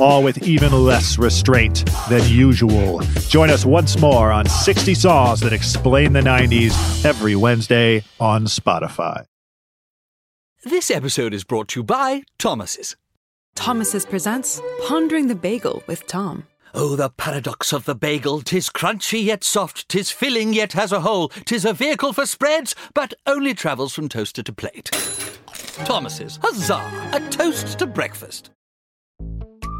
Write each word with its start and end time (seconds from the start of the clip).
all 0.00 0.22
with 0.22 0.46
even 0.46 0.72
less 0.72 1.18
restraint 1.18 1.84
than 2.08 2.26
usual. 2.28 3.00
Join 3.28 3.50
us 3.50 3.64
once 3.64 3.98
more 3.98 4.30
on 4.32 4.46
60 4.46 4.94
Songs 4.94 5.40
That 5.40 5.52
Explain 5.52 6.12
the 6.12 6.20
90s 6.20 7.04
every 7.04 7.36
Wednesday 7.36 8.04
on 8.20 8.44
Spotify. 8.44 9.24
This 10.64 10.90
episode 10.90 11.34
is 11.34 11.44
brought 11.44 11.68
to 11.68 11.80
you 11.80 11.84
by 11.84 12.24
Thomas's. 12.38 12.96
Thomas's 13.54 14.04
presents 14.04 14.60
Pondering 14.86 15.28
the 15.28 15.34
Bagel 15.34 15.82
with 15.86 16.06
Tom. 16.06 16.46
Oh, 16.74 16.96
the 16.96 17.10
paradox 17.10 17.72
of 17.72 17.86
the 17.86 17.94
bagel! 17.94 18.42
Tis 18.42 18.68
crunchy 18.68 19.24
yet 19.24 19.42
soft, 19.42 19.88
tis 19.88 20.10
filling 20.10 20.52
yet 20.52 20.74
has 20.74 20.92
a 20.92 21.00
hole, 21.00 21.28
tis 21.46 21.64
a 21.64 21.72
vehicle 21.72 22.12
for 22.12 22.26
spreads, 22.26 22.74
but 22.94 23.14
only 23.26 23.54
travels 23.54 23.94
from 23.94 24.08
toaster 24.08 24.42
to 24.42 24.52
plate. 24.52 24.90
Thomas's, 25.84 26.38
huzzah! 26.42 27.10
A 27.14 27.20
toast 27.30 27.78
to 27.78 27.86
breakfast. 27.86 28.50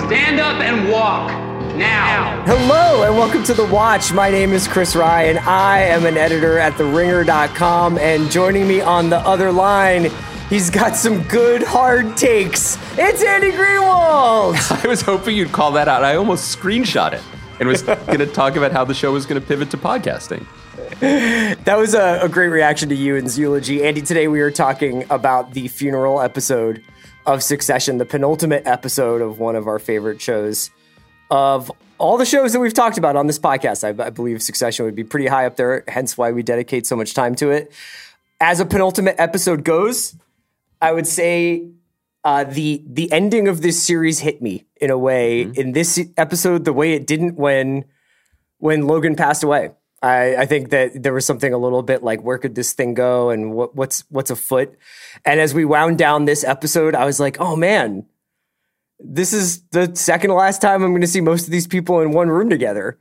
Stand 0.00 0.38
up 0.38 0.60
and 0.60 0.90
walk 0.90 1.30
now. 1.76 2.44
Hello 2.46 3.04
and 3.04 3.16
welcome 3.16 3.42
to 3.44 3.54
The 3.54 3.64
Watch. 3.64 4.12
My 4.12 4.30
name 4.30 4.52
is 4.52 4.68
Chris 4.68 4.94
Ryan. 4.94 5.38
I 5.38 5.80
am 5.80 6.04
an 6.04 6.16
editor 6.16 6.58
at 6.58 6.74
TheRinger.com, 6.74 7.98
and 7.98 8.30
joining 8.30 8.68
me 8.68 8.80
on 8.80 9.08
the 9.08 9.18
other 9.18 9.50
line, 9.50 10.10
he's 10.50 10.68
got 10.68 10.94
some 10.94 11.22
good 11.24 11.62
hard 11.62 12.16
takes. 12.16 12.76
It's 12.98 13.22
Andy 13.22 13.50
Greenwald. 13.50 14.84
I 14.84 14.86
was 14.86 15.00
hoping 15.00 15.36
you'd 15.36 15.52
call 15.52 15.72
that 15.72 15.88
out. 15.88 16.04
I 16.04 16.16
almost 16.16 16.56
screenshot 16.56 17.12
it 17.12 17.22
and 17.58 17.68
was 17.68 17.82
going 17.82 18.18
to 18.18 18.26
talk 18.26 18.56
about 18.56 18.72
how 18.72 18.84
the 18.84 18.94
show 18.94 19.12
was 19.12 19.24
going 19.26 19.40
to 19.40 19.46
pivot 19.46 19.70
to 19.70 19.78
podcasting. 19.78 20.46
That 21.00 21.76
was 21.78 21.94
a, 21.94 22.20
a 22.22 22.28
great 22.28 22.48
reaction 22.48 22.88
to 22.90 22.94
you 22.94 23.14
Ewan's 23.14 23.38
eulogy. 23.38 23.84
Andy, 23.84 24.02
today 24.02 24.28
we 24.28 24.40
are 24.40 24.50
talking 24.50 25.04
about 25.10 25.52
the 25.52 25.68
funeral 25.68 26.20
episode 26.20 26.84
of 27.26 27.42
Succession, 27.42 27.98
the 27.98 28.04
penultimate 28.04 28.66
episode 28.66 29.20
of 29.20 29.38
one 29.38 29.56
of 29.56 29.66
our 29.66 29.78
favorite 29.78 30.20
shows 30.20 30.70
of 31.30 31.70
all 31.98 32.18
the 32.18 32.26
shows 32.26 32.52
that 32.52 32.60
we've 32.60 32.74
talked 32.74 32.98
about 32.98 33.16
on 33.16 33.26
this 33.26 33.38
podcast. 33.38 33.84
I, 33.84 34.06
I 34.06 34.10
believe 34.10 34.42
Succession 34.42 34.84
would 34.84 34.94
be 34.94 35.04
pretty 35.04 35.26
high 35.26 35.46
up 35.46 35.56
there, 35.56 35.84
hence 35.88 36.18
why 36.18 36.32
we 36.32 36.42
dedicate 36.42 36.86
so 36.86 36.96
much 36.96 37.14
time 37.14 37.34
to 37.36 37.50
it. 37.50 37.72
As 38.40 38.60
a 38.60 38.66
penultimate 38.66 39.16
episode 39.18 39.64
goes, 39.64 40.14
I 40.82 40.92
would 40.92 41.06
say 41.06 41.68
uh, 42.24 42.44
the 42.44 42.82
the 42.86 43.10
ending 43.12 43.48
of 43.48 43.62
this 43.62 43.82
series 43.82 44.18
hit 44.18 44.42
me 44.42 44.64
in 44.80 44.90
a 44.90 44.98
way 44.98 45.42
in 45.42 45.72
this 45.72 46.00
episode 46.16 46.64
the 46.64 46.72
way 46.72 46.92
it 46.92 47.06
didn't 47.06 47.36
when 47.36 47.84
when 48.58 48.86
Logan 48.86 49.14
passed 49.14 49.42
away. 49.44 49.70
I, 50.04 50.42
I 50.42 50.46
think 50.46 50.70
that 50.70 51.02
there 51.02 51.14
was 51.14 51.24
something 51.24 51.52
a 51.52 51.58
little 51.58 51.82
bit 51.82 52.02
like 52.02 52.20
where 52.22 52.36
could 52.38 52.54
this 52.54 52.72
thing 52.74 52.92
go 52.94 53.30
and 53.30 53.52
what, 53.54 53.74
what's 53.74 54.04
what's 54.10 54.30
afoot. 54.30 54.76
And 55.24 55.40
as 55.40 55.54
we 55.54 55.64
wound 55.64 55.96
down 55.98 56.26
this 56.26 56.44
episode, 56.44 56.94
I 56.94 57.04
was 57.06 57.18
like, 57.18 57.40
oh 57.40 57.56
man, 57.56 58.04
this 58.98 59.32
is 59.32 59.62
the 59.70 59.94
second 59.96 60.28
to 60.28 60.34
last 60.34 60.60
time 60.60 60.82
I'm 60.82 60.90
going 60.92 61.00
to 61.00 61.06
see 61.06 61.20
most 61.22 61.46
of 61.46 61.50
these 61.50 61.66
people 61.66 62.00
in 62.00 62.12
one 62.12 62.28
room 62.28 62.50
together. 62.50 62.98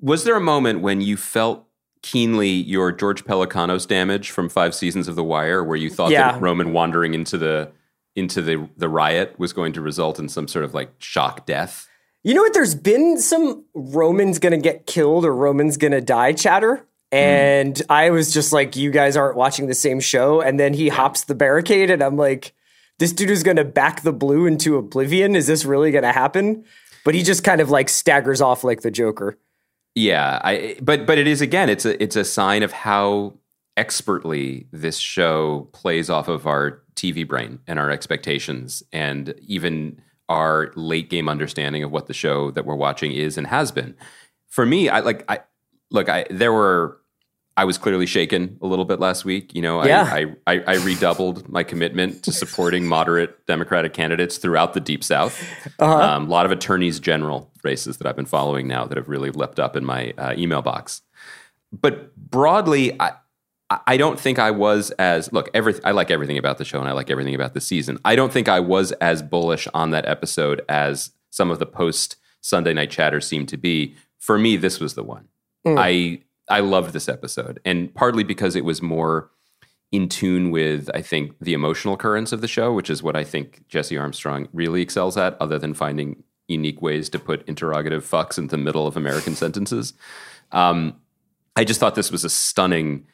Was 0.00 0.22
there 0.24 0.36
a 0.36 0.40
moment 0.40 0.80
when 0.82 1.00
you 1.00 1.16
felt 1.16 1.66
keenly 2.02 2.48
your 2.50 2.92
George 2.92 3.24
Pelecanos 3.24 3.86
damage 3.86 4.30
from 4.30 4.48
five 4.48 4.74
seasons 4.74 5.08
of 5.08 5.16
The 5.16 5.24
Wire, 5.24 5.64
where 5.64 5.76
you 5.76 5.90
thought 5.90 6.10
Yeah. 6.12 6.32
that 6.32 6.40
Roman 6.40 6.72
wandering 6.72 7.14
into 7.14 7.36
the 7.38 7.72
into 8.14 8.42
the 8.42 8.68
the 8.76 8.88
riot 8.88 9.34
was 9.38 9.52
going 9.52 9.72
to 9.72 9.80
result 9.80 10.18
in 10.18 10.28
some 10.28 10.46
sort 10.46 10.64
of 10.64 10.74
like 10.74 10.92
shock 10.98 11.44
death? 11.46 11.88
You 12.24 12.34
know 12.34 12.42
what? 12.42 12.54
There's 12.54 12.74
been 12.74 13.18
some 13.18 13.64
Roman's 13.74 14.38
gonna 14.38 14.58
get 14.58 14.86
killed 14.86 15.24
or 15.24 15.34
Roman's 15.34 15.76
gonna 15.76 16.00
die 16.00 16.32
chatter. 16.32 16.86
And 17.10 17.80
I 17.90 18.08
was 18.10 18.32
just 18.32 18.52
like, 18.54 18.74
you 18.74 18.90
guys 18.90 19.16
aren't 19.16 19.36
watching 19.36 19.66
the 19.66 19.74
same 19.74 20.00
show. 20.00 20.40
And 20.40 20.58
then 20.58 20.72
he 20.72 20.88
hops 20.88 21.24
the 21.24 21.34
barricade, 21.34 21.90
and 21.90 22.02
I'm 22.02 22.16
like, 22.16 22.54
this 22.98 23.12
dude 23.12 23.30
is 23.30 23.42
gonna 23.42 23.64
back 23.64 24.02
the 24.02 24.12
blue 24.12 24.46
into 24.46 24.76
oblivion. 24.76 25.36
Is 25.36 25.46
this 25.46 25.64
really 25.64 25.90
gonna 25.90 26.12
happen? 26.12 26.64
But 27.04 27.14
he 27.14 27.22
just 27.22 27.42
kind 27.44 27.60
of 27.60 27.70
like 27.70 27.88
staggers 27.88 28.40
off 28.40 28.64
like 28.64 28.82
the 28.82 28.90
Joker. 28.90 29.38
Yeah, 29.94 30.40
I 30.42 30.76
but 30.80 31.06
but 31.06 31.18
it 31.18 31.26
is 31.26 31.40
again 31.40 31.68
it's 31.68 31.84
a 31.84 32.00
it's 32.02 32.16
a 32.16 32.24
sign 32.24 32.62
of 32.62 32.72
how 32.72 33.34
expertly 33.76 34.66
this 34.72 34.96
show 34.98 35.68
plays 35.72 36.08
off 36.08 36.28
of 36.28 36.46
our 36.46 36.82
TV 36.94 37.26
brain 37.26 37.58
and 37.66 37.78
our 37.78 37.90
expectations 37.90 38.82
and 38.92 39.34
even 39.46 40.00
our 40.32 40.72
late 40.74 41.10
game 41.10 41.28
understanding 41.28 41.84
of 41.84 41.92
what 41.92 42.06
the 42.06 42.14
show 42.14 42.50
that 42.52 42.64
we're 42.64 42.74
watching 42.74 43.12
is 43.12 43.36
and 43.36 43.46
has 43.46 43.70
been. 43.70 43.94
For 44.48 44.66
me, 44.66 44.88
I 44.88 45.00
like 45.00 45.24
I 45.28 45.40
look, 45.90 46.08
I 46.08 46.26
there 46.30 46.52
were 46.52 46.98
I 47.54 47.66
was 47.66 47.76
clearly 47.76 48.06
shaken 48.06 48.58
a 48.62 48.66
little 48.66 48.86
bit 48.86 48.98
last 48.98 49.26
week. 49.26 49.54
You 49.54 49.60
know, 49.60 49.84
Yeah. 49.84 50.08
I, 50.10 50.34
I, 50.46 50.54
I, 50.54 50.64
I 50.66 50.74
redoubled 50.76 51.50
my 51.50 51.62
commitment 51.62 52.22
to 52.22 52.32
supporting 52.32 52.86
moderate 52.86 53.46
Democratic 53.46 53.92
candidates 53.92 54.38
throughout 54.38 54.72
the 54.72 54.80
Deep 54.80 55.04
South. 55.04 55.38
Um, 55.78 56.26
a 56.26 56.30
lot 56.30 56.46
of 56.46 56.52
attorneys 56.52 56.98
general 56.98 57.50
races 57.62 57.98
that 57.98 58.06
I've 58.06 58.16
been 58.16 58.24
following 58.24 58.66
now 58.68 58.86
that 58.86 58.96
have 58.96 59.08
really 59.08 59.30
leapt 59.30 59.60
up 59.60 59.76
in 59.76 59.84
my 59.84 60.14
uh, 60.16 60.34
email 60.36 60.62
box. 60.62 61.02
But 61.72 62.16
broadly, 62.16 62.98
I, 63.00 63.12
I 63.86 63.96
don't 63.96 64.18
think 64.18 64.38
I 64.38 64.50
was 64.50 64.90
as 64.92 65.32
look. 65.32 65.50
Every 65.54 65.74
I 65.84 65.92
like 65.92 66.10
everything 66.10 66.38
about 66.38 66.58
the 66.58 66.64
show, 66.64 66.80
and 66.80 66.88
I 66.88 66.92
like 66.92 67.10
everything 67.10 67.34
about 67.34 67.54
the 67.54 67.60
season. 67.60 67.98
I 68.04 68.16
don't 68.16 68.32
think 68.32 68.48
I 68.48 68.60
was 68.60 68.92
as 68.92 69.22
bullish 69.22 69.68
on 69.74 69.90
that 69.90 70.06
episode 70.06 70.62
as 70.68 71.12
some 71.30 71.50
of 71.50 71.58
the 71.58 71.66
post 71.66 72.16
Sunday 72.40 72.74
night 72.74 72.90
chatter 72.90 73.20
seemed 73.20 73.48
to 73.50 73.56
be. 73.56 73.94
For 74.18 74.38
me, 74.38 74.56
this 74.56 74.78
was 74.80 74.94
the 74.94 75.02
one. 75.02 75.28
I 75.66 76.22
I 76.48 76.60
loved 76.60 76.92
this 76.92 77.08
episode, 77.08 77.60
and 77.64 77.94
partly 77.94 78.24
because 78.24 78.56
it 78.56 78.64
was 78.64 78.82
more 78.82 79.30
in 79.92 80.08
tune 80.08 80.50
with 80.50 80.90
I 80.94 81.02
think 81.02 81.38
the 81.40 81.52
emotional 81.52 81.96
currents 81.96 82.32
of 82.32 82.40
the 82.40 82.48
show, 82.48 82.72
which 82.72 82.90
is 82.90 83.02
what 83.02 83.16
I 83.16 83.24
think 83.24 83.66
Jesse 83.68 83.98
Armstrong 83.98 84.48
really 84.52 84.82
excels 84.82 85.16
at, 85.16 85.36
other 85.40 85.58
than 85.58 85.74
finding 85.74 86.24
unique 86.48 86.82
ways 86.82 87.08
to 87.10 87.18
put 87.18 87.46
interrogative 87.48 88.04
fucks 88.04 88.38
in 88.38 88.48
the 88.48 88.56
middle 88.56 88.86
of 88.86 88.96
American 88.96 89.34
sentences. 89.34 89.94
Um, 90.50 90.96
I 91.56 91.64
just 91.64 91.80
thought 91.80 91.94
this 91.94 92.10
was 92.10 92.24
a 92.24 92.30
stunning 92.30 93.06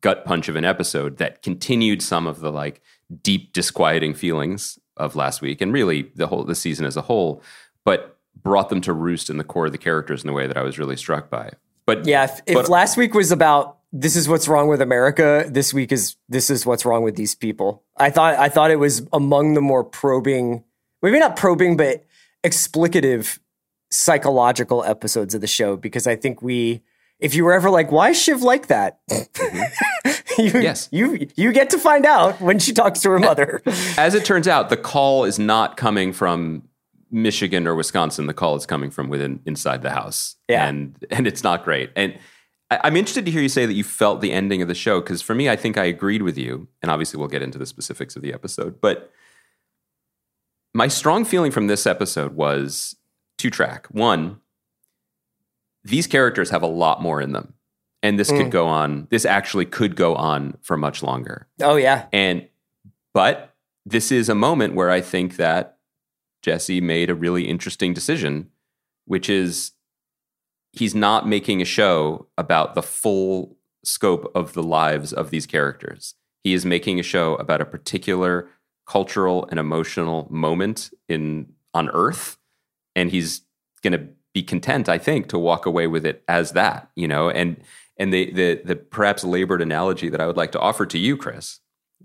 gut 0.00 0.24
punch 0.24 0.48
of 0.48 0.56
an 0.56 0.64
episode 0.64 1.18
that 1.18 1.42
continued 1.42 2.02
some 2.02 2.26
of 2.26 2.40
the 2.40 2.50
like 2.50 2.80
deep 3.22 3.52
disquieting 3.52 4.14
feelings 4.14 4.78
of 4.96 5.14
last 5.16 5.40
week 5.40 5.60
and 5.60 5.72
really 5.72 6.10
the 6.14 6.26
whole 6.26 6.44
the 6.44 6.54
season 6.54 6.86
as 6.86 6.96
a 6.96 7.02
whole, 7.02 7.42
but 7.84 8.18
brought 8.42 8.68
them 8.68 8.80
to 8.82 8.92
roost 8.92 9.30
in 9.30 9.36
the 9.38 9.44
core 9.44 9.66
of 9.66 9.72
the 9.72 9.78
characters 9.78 10.22
in 10.24 10.30
a 10.30 10.32
way 10.32 10.46
that 10.46 10.56
I 10.56 10.62
was 10.62 10.78
really 10.78 10.96
struck 10.96 11.30
by. 11.30 11.52
But 11.86 12.06
Yeah, 12.06 12.24
if, 12.24 12.40
if 12.46 12.54
but- 12.54 12.68
last 12.68 12.96
week 12.96 13.14
was 13.14 13.32
about 13.32 13.78
this 13.92 14.16
is 14.16 14.28
what's 14.28 14.48
wrong 14.48 14.68
with 14.68 14.82
America, 14.82 15.46
this 15.48 15.72
week 15.72 15.92
is 15.92 16.16
this 16.28 16.50
is 16.50 16.66
what's 16.66 16.84
wrong 16.84 17.02
with 17.02 17.16
these 17.16 17.34
people. 17.34 17.84
I 17.96 18.10
thought 18.10 18.34
I 18.34 18.48
thought 18.48 18.70
it 18.70 18.76
was 18.78 19.06
among 19.12 19.54
the 19.54 19.60
more 19.60 19.84
probing, 19.84 20.64
maybe 21.02 21.18
not 21.18 21.36
probing, 21.36 21.76
but 21.76 22.04
explicative 22.44 23.38
psychological 23.90 24.84
episodes 24.84 25.34
of 25.34 25.40
the 25.40 25.46
show 25.46 25.76
because 25.76 26.06
I 26.06 26.16
think 26.16 26.42
we 26.42 26.82
if 27.18 27.34
you 27.34 27.44
were 27.44 27.52
ever 27.52 27.70
like, 27.70 27.90
why 27.90 28.10
is 28.10 28.20
Shiv 28.20 28.42
like 28.42 28.66
that? 28.66 28.98
Mm-hmm. 29.10 30.42
you, 30.42 30.60
Yes. 30.60 30.88
You 30.90 31.26
you 31.36 31.52
get 31.52 31.70
to 31.70 31.78
find 31.78 32.04
out 32.04 32.40
when 32.40 32.58
she 32.58 32.72
talks 32.72 33.00
to 33.00 33.10
her 33.10 33.18
mother. 33.18 33.62
as 33.96 34.14
it 34.14 34.24
turns 34.24 34.46
out, 34.46 34.68
the 34.68 34.76
call 34.76 35.24
is 35.24 35.38
not 35.38 35.76
coming 35.76 36.12
from 36.12 36.62
Michigan 37.10 37.66
or 37.66 37.74
Wisconsin. 37.74 38.26
The 38.26 38.34
call 38.34 38.56
is 38.56 38.66
coming 38.66 38.90
from 38.90 39.08
within 39.08 39.40
inside 39.46 39.82
the 39.82 39.90
house. 39.90 40.36
Yeah. 40.48 40.66
And 40.68 40.96
and 41.10 41.26
it's 41.26 41.42
not 41.42 41.64
great. 41.64 41.90
And 41.96 42.18
I, 42.70 42.80
I'm 42.84 42.96
interested 42.96 43.24
to 43.24 43.30
hear 43.30 43.42
you 43.42 43.48
say 43.48 43.66
that 43.66 43.74
you 43.74 43.84
felt 43.84 44.20
the 44.20 44.32
ending 44.32 44.60
of 44.60 44.68
the 44.68 44.74
show, 44.74 45.00
because 45.00 45.22
for 45.22 45.34
me, 45.34 45.48
I 45.48 45.56
think 45.56 45.78
I 45.78 45.84
agreed 45.84 46.22
with 46.22 46.36
you. 46.36 46.68
And 46.82 46.90
obviously 46.90 47.18
we'll 47.18 47.28
get 47.28 47.42
into 47.42 47.58
the 47.58 47.66
specifics 47.66 48.16
of 48.16 48.22
the 48.22 48.32
episode. 48.32 48.80
But 48.80 49.10
my 50.74 50.88
strong 50.88 51.24
feeling 51.24 51.52
from 51.52 51.68
this 51.68 51.86
episode 51.86 52.34
was 52.34 52.96
two 53.38 53.48
track. 53.48 53.86
One, 53.90 54.40
these 55.86 56.06
characters 56.06 56.50
have 56.50 56.62
a 56.62 56.68
lot 56.68 57.00
more 57.00 57.20
in 57.20 57.32
them 57.32 57.54
and 58.02 58.18
this 58.18 58.30
could 58.30 58.44
hmm. 58.44 58.50
go 58.50 58.66
on. 58.66 59.08
This 59.10 59.24
actually 59.24 59.64
could 59.64 59.96
go 59.96 60.14
on 60.14 60.56
for 60.62 60.76
much 60.76 61.02
longer. 61.02 61.48
Oh 61.60 61.76
yeah. 61.76 62.06
And 62.12 62.48
but 63.12 63.54
this 63.84 64.12
is 64.12 64.28
a 64.28 64.34
moment 64.34 64.74
where 64.74 64.90
I 64.90 65.00
think 65.00 65.36
that 65.36 65.78
Jesse 66.42 66.80
made 66.80 67.10
a 67.10 67.14
really 67.14 67.48
interesting 67.48 67.94
decision, 67.94 68.50
which 69.06 69.28
is 69.28 69.72
he's 70.72 70.94
not 70.94 71.26
making 71.26 71.60
a 71.60 71.64
show 71.64 72.28
about 72.36 72.74
the 72.74 72.82
full 72.82 73.56
scope 73.84 74.30
of 74.34 74.52
the 74.52 74.62
lives 74.62 75.12
of 75.12 75.30
these 75.30 75.46
characters. 75.46 76.14
He 76.44 76.54
is 76.54 76.64
making 76.64 77.00
a 77.00 77.04
show 77.04 77.34
about 77.36 77.60
a 77.60 77.66
particular 77.66 78.48
cultural 78.86 79.48
and 79.50 79.58
emotional 79.58 80.28
moment 80.30 80.90
in 81.08 81.52
on 81.74 81.88
Earth, 81.90 82.38
and 82.94 83.10
he's 83.10 83.42
going 83.82 83.92
to 83.92 84.06
be 84.36 84.42
content, 84.42 84.86
I 84.86 84.98
think, 84.98 85.28
to 85.28 85.38
walk 85.38 85.64
away 85.64 85.86
with 85.86 86.04
it 86.04 86.22
as 86.28 86.52
that. 86.52 86.90
You 86.94 87.08
know, 87.08 87.30
and 87.30 87.56
and 87.96 88.12
the 88.12 88.30
the 88.32 88.60
the 88.62 88.76
perhaps 88.76 89.24
labored 89.24 89.62
analogy 89.62 90.10
that 90.10 90.20
I 90.20 90.26
would 90.26 90.36
like 90.36 90.52
to 90.52 90.60
offer 90.60 90.84
to 90.84 90.98
you, 90.98 91.16
Chris. 91.16 91.60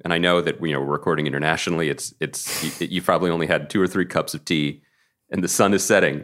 And 0.06 0.14
I 0.14 0.18
know 0.18 0.40
that 0.40 0.66
you 0.66 0.72
know 0.72 0.80
we're 0.80 0.86
recording 0.86 1.28
internationally. 1.28 1.90
It's 1.90 2.14
it's 2.22 2.80
you, 2.80 2.88
you've 2.88 3.04
probably 3.04 3.32
only 3.32 3.48
had 3.48 3.70
two 3.70 3.82
or 3.82 3.88
three 3.88 4.06
cups 4.06 4.34
of 4.34 4.46
tea, 4.46 4.82
and 5.30 5.44
the 5.44 5.50
sun 5.50 5.74
is 5.74 5.84
setting. 5.84 6.24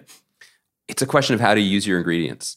It's 0.87 1.01
a 1.01 1.05
question 1.05 1.33
of 1.35 1.41
how 1.41 1.53
to 1.53 1.59
use 1.59 1.85
your 1.85 1.97
ingredients. 1.97 2.55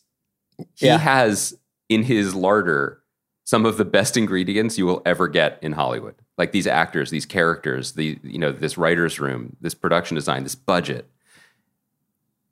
He 0.76 0.86
has 0.86 1.58
in 1.88 2.04
his 2.04 2.36
larder 2.36 3.02
some 3.42 3.66
of 3.66 3.78
the 3.78 3.84
best 3.84 4.16
ingredients 4.16 4.78
you 4.78 4.86
will 4.86 5.02
ever 5.04 5.26
get 5.26 5.58
in 5.60 5.72
Hollywood. 5.72 6.14
Like 6.38 6.52
these 6.52 6.68
actors, 6.68 7.10
these 7.10 7.26
characters, 7.26 7.94
the 7.94 8.16
you 8.22 8.38
know 8.38 8.52
this 8.52 8.78
writers 8.78 9.18
room, 9.18 9.56
this 9.60 9.74
production 9.74 10.14
design, 10.14 10.44
this 10.44 10.54
budget, 10.54 11.10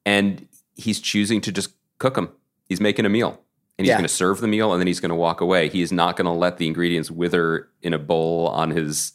and 0.04 0.48
he's 0.78 1.00
choosing 1.00 1.42
to 1.42 1.52
just 1.52 1.74
cook 1.98 2.14
them. 2.14 2.30
He's 2.68 2.80
making 2.80 3.04
a 3.04 3.10
meal, 3.10 3.40
and 3.78 3.84
he's 3.84 3.88
Yeah. 3.90 3.96
going 3.96 4.04
to 4.08 4.08
serve 4.08 4.40
the 4.40 4.48
meal, 4.48 4.72
and 4.72 4.80
then 4.80 4.86
he's 4.86 5.00
going 5.00 5.10
to 5.10 5.14
walk 5.14 5.40
away. 5.42 5.68
He 5.68 5.82
is 5.82 5.92
not 5.92 6.16
going 6.16 6.24
to 6.24 6.30
let 6.32 6.56
the 6.56 6.66
ingredients 6.66 7.10
wither 7.10 7.68
in 7.82 7.92
a 7.92 7.98
bowl 7.98 8.48
on 8.48 8.70
his 8.70 9.12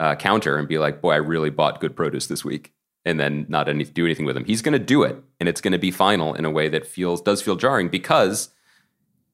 uh, 0.00 0.14
counter 0.16 0.56
and 0.56 0.66
be 0.66 0.78
like, 0.78 1.00
"Boy, 1.00 1.12
I 1.12 1.16
really 1.16 1.50
bought 1.50 1.78
good 1.80 1.94
produce 1.94 2.26
this 2.26 2.44
week," 2.44 2.72
and 3.04 3.20
then 3.20 3.44
not 3.48 3.68
any, 3.68 3.84
do 3.84 4.04
anything 4.06 4.24
with 4.24 4.34
them. 4.34 4.44
He's 4.46 4.62
going 4.62 4.72
to 4.72 4.78
do 4.84 5.02
it, 5.02 5.22
and 5.38 5.48
it's 5.48 5.60
going 5.60 5.72
to 5.72 5.78
be 5.78 5.90
final 5.90 6.34
in 6.34 6.44
a 6.46 6.50
way 6.50 6.68
that 6.70 6.86
feels 6.86 7.20
does 7.20 7.42
feel 7.42 7.56
jarring 7.56 7.88
because, 7.88 8.48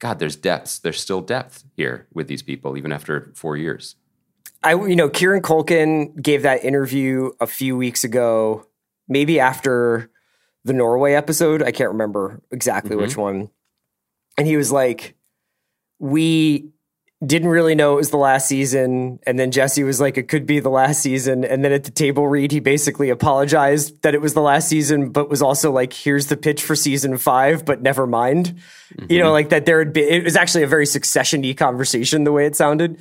God, 0.00 0.18
there's 0.18 0.34
depths. 0.36 0.80
There's 0.80 1.00
still 1.00 1.20
depth 1.20 1.64
here 1.76 2.08
with 2.12 2.26
these 2.26 2.42
people, 2.42 2.76
even 2.76 2.90
after 2.92 3.30
four 3.36 3.56
years. 3.56 3.94
I 4.64 4.74
you 4.74 4.96
know 4.96 5.08
Kieran 5.08 5.42
Culkin 5.42 6.20
gave 6.20 6.42
that 6.42 6.64
interview 6.64 7.30
a 7.40 7.46
few 7.46 7.76
weeks 7.76 8.02
ago, 8.02 8.66
maybe 9.08 9.38
after 9.38 10.10
the 10.64 10.72
Norway 10.72 11.14
episode. 11.14 11.62
I 11.62 11.72
can't 11.72 11.90
remember 11.90 12.42
exactly 12.50 12.96
which 12.96 13.16
one. 13.16 13.48
And 14.36 14.46
he 14.46 14.56
was 14.56 14.70
like, 14.70 15.14
"We 15.98 16.70
didn't 17.24 17.48
really 17.48 17.74
know 17.74 17.94
it 17.94 17.96
was 17.96 18.10
the 18.10 18.16
last 18.16 18.46
season." 18.46 19.18
And 19.26 19.38
then 19.38 19.50
Jesse 19.50 19.82
was 19.82 20.00
like, 20.00 20.16
"It 20.16 20.28
could 20.28 20.46
be 20.46 20.60
the 20.60 20.68
last 20.68 21.02
season." 21.02 21.44
And 21.44 21.64
then 21.64 21.72
at 21.72 21.84
the 21.84 21.90
table 21.90 22.28
read, 22.28 22.52
he 22.52 22.60
basically 22.60 23.10
apologized 23.10 24.02
that 24.02 24.14
it 24.14 24.20
was 24.20 24.34
the 24.34 24.40
last 24.40 24.68
season, 24.68 25.10
but 25.10 25.28
was 25.28 25.42
also 25.42 25.72
like, 25.72 25.92
"Here's 25.92 26.26
the 26.26 26.36
pitch 26.36 26.62
for 26.62 26.76
season 26.76 27.18
five, 27.18 27.64
but 27.64 27.82
never 27.82 28.06
mind." 28.06 28.54
You 29.08 29.18
know, 29.18 29.32
like 29.32 29.48
that. 29.50 29.66
There 29.66 29.80
had 29.80 29.92
been. 29.92 30.08
It 30.08 30.24
was 30.24 30.36
actually 30.36 30.62
a 30.64 30.68
very 30.68 30.86
succession-y 30.86 31.54
conversation 31.54 32.24
the 32.24 32.32
way 32.32 32.46
it 32.46 32.54
sounded. 32.56 32.98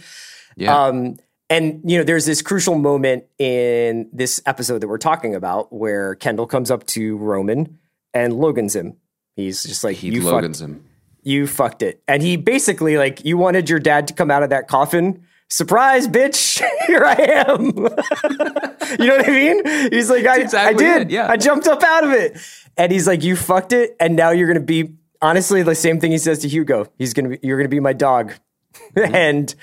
Yeah, 0.56 0.86
Um, 0.86 1.18
and 1.50 1.82
you 1.90 1.98
know, 1.98 2.04
there's 2.04 2.26
this 2.26 2.42
crucial 2.42 2.76
moment 2.76 3.26
in 3.38 4.10
this 4.12 4.42
episode 4.46 4.80
that 4.80 4.88
we're 4.88 4.98
talking 4.98 5.36
about 5.36 5.72
where 5.72 6.16
Kendall 6.16 6.48
comes 6.48 6.70
up 6.70 6.86
to 6.88 7.18
Roman 7.18 7.80
and 8.14 8.34
Logan's 8.34 8.76
him. 8.76 8.98
He's 9.36 9.64
just 9.64 9.84
like, 9.84 9.98
he 9.98 10.10
"You 10.10 10.24
Logan's 10.24 10.60
fucked, 10.60 10.70
him. 10.70 10.86
you 11.24 11.48
fucked 11.48 11.82
it," 11.84 12.02
and 12.08 12.22
he 12.22 12.36
basically 12.36 12.98
like, 12.98 13.24
"You 13.24 13.38
wanted 13.38 13.70
your 13.70 13.80
dad 13.80 14.08
to 14.10 14.14
come 14.14 14.32
out 14.32 14.44
of 14.44 14.50
that 14.50 14.68
coffin." 14.68 15.24
Surprise, 15.50 16.10
bitch! 16.10 16.62
Here 16.88 17.06
I 17.06 17.46
am. 17.48 17.66
you 19.00 19.08
know 19.08 19.16
what 19.16 19.30
I 19.30 19.32
mean? 19.32 19.92
He's 19.94 20.10
like, 20.10 20.26
I, 20.26 20.42
exactly 20.42 20.86
I 20.86 20.98
did. 20.98 21.02
it, 21.04 21.12
yeah. 21.12 21.32
I 21.32 21.38
jumped 21.38 21.68
up 21.68 21.84
out 21.84 22.04
of 22.04 22.12
it, 22.12 22.38
and 22.76 22.92
he's 22.92 23.08
like, 23.08 23.24
"You 23.24 23.36
fucked 23.36 23.72
it," 23.72 23.96
and 24.00 24.16
now 24.16 24.32
you're 24.32 24.48
gonna 24.48 24.60
be 24.60 24.96
honestly 25.22 25.64
the 25.64 25.76
same 25.76 26.00
thing 26.02 26.12
he 26.12 26.18
says 26.18 26.40
to 26.40 26.50
Hugo. 26.50 26.88
He's 26.98 27.14
gonna 27.14 27.30
be, 27.30 27.40
you're 27.42 27.58
gonna 27.58 27.70
be 27.70 27.80
my 27.80 27.94
dog, 27.94 28.34
mm-hmm. 28.96 29.16
and 29.16 29.56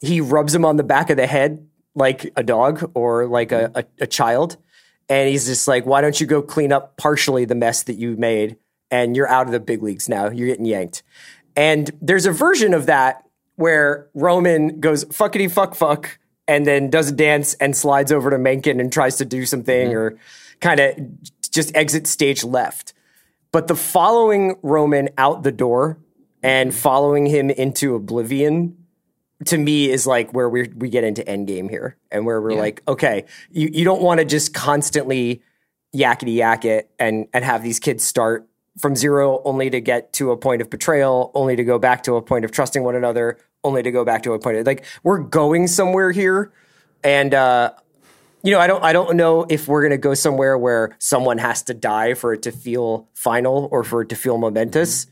he 0.00 0.20
rubs 0.20 0.54
him 0.54 0.64
on 0.64 0.76
the 0.76 0.84
back 0.84 1.10
of 1.10 1.16
the 1.16 1.26
head 1.26 1.66
like 1.94 2.30
a 2.36 2.42
dog 2.42 2.90
or 2.94 3.26
like 3.26 3.52
a, 3.52 3.72
a, 3.74 3.84
a 4.02 4.06
child. 4.06 4.56
And 5.08 5.28
he's 5.28 5.46
just 5.46 5.66
like, 5.66 5.86
why 5.86 6.00
don't 6.00 6.20
you 6.20 6.26
go 6.26 6.42
clean 6.42 6.72
up 6.72 6.96
partially 6.96 7.44
the 7.44 7.54
mess 7.54 7.84
that 7.84 7.94
you 7.94 8.16
made? 8.16 8.56
And 8.90 9.16
you're 9.16 9.28
out 9.28 9.46
of 9.46 9.52
the 9.52 9.60
big 9.60 9.82
leagues 9.82 10.08
now. 10.08 10.30
You're 10.30 10.48
getting 10.48 10.66
yanked. 10.66 11.02
And 11.56 11.90
there's 12.00 12.26
a 12.26 12.32
version 12.32 12.74
of 12.74 12.86
that 12.86 13.24
where 13.56 14.08
Roman 14.14 14.80
goes 14.80 15.04
fuckity 15.06 15.50
fuck 15.50 15.74
fuck 15.74 16.18
and 16.46 16.66
then 16.66 16.90
does 16.90 17.10
a 17.10 17.14
dance 17.14 17.54
and 17.54 17.76
slides 17.76 18.12
over 18.12 18.30
to 18.30 18.38
Mencken 18.38 18.78
and 18.78 18.92
tries 18.92 19.16
to 19.16 19.24
do 19.24 19.46
something 19.46 19.88
mm-hmm. 19.88 19.96
or 19.96 20.18
kind 20.60 20.80
of 20.80 20.96
just 21.50 21.74
exit 21.74 22.06
stage 22.06 22.44
left. 22.44 22.92
But 23.52 23.68
the 23.68 23.74
following 23.74 24.56
Roman 24.62 25.08
out 25.16 25.42
the 25.42 25.52
door 25.52 25.98
and 26.42 26.74
following 26.74 27.26
him 27.26 27.50
into 27.50 27.94
oblivion 27.94 28.76
to 29.44 29.58
me 29.58 29.90
is 29.90 30.06
like 30.06 30.32
where 30.32 30.48
we 30.48 30.68
we 30.76 30.88
get 30.88 31.04
into 31.04 31.22
endgame 31.22 31.68
here 31.68 31.96
and 32.10 32.24
where 32.24 32.40
we're 32.40 32.58
like, 32.58 32.82
okay, 32.88 33.26
you, 33.50 33.68
you 33.72 33.84
don't 33.84 34.00
want 34.00 34.18
to 34.18 34.24
just 34.24 34.54
constantly 34.54 35.42
yakety 35.94 36.36
yak 36.36 36.64
it 36.64 36.90
and 36.98 37.26
and 37.32 37.44
have 37.44 37.62
these 37.62 37.78
kids 37.78 38.02
start 38.02 38.48
from 38.78 38.96
zero 38.96 39.40
only 39.44 39.70
to 39.70 39.80
get 39.80 40.12
to 40.14 40.30
a 40.30 40.36
point 40.36 40.62
of 40.62 40.70
betrayal, 40.70 41.30
only 41.34 41.56
to 41.56 41.64
go 41.64 41.78
back 41.78 42.02
to 42.04 42.16
a 42.16 42.22
point 42.22 42.44
of 42.44 42.50
trusting 42.50 42.82
one 42.82 42.94
another, 42.94 43.38
only 43.62 43.82
to 43.82 43.90
go 43.90 44.04
back 44.04 44.22
to 44.22 44.32
a 44.32 44.38
point 44.38 44.56
of 44.56 44.66
like 44.66 44.84
we're 45.02 45.18
going 45.18 45.66
somewhere 45.66 46.12
here. 46.12 46.52
And 47.04 47.34
uh 47.34 47.72
you 48.42 48.52
know, 48.52 48.60
I 48.60 48.66
don't 48.66 48.82
I 48.82 48.92
don't 48.92 49.16
know 49.16 49.44
if 49.48 49.68
we're 49.68 49.82
gonna 49.82 49.98
go 49.98 50.14
somewhere 50.14 50.56
where 50.56 50.96
someone 50.98 51.38
has 51.38 51.62
to 51.64 51.74
die 51.74 52.14
for 52.14 52.32
it 52.32 52.42
to 52.42 52.52
feel 52.52 53.08
final 53.12 53.68
or 53.70 53.84
for 53.84 54.02
it 54.02 54.08
to 54.10 54.16
feel 54.16 54.38
momentous. 54.38 55.06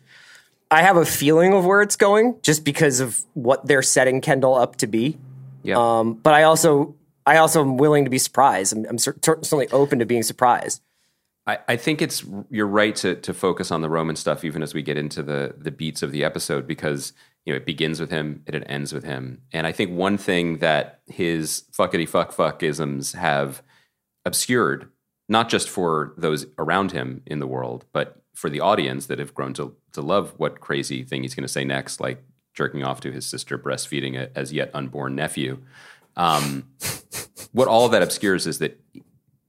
I 0.75 0.82
have 0.82 0.97
a 0.97 1.06
feeling 1.06 1.55
of 1.55 1.65
where 1.65 1.82
it's 1.82 1.94
going 1.94 2.37
just 2.43 2.65
because 2.65 2.99
of 2.99 3.25
what 3.35 3.65
they're 3.65 3.81
setting 3.81 4.21
Kendall 4.21 4.56
up 4.56 4.75
to 4.76 4.88
be. 4.88 5.17
Yeah. 5.62 5.76
Um, 5.79 6.15
but 6.15 6.35
I 6.35 6.43
also 6.43 6.97
I 7.25 7.37
also 7.37 7.61
am 7.61 7.76
willing 7.76 8.03
to 8.05 8.11
be 8.11 8.19
surprised. 8.19 8.73
I'm, 8.73 8.85
I'm 8.87 8.99
certainly 8.99 9.69
open 9.69 10.00
to 10.00 10.05
being 10.05 10.25
surprised. 10.25 10.82
I, 11.47 11.59
I 11.69 11.76
think 11.76 12.03
it's 12.03 12.25
you're 12.50 12.67
right 12.67 12.97
to 12.97 13.15
to 13.15 13.32
focus 13.32 13.71
on 13.71 13.82
the 13.82 13.88
Roman 13.88 14.17
stuff 14.17 14.44
even 14.44 14.65
as 14.65 14.75
we 14.75 14.82
get 14.82 14.99
into 14.99 15.23
the 15.23 15.55
the 15.56 15.71
beats 15.71 16.03
of 16.03 16.11
the 16.11 16.25
episode 16.25 16.67
because 16.67 17.12
you 17.44 17.53
know 17.53 17.56
it 17.56 17.67
begins 17.67 18.00
with 18.00 18.11
him 18.11 18.43
and 18.49 18.56
it 18.56 18.65
ends 18.67 18.93
with 18.93 19.05
him. 19.05 19.43
And 19.53 19.69
I 19.69 19.73
think 19.73 19.93
one 19.93 20.19
thing 20.19 20.59
that 20.59 21.03
his 21.06 21.67
fuckity 21.71 22.09
fuck 22.09 22.32
fuck 22.32 22.65
isms 22.65 23.12
have 23.12 23.62
obscured, 24.25 24.90
not 25.28 25.49
just 25.49 25.69
for 25.69 26.14
those 26.16 26.47
around 26.59 26.90
him 26.90 27.23
in 27.26 27.38
the 27.38 27.47
world, 27.47 27.85
but 27.93 28.24
for 28.35 28.50
the 28.50 28.61
audience 28.61 29.07
that 29.07 29.19
have 29.19 29.33
grown 29.33 29.55
to 29.55 29.75
to 29.93 30.03
love 30.03 30.35
what 30.37 30.61
crazy 30.61 31.03
thing 31.03 31.23
he's 31.23 31.35
going 31.35 31.47
to 31.47 31.53
say 31.53 31.64
next, 31.64 32.00
like 32.00 32.23
jerking 32.53 32.85
off 32.85 33.00
to 33.00 33.12
his 33.12 33.25
sister 33.25 33.59
breastfeeding 33.59 34.17
a 34.17 34.37
as 34.37 34.53
yet 34.53 34.71
unborn 34.75 35.14
nephew. 35.14 35.59
Um, 36.17 36.69
what 37.53 37.69
all 37.69 37.87
of 37.87 37.93
that 37.93 38.03
obscures 38.03 38.47
is 38.47 38.59
that 38.59 38.81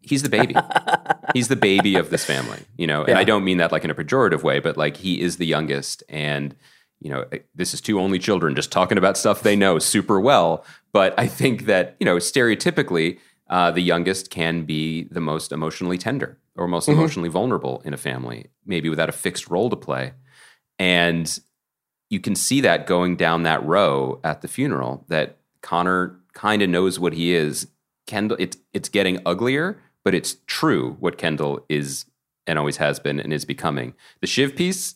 he's 0.01 0.23
the 0.23 0.29
baby. 0.29 0.55
he's 1.33 1.47
the 1.47 1.55
baby 1.55 1.95
of 1.95 2.11
this 2.11 2.23
family, 2.23 2.59
you 2.77 2.87
know. 2.87 3.03
And 3.03 3.17
I 3.17 3.23
don't 3.23 3.43
mean 3.43 3.57
that 3.57 3.71
like 3.71 3.83
in 3.83 3.89
a 3.89 3.95
pejorative 3.95 4.43
way, 4.43 4.59
but 4.59 4.77
like 4.77 4.97
he 4.97 5.19
is 5.19 5.37
the 5.37 5.45
youngest, 5.45 6.03
and 6.07 6.55
you 7.01 7.09
know, 7.09 7.25
this 7.53 7.73
is 7.73 7.81
two 7.81 7.99
only 7.99 8.19
children 8.19 8.55
just 8.55 8.71
talking 8.71 8.97
about 8.97 9.17
stuff 9.17 9.41
they 9.41 9.55
know 9.55 9.79
super 9.79 10.19
well. 10.19 10.63
But 10.93 11.13
I 11.17 11.27
think 11.27 11.65
that 11.65 11.95
you 11.99 12.05
know, 12.05 12.17
stereotypically, 12.17 13.19
uh, 13.49 13.71
the 13.71 13.81
youngest 13.81 14.29
can 14.29 14.63
be 14.63 15.03
the 15.05 15.21
most 15.21 15.51
emotionally 15.51 15.97
tender 15.97 16.37
or 16.55 16.67
most 16.67 16.87
emotionally 16.87 17.29
vulnerable 17.29 17.81
in 17.85 17.93
a 17.93 17.97
family, 17.97 18.47
maybe 18.65 18.89
without 18.89 19.09
a 19.09 19.13
fixed 19.13 19.49
role 19.49 19.69
to 19.69 19.75
play, 19.75 20.13
and 20.79 21.39
you 22.09 22.19
can 22.19 22.35
see 22.35 22.61
that 22.61 22.87
going 22.87 23.15
down 23.15 23.43
that 23.43 23.63
row 23.65 24.19
at 24.23 24.41
the 24.41 24.47
funeral 24.47 25.05
that 25.09 25.37
Connor 25.61 26.19
kind 26.33 26.61
of 26.61 26.69
knows 26.69 26.99
what 26.99 27.13
he 27.13 27.33
is. 27.33 27.67
Kendall, 28.07 28.37
it's 28.39 28.57
it's 28.73 28.89
getting 28.89 29.19
uglier, 29.25 29.81
but 30.03 30.13
it's 30.13 30.37
true 30.45 30.95
what 30.99 31.17
Kendall 31.17 31.65
is 31.67 32.05
and 32.47 32.59
always 32.59 32.77
has 32.77 32.99
been 32.99 33.19
and 33.19 33.33
is 33.33 33.45
becoming. 33.45 33.95
The 34.21 34.27
Shiv 34.27 34.55
piece, 34.55 34.95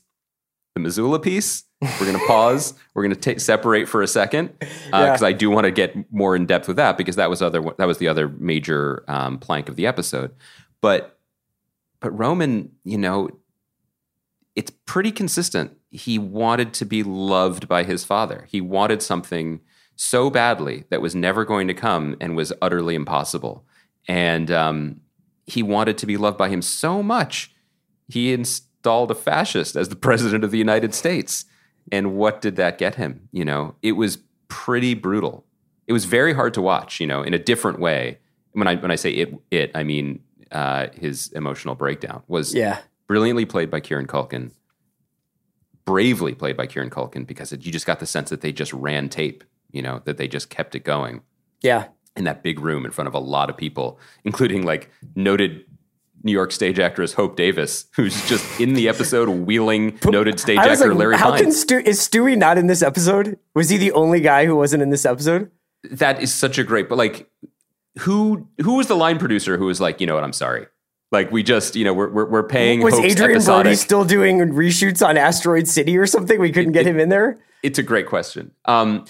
the 0.75 0.81
Missoula 0.81 1.19
piece. 1.19 1.63
We're 1.81 2.05
going 2.05 2.13
to 2.19 2.27
pause. 2.27 2.73
We're 2.93 3.03
going 3.03 3.15
to 3.15 3.39
separate 3.39 3.87
for 3.87 4.01
a 4.01 4.07
second 4.07 4.53
because 4.59 5.23
I 5.23 5.31
do 5.31 5.49
want 5.49 5.65
to 5.65 5.71
get 5.71 6.11
more 6.11 6.35
in 6.35 6.45
depth 6.45 6.67
with 6.67 6.77
that 6.77 6.97
because 6.97 7.15
that 7.15 7.29
was 7.29 7.41
other 7.41 7.61
that 7.77 7.85
was 7.85 7.97
the 7.97 8.07
other 8.07 8.29
major 8.29 9.03
um, 9.07 9.39
plank 9.39 9.69
of 9.69 9.75
the 9.75 9.87
episode. 9.87 10.31
But 10.81 11.18
but 12.00 12.18
Roman, 12.18 12.72
you 12.84 12.98
know, 12.98 13.29
it's 14.56 14.72
pretty 14.86 15.12
consistent. 15.12 15.77
He 15.91 16.20
wanted 16.20 16.74
to 16.75 16.86
be 16.86 17.03
loved 17.03 17.68
by 17.68 17.84
his 17.84 18.03
father. 18.03 18.46
He 18.50 18.62
wanted 18.62 19.01
something 19.01 19.62
so 19.96 20.29
badly 20.29 20.86
that 20.89 21.01
was 21.01 21.13
never 21.13 21.46
going 21.46 21.68
to 21.68 21.74
come 21.74 22.15
and 22.22 22.36
was 22.36 22.53
utterly 22.62 22.96
impossible. 22.96 23.65
And 24.08 24.50
um, 24.50 25.01
he 25.46 25.62
wanted 25.62 25.98
to 26.00 26.06
be 26.06 26.18
loved 26.18 26.38
by 26.38 26.50
him 26.50 26.62
so 26.62 27.03
much, 27.03 27.53
he 28.08 28.34
installed 28.34 29.12
a 29.12 29.15
fascist 29.15 29.75
as 29.75 29.89
the 29.89 29.96
president 30.08 30.44
of 30.44 30.51
the 30.51 30.58
United 30.58 30.94
States. 30.94 31.46
And 31.91 32.15
what 32.15 32.41
did 32.41 32.56
that 32.56 32.77
get 32.77 32.96
him? 32.96 33.27
You 33.32 33.46
know, 33.46 33.75
it 33.82 33.94
was 33.94 34.20
pretty 34.48 34.94
brutal. 34.94 35.46
It 35.88 35.94
was 35.94 36.06
very 36.06 36.34
hard 36.34 36.53
to 36.53 36.62
watch, 36.62 37.00
you 37.00 37.08
know, 37.08 37.24
in 37.24 37.34
a 37.34 37.39
different 37.39 37.79
way. 37.79 38.20
When 38.51 38.68
I 38.68 38.75
when 38.75 38.91
I 38.91 38.96
say 38.96 39.12
it 39.12 39.34
it, 39.51 39.72
I 39.75 39.84
mean 39.84 40.22
uh, 40.51 40.88
his 40.94 41.32
emotional 41.34 41.75
breakdown 41.75 42.24
was 42.27 42.53
Yeah. 42.53 42.79
brilliantly 43.08 43.46
played 43.46 43.70
by 43.70 43.79
Kieran 43.79 44.08
Culkin, 44.08 44.51
bravely 45.86 46.34
played 46.36 46.56
by 46.58 46.68
Kieran 46.68 46.89
Culkin, 46.89 47.25
because 47.25 47.51
it, 47.51 47.65
you 47.65 47.72
just 47.72 47.86
got 47.86 48.00
the 48.00 48.06
sense 48.06 48.29
that 48.29 48.41
they 48.41 48.51
just 48.51 48.74
ran 48.74 49.10
tape, 49.10 49.44
you 49.72 49.82
know, 49.82 50.01
that 50.06 50.18
they 50.18 50.27
just 50.27 50.50
kept 50.50 50.75
it 50.75 50.84
going 50.84 51.22
Yeah. 51.62 51.86
in 52.15 52.24
that 52.25 52.44
big 52.44 52.60
room 52.60 52.86
in 52.86 52.91
front 52.91 53.08
of 53.08 53.13
a 53.13 53.20
lot 53.20 53.50
of 53.50 53.58
people, 53.58 54.00
including 54.24 54.63
like 54.65 54.91
noted 55.15 55.65
New 56.22 56.32
York 56.34 56.51
stage 56.51 56.79
actress 56.79 57.13
Hope 57.13 57.36
Davis, 57.38 57.86
who's 57.96 58.27
just 58.27 58.60
in 58.60 58.74
the 58.74 58.89
episode 58.89 59.29
wheeling 59.29 59.98
noted 60.06 60.39
stage 60.39 60.58
actor 60.60 60.89
like, 60.89 60.98
Larry 60.98 61.18
how 61.18 61.36
can 61.38 61.51
Stu 61.51 61.77
is 61.79 62.00
Stewy 62.00 62.38
not 62.38 62.58
in 62.58 62.68
this 62.68 62.82
episode? 62.82 63.39
Was 63.56 63.70
he 63.70 63.77
the 63.77 63.94
only 63.94 64.20
guy 64.20 64.46
who 64.46 64.56
wasn't 64.56 64.84
in 64.84 64.89
this 64.89 65.06
episode? 65.06 65.50
that 65.91 66.22
is 66.22 66.34
such 66.34 66.58
a 66.58 66.63
great, 66.65 66.89
but 66.89 66.98
like, 66.98 67.29
who 68.00 68.48
who 68.62 68.75
was 68.75 68.88
the 68.88 68.96
line 68.96 69.17
producer 69.19 69.58
who 69.58 69.65
was 69.65 69.81
like, 69.81 70.00
you 70.00 70.08
know 70.08 70.15
what, 70.15 70.24
I'm 70.24 70.34
sorry. 70.34 70.67
Like 71.12 71.31
we 71.31 71.41
just, 71.43 71.75
you 71.75 71.84
know, 71.84 71.93
we're 71.93 72.10
we're, 72.10 72.29
we're 72.29 72.48
paying. 72.48 72.81
Was 72.81 72.93
Hope's 72.93 73.13
Adrien 73.13 73.31
episodic. 73.31 73.63
Brody 73.63 73.75
still 73.75 74.05
doing 74.05 74.38
reshoots 74.51 75.05
on 75.05 75.17
Asteroid 75.17 75.67
City 75.67 75.98
or 75.98 76.05
something? 76.05 76.39
We 76.39 76.51
couldn't 76.51 76.74
get 76.74 76.86
him 76.86 77.00
in 77.00 77.10
there. 77.10 77.39
it's 77.63 77.79
a 77.79 77.84
great 77.84 78.05
question. 78.05 78.51
Um, 78.65 79.05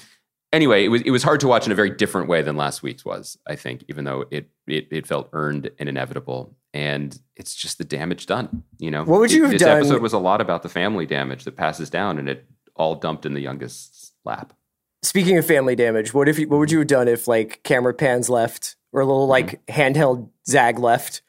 anyway, 0.53 0.86
it 0.86 0.88
was 0.88 1.01
it 1.01 1.12
was 1.12 1.24
hard 1.24 1.41
to 1.41 1.48
watch 1.48 1.65
in 1.65 1.74
a 1.74 1.75
very 1.75 1.89
different 1.89 2.29
way 2.29 2.41
than 2.41 2.55
last 2.55 2.81
week's 2.81 3.03
was. 3.03 3.38
I 3.45 3.57
think, 3.57 3.83
even 3.89 4.05
though 4.05 4.24
it 4.31 4.50
it, 4.65 4.88
it 4.91 5.07
felt 5.07 5.27
earned 5.33 5.71
and 5.77 5.89
inevitable, 5.89 6.55
and 6.74 7.19
it's 7.36 7.53
just 7.53 7.79
the 7.79 7.83
damage 7.83 8.27
done. 8.27 8.63
You 8.77 8.91
know, 8.91 9.03
What 9.03 9.19
would 9.19 9.31
you 9.33 9.41
It- 9.43 9.43
have 9.43 9.51
this 9.51 9.62
done- 9.63 9.77
episode 9.79 10.01
was 10.01 10.13
a 10.13 10.19
lot 10.19 10.39
about 10.39 10.63
the 10.63 10.69
family 10.69 11.05
damage 11.05 11.43
that 11.43 11.57
passes 11.57 11.89
down, 11.89 12.17
and 12.17 12.29
it 12.29 12.45
all 12.75 12.95
dumped 12.95 13.25
in 13.25 13.33
the 13.33 13.41
youngest's 13.41 14.13
lap. 14.24 14.53
Speaking 15.01 15.37
of 15.37 15.45
family 15.45 15.75
damage, 15.75 16.13
what 16.13 16.27
if 16.27 16.37
you, 16.39 16.47
what 16.49 16.57
would 16.59 16.71
you 16.71 16.79
have 16.79 16.87
done 16.87 17.07
if 17.07 17.27
like 17.27 17.61
camera 17.63 17.93
pans 17.93 18.29
left 18.29 18.75
or 18.91 19.01
a 19.01 19.05
little 19.05 19.27
like 19.27 19.65
handheld 19.67 20.29
zag 20.47 20.77
left, 20.79 21.21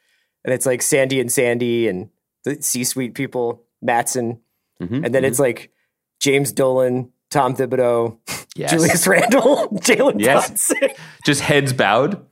and 0.43 0.53
it's 0.53 0.65
like 0.65 0.81
Sandy 0.81 1.19
and 1.21 1.31
Sandy 1.31 1.87
and 1.87 2.09
the 2.43 2.61
C-suite 2.61 3.13
people, 3.13 3.63
Matsson, 3.81 4.39
Mhm, 4.81 5.05
and 5.05 5.13
then 5.15 5.23
it's 5.23 5.39
like 5.39 5.71
James 6.19 6.51
Dolan, 6.51 7.11
Tom 7.29 7.55
Thibodeau, 7.55 8.17
Yes. 8.55 8.71
Julius 8.71 9.07
Randle, 9.07 9.67
Jalen 9.75 10.19
Yes. 10.19 10.47
Brunson. 10.47 10.89
just 11.25 11.41
heads 11.41 11.71
bowed. 11.71 12.25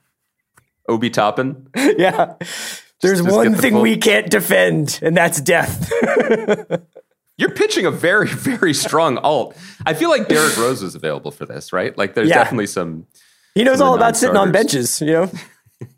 Obi 0.90 1.10
Toppin. 1.12 1.68
yeah. 1.76 2.34
There's 3.02 3.20
Just 3.20 3.26
get 3.26 3.32
one 3.34 3.52
the 3.54 3.58
thing 3.60 3.74
full- 3.74 3.82
we 3.84 3.96
can't 3.98 4.30
defend, 4.30 5.00
and 5.02 5.16
that's 5.16 5.40
death. 5.40 5.90
You're 7.40 7.52
pitching 7.52 7.86
a 7.86 7.92
very, 7.92 8.28
very 8.28 8.74
strong 8.74 9.18
alt. 9.18 9.56
I 9.86 9.94
feel 9.94 10.10
like 10.10 10.28
Derrick 10.28 10.58
Rose 10.58 10.84
is 10.84 10.94
available 10.94 11.32
for 11.32 11.46
this, 11.46 11.72
right? 11.72 11.98
Like, 11.98 12.14
there's 12.14 12.28
Yeah. 12.30 12.36
definitely 12.44 12.68
some. 12.68 13.08
he 13.56 13.64
knows 13.64 13.80
all 13.82 13.96
about 13.96 14.18
sitting 14.18 14.36
on 14.38 14.52
benches, 14.52 15.00
you 15.02 15.12
know? 15.14 15.32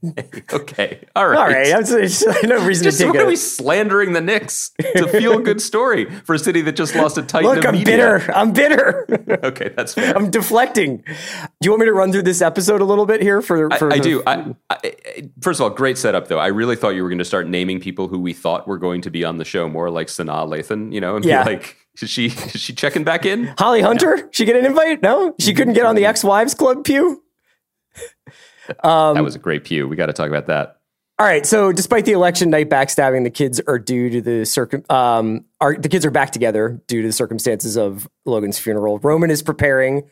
Okay, 0.54 1.06
all 1.16 1.28
right, 1.28 1.38
All 1.38 1.48
right. 1.48 1.74
I'm 1.74 1.86
just, 1.86 2.26
no 2.44 2.64
reason 2.66 2.84
Just 2.84 3.00
to 3.00 3.06
take 3.06 3.16
are 3.16 3.26
we 3.26 3.36
slandering 3.36 4.14
the 4.14 4.22
Knicks? 4.22 4.72
It's 4.78 5.02
a 5.02 5.08
feel 5.08 5.40
good 5.40 5.62
story 5.72 6.06
for 6.06 6.36
a 6.36 6.40
city 6.40 6.62
that 6.62 6.76
just 6.76 6.96
lost 6.96 7.18
a 7.18 7.24
titan 7.24 7.50
Look, 7.50 7.66
I'm 7.66 7.74
media. 7.76 7.86
bitter. 7.96 8.32
I'm 8.36 8.52
bitter. 8.52 9.08
Okay, 9.44 9.70
that's 9.70 9.94
fair. 9.94 10.16
I'm 10.16 10.30
deflecting. 10.30 10.98
Do 10.98 11.04
you 11.64 11.72
want 11.72 11.80
me 11.80 11.86
to 11.86 11.94
run 11.94 12.12
through 12.12 12.24
this 12.24 12.42
episode 12.42 12.82
a 12.82 12.86
little 12.86 13.06
bit 13.06 13.22
here 13.22 13.42
for, 13.42 13.72
I, 13.74 13.78
for 13.78 13.92
I 13.92 13.98
the- 13.98 14.04
do. 14.04 14.24
I, 14.28 14.56
I, 14.70 14.94
first 15.42 15.60
of 15.60 15.64
all, 15.64 15.70
great 15.70 15.98
setup 15.98 16.28
though. 16.28 16.40
I 16.40 16.48
really 16.48 16.76
thought 16.76 16.90
you 16.90 17.04
were 17.04 17.10
going 17.10 17.20
to 17.20 17.26
start 17.26 17.48
naming 17.48 17.80
people 17.80 18.08
who 18.08 18.20
we 18.20 18.34
thought 18.34 18.68
were 18.68 18.78
going 18.78 19.02
to 19.02 19.10
be 19.10 19.24
on 19.24 19.38
the 19.38 19.46
show, 19.46 19.68
more 19.70 19.90
like 19.90 20.08
Sanaa 20.08 20.48
Lathan, 20.48 20.94
you 20.94 21.02
know, 21.02 21.16
and 21.16 21.26
Yeah. 21.26 21.44
be 21.44 21.52
like, 21.52 21.78
is 22.02 22.10
she 22.10 22.28
is 22.28 22.62
she 22.62 22.74
checking 22.74 23.04
back 23.04 23.26
in? 23.26 23.54
Holly 23.58 23.82
Hunter? 23.82 24.30
She 24.32 24.46
get 24.46 24.56
an 24.56 24.66
invite? 24.66 25.02
No, 25.02 25.34
she 25.40 25.54
couldn't 25.54 25.74
get 25.74 25.86
on 25.86 25.96
the 25.96 26.02
mm-hmm. 26.02 26.10
ex-wives 26.10 26.54
club 26.54 26.84
pew. 26.84 27.24
Um, 28.84 29.16
that 29.16 29.24
was 29.24 29.36
a 29.36 29.40
great 29.40 29.64
pew. 29.64 29.88
We 29.88 29.96
got 29.96 30.08
to 30.08 30.14
talk 30.14 30.30
about 30.30 30.48
that. 30.48 30.78
All 31.20 31.26
right. 31.28 31.46
So, 31.46 31.72
despite 31.72 32.06
the 32.06 32.14
election 32.14 32.50
night 32.50 32.70
backstabbing, 32.70 33.24
the 33.24 33.30
kids 33.30 33.62
are 33.68 33.78
due 33.78 34.10
to 34.10 34.22
the 34.22 34.46
circum. 34.46 34.84
Um, 34.90 35.46
are 35.60 35.76
the 35.76 35.90
kids 35.90 36.06
are 36.06 36.12
back 36.12 36.32
together 36.32 36.82
due 36.88 37.02
to 37.04 37.08
the 37.08 37.14
circumstances 37.14 37.78
of 37.78 38.08
Logan's 38.26 38.58
funeral. 38.58 38.98
Roman 39.00 39.30
is 39.30 39.44
preparing 39.44 40.10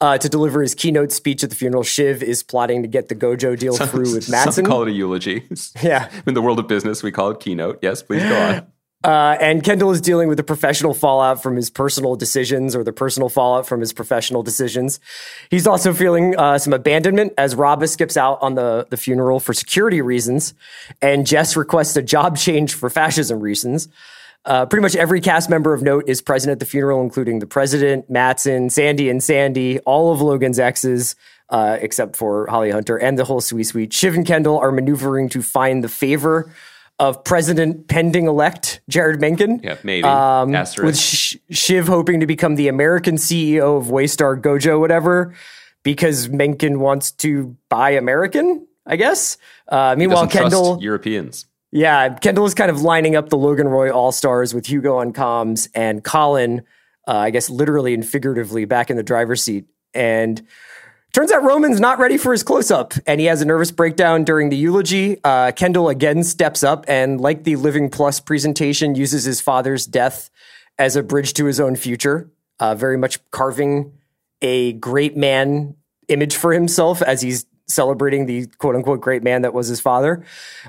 uh, 0.00 0.18
to 0.18 0.28
deliver 0.28 0.62
his 0.62 0.74
keynote 0.74 1.12
speech 1.12 1.44
at 1.44 1.50
the 1.50 1.56
funeral. 1.56 1.82
Shiv 1.82 2.22
is 2.22 2.42
plotting 2.42 2.82
to 2.82 2.88
get 2.88 3.08
the 3.08 3.14
Gojo 3.14 3.58
deal 3.58 3.76
through 3.76 4.14
with 4.14 4.24
Some 4.24 4.32
Matsson. 4.32 4.64
call 4.64 4.82
it 4.82 4.88
a 4.88 4.92
eulogy. 4.92 5.44
Yeah. 5.82 6.10
In 6.26 6.34
the 6.34 6.42
world 6.42 6.58
of 6.58 6.68
business, 6.68 7.02
we 7.02 7.12
call 7.12 7.30
it 7.30 7.40
keynote. 7.40 7.78
Yes, 7.82 8.02
please 8.02 8.22
go 8.22 8.36
on. 8.36 8.66
Uh, 9.04 9.36
and 9.40 9.62
Kendall 9.62 9.92
is 9.92 10.00
dealing 10.00 10.28
with 10.28 10.36
the 10.36 10.42
professional 10.42 10.94
fallout 10.94 11.42
from 11.42 11.54
his 11.54 11.70
personal 11.70 12.16
decisions 12.16 12.74
or 12.74 12.82
the 12.82 12.92
personal 12.92 13.28
fallout 13.28 13.66
from 13.66 13.80
his 13.80 13.92
professional 13.92 14.42
decisions. 14.42 14.98
He's 15.50 15.66
also 15.66 15.92
feeling 15.92 16.36
uh, 16.36 16.58
some 16.58 16.72
abandonment 16.72 17.34
as 17.38 17.54
Rava 17.54 17.86
skips 17.86 18.16
out 18.16 18.38
on 18.42 18.54
the, 18.54 18.86
the 18.90 18.96
funeral 18.96 19.38
for 19.38 19.52
security 19.52 20.00
reasons, 20.00 20.54
and 21.02 21.26
Jess 21.26 21.56
requests 21.56 21.96
a 21.96 22.02
job 22.02 22.36
change 22.36 22.74
for 22.74 22.90
fascism 22.90 23.40
reasons. 23.40 23.88
Uh, 24.44 24.64
pretty 24.64 24.82
much 24.82 24.96
every 24.96 25.20
cast 25.20 25.50
member 25.50 25.74
of 25.74 25.82
note 25.82 26.04
is 26.08 26.22
present 26.22 26.52
at 26.52 26.60
the 26.60 26.66
funeral, 26.66 27.02
including 27.02 27.40
the 27.40 27.46
president, 27.46 28.08
Matsson, 28.08 28.70
Sandy 28.70 29.10
and 29.10 29.22
Sandy, 29.22 29.80
all 29.80 30.12
of 30.12 30.20
Logan's 30.20 30.58
exes, 30.58 31.16
uh, 31.50 31.76
except 31.80 32.16
for 32.16 32.46
Holly 32.46 32.70
Hunter 32.70 32.96
and 32.96 33.18
the 33.18 33.24
whole 33.24 33.40
sweet 33.40 33.64
Sweet. 33.64 33.92
Shiv 33.92 34.14
and 34.14 34.26
Kendall 34.26 34.58
are 34.58 34.72
maneuvering 34.72 35.28
to 35.30 35.42
find 35.42 35.82
the 35.82 35.88
favor 35.88 36.52
of 36.98 37.22
President 37.24 37.88
pending 37.88 38.26
elect 38.26 38.80
Jeryd 38.90 39.20
Mencken. 39.20 39.60
Yeah, 39.62 39.76
maybe. 39.82 40.04
Um, 40.04 40.52
with 40.52 40.98
Sh- 40.98 41.36
Shiv 41.50 41.86
hoping 41.86 42.20
to 42.20 42.26
become 42.26 42.54
the 42.54 42.68
American 42.68 43.16
CEO 43.16 43.78
of 43.78 43.86
Waystar 43.86 44.40
Gojo, 44.40 44.80
whatever, 44.80 45.34
because 45.82 46.28
Mencken 46.28 46.80
wants 46.80 47.12
to 47.12 47.56
buy 47.68 47.90
American, 47.90 48.66
I 48.86 48.96
guess. 48.96 49.36
Uh, 49.68 49.94
meanwhile, 49.98 50.26
Kendall. 50.26 50.78
Europeans. 50.82 51.46
Yeah, 51.72 52.14
Kendall 52.14 52.46
is 52.46 52.54
kind 52.54 52.70
of 52.70 52.80
lining 52.80 53.16
up 53.16 53.28
the 53.28 53.36
Logan 53.36 53.68
Roy 53.68 53.90
All 53.90 54.12
Stars 54.12 54.54
with 54.54 54.66
Hugo 54.66 54.96
on 54.96 55.12
comms 55.12 55.68
and 55.74 56.02
Colin, 56.02 56.62
uh, 57.06 57.16
I 57.16 57.30
guess 57.30 57.50
literally 57.50 57.92
and 57.92 58.06
figuratively, 58.06 58.64
back 58.64 58.88
in 58.88 58.96
the 58.96 59.02
driver's 59.02 59.42
seat. 59.42 59.66
And 59.92 60.42
turns 61.12 61.32
out 61.32 61.42
Roman's 61.42 61.80
not 61.80 61.98
ready 61.98 62.16
for 62.16 62.32
his 62.32 62.42
close 62.42 62.70
up, 62.70 62.94
and 63.06 63.20
he 63.20 63.26
has 63.26 63.40
a 63.40 63.44
nervous 63.44 63.70
breakdown 63.70 64.24
during 64.24 64.50
the 64.50 64.56
eulogy. 64.56 65.18
Uh, 65.24 65.52
Kendall 65.52 65.88
again 65.88 66.22
steps 66.22 66.62
up 66.62 66.84
and, 66.88 67.20
like 67.20 67.44
the 67.44 67.56
Living 67.56 67.88
Plus 67.88 68.20
presentation, 68.20 68.94
uses 68.94 69.24
his 69.24 69.40
father's 69.40 69.86
death 69.86 70.30
as 70.78 70.96
a 70.96 71.02
bridge 71.02 71.32
to 71.34 71.46
his 71.46 71.58
own 71.58 71.76
future, 71.76 72.30
uh, 72.60 72.74
very 72.74 72.98
much 72.98 73.18
carving 73.30 73.92
a 74.42 74.74
great 74.74 75.16
man 75.16 75.74
image 76.08 76.36
for 76.36 76.52
himself 76.52 77.02
as 77.02 77.22
he's 77.22 77.46
celebrating 77.68 78.26
the 78.26 78.46
quote 78.58 78.76
unquote 78.76 79.00
great 79.00 79.22
man 79.22 79.42
that 79.42 79.52
was 79.52 79.66
his 79.66 79.80
father. 79.80 80.24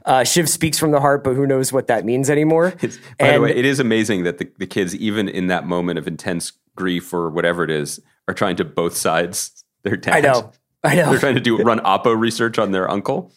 Uh, 0.06 0.24
Shiv 0.24 0.50
speaks 0.50 0.80
from 0.80 0.92
the 0.92 1.00
heart, 1.00 1.24
but 1.24 1.36
who 1.36 1.46
knows 1.46 1.72
what 1.72 1.88
that 1.88 2.06
means 2.06 2.30
anymore. 2.30 2.74
It's, 2.82 2.98
by 3.20 3.34
the 3.34 3.42
way, 3.42 3.56
it 3.56 3.66
is 3.66 3.80
amazing 3.80 4.24
that 4.24 4.40
the, 4.40 4.50
the 4.58 4.68
kids, 4.68 4.96
even 4.96 5.30
in 5.30 5.48
that 5.48 5.66
moment 5.66 6.00
of 6.00 6.08
intense 6.08 6.54
grief 6.76 7.14
or 7.14 7.30
whatever 7.30 7.64
it 7.64 7.70
is, 7.70 8.00
are 8.28 8.34
trying 8.34 8.56
to 8.58 8.66
both 8.66 8.96
sides 8.96 9.64
their 9.88 9.98
dad. 9.98 10.16
I 10.16 10.20
know. 10.22 10.52
I 10.84 10.96
know. 10.96 11.10
They're 11.10 11.20
trying 11.20 11.36
to 11.36 11.42
do 11.42 11.58
run 11.58 11.80
Oppo 11.80 12.18
research 12.18 12.60
on 12.60 12.72
their 12.72 12.90
uncle. 12.90 13.32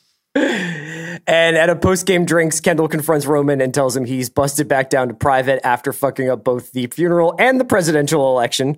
And 1.27 1.57
at 1.57 1.69
a 1.69 1.77
post 1.77 2.07
game 2.07 2.25
drinks, 2.25 2.61
Kendall 2.61 2.89
confronts 2.89 3.27
Roman 3.27 3.61
and 3.61 3.75
tells 3.75 3.97
him 3.97 4.05
he's 4.05 4.31
busted 4.31 4.69
back 4.69 4.91
down 4.91 5.09
to 5.09 5.15
private 5.15 5.65
after 5.67 5.93
fucking 5.93 6.29
up 6.29 6.45
both 6.45 6.73
the 6.73 6.87
funeral 6.89 7.35
and 7.39 7.61
the 7.61 7.65
presidential 7.65 8.31
election. 8.31 8.77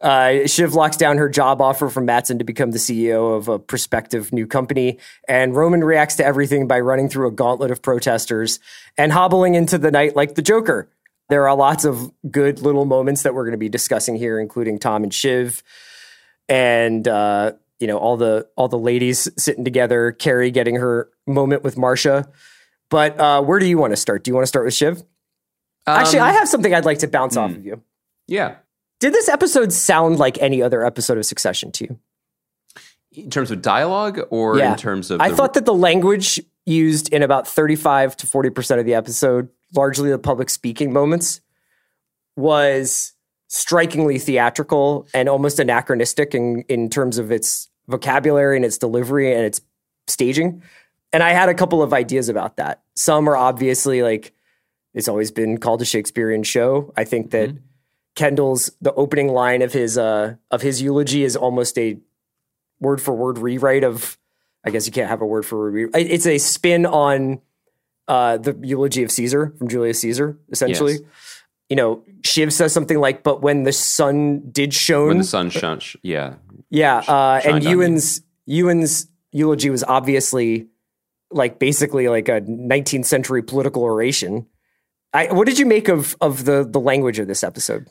Uh, 0.00 0.46
Shiv 0.46 0.74
locks 0.74 0.96
down 0.96 1.18
her 1.18 1.28
job 1.28 1.60
offer 1.60 1.88
from 1.88 2.04
Matsson 2.04 2.38
to 2.38 2.44
become 2.44 2.70
the 2.70 2.78
CEO 2.78 3.36
of 3.36 3.48
a 3.48 3.58
prospective 3.58 4.32
new 4.32 4.46
company. 4.46 4.98
And 5.28 5.56
Roman 5.56 5.82
reacts 5.82 6.16
to 6.16 6.24
everything 6.24 6.68
by 6.68 6.78
running 6.80 7.08
through 7.08 7.28
a 7.28 7.32
gauntlet 7.32 7.70
of 7.70 7.82
protesters 7.82 8.60
and 8.96 9.12
hobbling 9.12 9.54
into 9.54 9.76
the 9.76 9.90
night 9.90 10.14
like 10.14 10.34
the 10.34 10.42
Joker. 10.42 10.88
There 11.30 11.48
are 11.48 11.56
lots 11.56 11.84
of 11.84 12.12
good 12.30 12.60
little 12.60 12.84
moments 12.84 13.22
that 13.22 13.34
we're 13.34 13.44
going 13.44 13.52
to 13.52 13.58
be 13.58 13.68
discussing 13.68 14.16
here, 14.16 14.38
including 14.38 14.78
Tom 14.78 15.02
and 15.02 15.12
Shiv 15.12 15.62
and 16.48 17.06
uh, 17.06 17.52
you 17.78 17.86
know 17.86 17.98
all 17.98 18.16
the 18.16 18.48
all 18.56 18.68
the 18.68 18.78
ladies 18.78 19.28
sitting 19.36 19.64
together. 19.64 20.12
Kerry 20.12 20.50
getting 20.50 20.76
her 20.76 21.08
moment 21.26 21.62
with 21.62 21.76
Marcia. 21.76 22.28
But 22.90 23.20
uh, 23.20 23.42
where 23.42 23.58
do 23.58 23.66
you 23.66 23.76
want 23.78 23.92
to 23.92 23.96
start? 23.96 24.24
Do 24.24 24.30
you 24.30 24.34
want 24.34 24.44
to 24.44 24.48
start 24.48 24.64
with 24.64 24.74
Shiv? 24.74 25.02
Actually, 25.86 26.20
Um, 26.20 26.24
I 26.28 26.32
have 26.32 26.48
something 26.48 26.74
I'd 26.74 26.84
like 26.86 26.98
to 27.00 27.08
bounce 27.08 27.36
off 27.36 27.50
of 27.50 27.64
you. 27.64 27.82
Yeah. 28.26 28.56
Did 29.00 29.12
this 29.12 29.28
episode 29.28 29.72
sound 29.72 30.18
like 30.18 30.38
any 30.40 30.62
other 30.62 30.84
episode 30.84 31.18
of 31.18 31.26
Succession 31.26 31.70
to 31.72 31.84
you? 31.84 31.98
In 33.22 33.30
terms 33.30 33.50
of 33.50 33.62
dialogue 33.62 34.20
or 34.30 34.58
in 34.58 34.76
terms 34.76 35.10
of. 35.10 35.20
I 35.20 35.28
the- 35.30 35.36
thought 35.36 35.54
that 35.54 35.64
the 35.66 35.74
language 35.74 36.40
used 36.66 37.12
in 37.12 37.22
about 37.22 37.46
35 37.48 38.16
to 38.18 38.26
40% 38.26 38.78
of 38.80 38.84
the 38.86 38.94
episode, 38.94 39.48
largely 39.74 40.10
the 40.10 40.18
public 40.18 40.50
speaking 40.50 40.92
moments, 40.92 41.40
was 42.36 43.12
strikingly 43.48 44.18
theatrical 44.18 45.08
and 45.12 45.28
almost 45.28 45.58
anachronistic 45.58 46.34
in, 46.34 46.62
in 46.68 46.88
terms 46.88 47.18
of 47.18 47.32
its 47.32 47.68
vocabulary 47.88 48.56
and 48.56 48.64
its 48.64 48.78
delivery 48.78 49.32
and 49.32 49.44
its 49.44 49.60
staging. 50.06 50.62
And 51.12 51.22
I 51.22 51.30
had 51.30 51.48
a 51.48 51.54
couple 51.54 51.82
of 51.82 51.92
ideas 51.92 52.28
about 52.28 52.56
that. 52.56 52.82
Some 52.94 53.28
are 53.28 53.36
obviously 53.36 54.02
like, 54.02 54.32
it's 54.94 55.08
always 55.08 55.30
been 55.30 55.58
called 55.58 55.80
a 55.82 55.84
Shakespearean 55.84 56.42
show. 56.42 56.92
I 56.96 57.04
think 57.04 57.30
that 57.30 57.50
Kendall's 58.14 58.70
the 58.80 58.92
opening 58.94 59.28
line 59.28 59.62
of 59.62 59.72
his 59.72 59.96
uh 59.96 60.34
of 60.50 60.60
his 60.60 60.82
eulogy 60.82 61.22
is 61.22 61.36
almost 61.36 61.78
a 61.78 61.98
word 62.80 63.00
for 63.00 63.14
word 63.14 63.38
rewrite 63.38 63.84
of 63.84 64.18
I 64.64 64.70
guess 64.70 64.86
you 64.86 64.92
can't 64.92 65.08
have 65.08 65.20
a 65.22 65.26
word 65.26 65.46
for 65.46 65.70
word. 65.70 65.90
It's 65.94 66.26
a 66.26 66.38
spin 66.38 66.84
on 66.84 67.40
uh, 68.08 68.38
the 68.38 68.58
eulogy 68.62 69.02
of 69.04 69.12
Caesar 69.12 69.54
from 69.58 69.68
Julius 69.68 70.00
Caesar, 70.00 70.38
essentially. 70.50 70.94
Yes. 70.94 71.37
You 71.68 71.76
know, 71.76 72.04
Shiv 72.24 72.52
says 72.52 72.72
something 72.72 72.98
like, 72.98 73.22
"But 73.22 73.42
when 73.42 73.64
the 73.64 73.72
sun 73.72 74.42
did 74.50 74.72
shone, 74.72 75.08
When 75.08 75.18
the 75.18 75.24
sun 75.24 75.50
shone, 75.50 75.80
sh- 75.80 75.96
yeah. 76.02 76.34
yeah." 76.70 76.98
Uh, 77.06 77.40
and. 77.44 77.62
Ewan's 77.62 78.22
Ewan's 78.46 79.06
eulogy 79.32 79.68
was 79.68 79.84
obviously 79.84 80.68
like 81.30 81.58
basically 81.58 82.08
like 82.08 82.28
a 82.28 82.40
19th 82.40 83.04
century 83.04 83.42
political 83.42 83.82
oration. 83.82 84.46
I, 85.12 85.32
what 85.32 85.46
did 85.46 85.58
you 85.58 85.66
make 85.66 85.88
of 85.88 86.16
of 86.20 86.44
the 86.44 86.66
the 86.68 86.80
language 86.80 87.18
of 87.18 87.28
this 87.28 87.44
episode? 87.44 87.88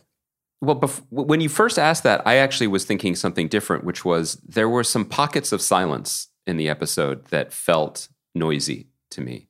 Well, 0.62 0.80
bef- 0.80 1.04
when 1.12 1.40
you 1.42 1.50
first 1.50 1.78
asked 1.78 2.02
that, 2.04 2.26
I 2.26 2.38
actually 2.38 2.68
was 2.68 2.84
thinking 2.84 3.16
something 3.16 3.48
different, 3.48 3.84
which 3.84 4.04
was 4.04 4.36
there 4.44 4.68
were 4.68 4.84
some 4.84 5.06
pockets 5.06 5.52
of 5.52 5.62
silence 5.62 6.30
in 6.48 6.58
the 6.58 6.68
episode 6.68 7.26
that 7.26 7.54
felt 7.54 8.08
noisy 8.34 8.88
to 9.12 9.22
me. 9.22 9.48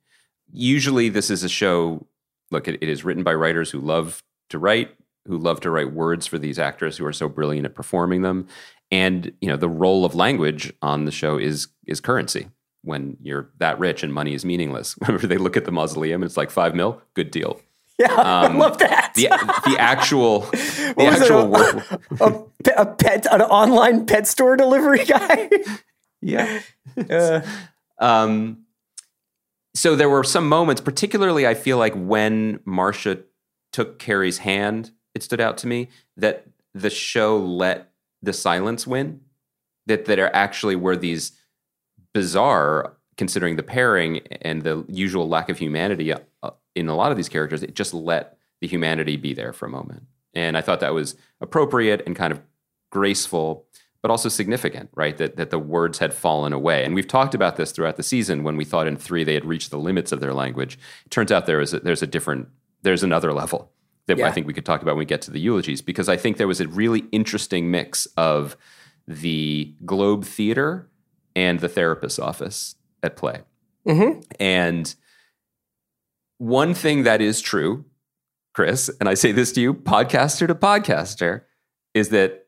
Usually, 0.52 1.08
this 1.08 1.30
is 1.30 1.44
a 1.44 1.50
show. 1.50 2.08
Look, 2.52 2.68
it, 2.68 2.78
it 2.82 2.90
is 2.90 3.04
written 3.04 3.24
by 3.24 3.34
writers 3.34 3.72
who 3.72 3.80
love 3.80 4.24
to 4.50 4.58
write, 4.60 4.96
who 5.28 5.38
love 5.38 5.60
to 5.62 5.70
write 5.72 5.92
words 5.94 6.26
for 6.28 6.38
these 6.40 6.58
actors 6.60 6.98
who 6.98 7.06
are 7.06 7.14
so 7.14 7.28
brilliant 7.28 7.66
at 7.66 7.76
performing 7.76 8.22
them. 8.22 8.48
And 8.92 9.34
you 9.42 9.50
know, 9.50 9.58
the 9.58 9.68
role 9.70 10.06
of 10.06 10.16
language 10.16 10.72
on 10.82 11.06
the 11.06 11.12
show 11.12 11.38
is 11.38 11.68
is 11.86 12.00
currency. 12.00 12.48
When 12.84 13.18
you're 13.22 13.50
that 13.58 13.78
rich 13.80 14.02
and 14.04 14.14
money 14.14 14.34
is 14.34 14.46
meaningless, 14.46 14.94
whenever 15.00 15.28
they 15.28 15.38
look 15.38 15.58
at 15.58 15.66
the 15.66 15.72
mausoleum, 15.72 16.24
it's 16.24 16.38
like 16.38 16.50
five 16.52 16.74
mil, 16.76 17.02
good 17.14 17.32
deal. 17.32 17.60
Yeah, 18.00 18.14
I 18.14 18.46
Um, 18.46 18.60
love 18.60 18.78
that. 18.78 19.14
The 19.16 19.24
the 19.66 19.76
actual 19.80 20.42
the 20.52 20.94
was 20.98 21.16
it? 21.16 21.22
actual 21.24 21.48
work. 21.48 21.92
a, 22.22 22.44
a 22.78 22.86
pet, 22.86 23.26
an 23.32 23.42
online 23.42 24.06
pet 24.06 24.28
store 24.28 24.56
delivery 24.56 25.04
guy. 25.04 25.50
Yeah. 26.22 26.60
Uh, 27.10 27.42
Um, 27.98 28.67
so 29.78 29.96
there 29.96 30.10
were 30.10 30.24
some 30.24 30.50
moments, 30.50 30.82
particularly 30.82 31.46
I 31.46 31.54
feel 31.54 31.78
like 31.78 31.94
when 31.94 32.60
Marcia 32.66 33.20
took 33.72 34.00
Kerry's 34.00 34.40
hand, 34.40 34.90
it 35.14 35.22
stood 35.22 35.40
out 35.40 35.56
to 35.60 35.68
me 35.68 35.90
that 36.16 36.48
the 36.74 36.90
show 36.90 37.38
let 37.38 37.92
the 38.24 38.34
silence 38.34 38.88
win. 38.88 39.22
That 39.86 40.06
that 40.06 40.16
there 40.16 40.36
actually 40.36 40.76
were 40.76 40.98
these 40.98 41.34
bizarre, 42.12 42.98
considering 43.18 43.56
the 43.56 43.64
pairing 43.64 44.22
and 44.42 44.64
the 44.64 44.84
usual 44.90 45.30
lack 45.30 45.48
of 45.48 45.60
humanity 45.60 46.12
uh, 46.12 46.20
in 46.76 46.88
a 46.88 46.96
lot 46.96 47.12
of 47.12 47.18
these 47.18 47.30
characters. 47.30 47.62
It 47.62 47.76
just 47.76 47.94
let 47.94 48.36
the 48.62 48.68
humanity 48.68 49.16
be 49.16 49.36
there 49.36 49.54
for 49.54 49.68
a 49.68 49.70
moment, 49.70 50.08
and 50.34 50.58
I 50.58 50.62
thought 50.62 50.80
that 50.80 50.96
was 50.96 51.16
appropriate 51.40 52.02
and 52.08 52.16
kind 52.16 52.34
of 52.34 52.42
graceful 52.92 53.67
but 54.02 54.12
also 54.12 54.30
significant, 54.30 54.90
right? 54.96 55.18
That 55.18 55.36
that 55.38 55.50
the 55.50 55.60
words 55.60 56.00
had 56.00 56.14
fallen 56.14 56.54
away. 56.54 56.84
And 56.86 56.94
we've 56.94 57.08
talked 57.08 57.34
about 57.34 57.56
this 57.56 57.72
throughout 57.72 57.98
the 57.98 58.04
season 58.04 58.44
when 58.44 58.58
we 58.58 58.66
thought 58.66 58.88
in 58.88 58.96
three 58.98 59.24
they 59.24 59.34
had 59.34 59.46
reached 59.46 59.72
the 59.72 59.80
limits 59.80 60.12
of 60.12 60.20
their 60.20 60.34
language. 60.34 60.78
It 61.06 61.12
turns 61.12 61.32
out 61.32 61.46
there 61.46 61.62
is 61.62 61.74
a, 61.74 61.80
there's 61.80 62.02
a 62.04 62.08
different 62.08 62.48
there's 62.84 63.04
another 63.04 63.34
level 63.34 63.72
that 64.06 64.18
Yeah. 64.18 64.28
I 64.28 64.32
think 64.32 64.48
we 64.48 64.54
could 64.54 64.66
talk 64.66 64.82
about 64.82 64.92
when 64.94 65.00
we 65.00 65.06
get 65.06 65.22
to 65.24 65.32
the 65.32 65.40
eulogies 65.40 65.82
because 65.82 66.08
I 66.08 66.16
think 66.18 66.38
there 66.38 66.48
was 66.48 66.62
a 66.62 66.68
really 66.68 67.06
interesting 67.12 67.70
mix 67.72 68.06
of 68.18 68.56
the 69.08 69.74
Globe 69.86 70.24
Theater 70.26 70.90
and 71.36 71.60
the 71.60 71.70
therapist's 71.70 72.20
office 72.20 72.76
at 73.04 73.16
play. 73.16 73.42
mhm. 73.86 74.24
And 74.40 74.94
one 76.40 76.74
thing 76.74 77.04
that 77.04 77.22
is 77.22 77.42
true, 77.42 77.86
Chris, 78.54 78.90
and 79.00 79.08
I 79.10 79.14
say 79.14 79.32
this 79.32 79.52
to 79.54 79.62
you, 79.62 79.74
podcaster 79.74 80.48
to 80.48 80.56
podcaster, 80.56 81.42
is 81.94 82.10
that 82.10 82.47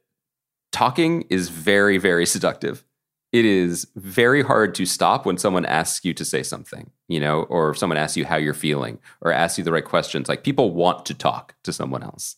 talking 0.71 1.23
is 1.29 1.49
very, 1.49 1.97
very 1.97 2.25
seductive. 2.25 2.83
It 3.31 3.45
is 3.45 3.88
very 3.95 4.41
hard 4.41 4.73
to 4.75 4.85
stop 4.85 5.25
when 5.25 5.38
someone 5.38 5.65
asks 5.65 6.03
you 6.03 6.13
to 6.15 6.25
say 6.25 6.41
something, 6.41 6.89
you 7.07 7.19
know, 7.19 7.43
or 7.43 7.69
if 7.69 7.77
someone 7.77 7.97
asks 7.97 8.17
you 8.17 8.25
how 8.25 8.38
you're 8.38 8.55
feeling 8.55 8.97
or 9.21 9.32
asks 9.32 9.58
you 9.58 9.63
the 9.63 9.71
right 9.71 9.86
questions. 9.86 10.27
Like 10.27 10.43
people 10.43 10.73
want 10.73 11.05
to 11.05 11.13
talk 11.13 11.55
to 11.63 11.71
someone 11.71 12.01
else. 12.01 12.38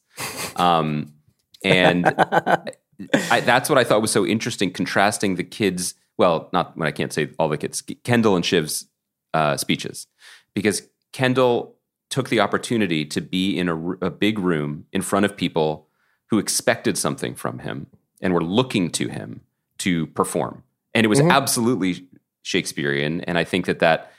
Um, 0.58 1.14
and 1.64 2.08
I, 2.08 3.42
that's 3.42 3.70
what 3.70 3.78
I 3.78 3.86
thought 3.86 4.02
was 4.02 4.12
so 4.12 4.26
interesting, 4.26 4.72
contrasting 4.72 5.36
the 5.36 5.46
kids. 5.46 5.96
Well, 6.18 6.50
not 6.52 6.76
when 6.78 6.88
I 6.88 6.92
can't 6.92 7.14
say 7.14 7.30
all 7.40 7.48
the 7.48 7.58
kids, 7.58 7.82
Kendall 8.04 8.36
and 8.36 8.44
Shiv's 8.44 8.88
uh, 9.34 9.56
speeches, 9.56 10.08
because 10.54 10.82
Kendall 11.14 11.78
took 12.10 12.28
the 12.28 12.42
opportunity 12.42 13.06
to 13.06 13.22
be 13.22 13.58
in 13.58 13.70
a 14.02 14.10
big 14.10 14.38
room 14.38 14.86
in 14.92 15.02
front 15.02 15.26
of 15.26 15.38
people 15.38 15.88
who 16.30 16.38
expected 16.38 16.98
something 16.98 17.34
from 17.34 17.60
him 17.60 17.88
and 18.22 18.34
we 18.34 18.36
were 18.36 18.44
looking 18.46 18.90
to 18.92 19.08
him 19.08 19.42
to 19.80 20.08
perform. 20.08 20.64
And 20.94 21.06
it 21.06 21.08
was 21.10 21.20
mm-hmm. 21.20 21.32
absolutely 21.32 22.08
Shakespearean. 22.44 23.22
And 23.22 23.38
I 23.38 23.44
think 23.44 23.66
that 23.66 23.80
that, 23.80 24.12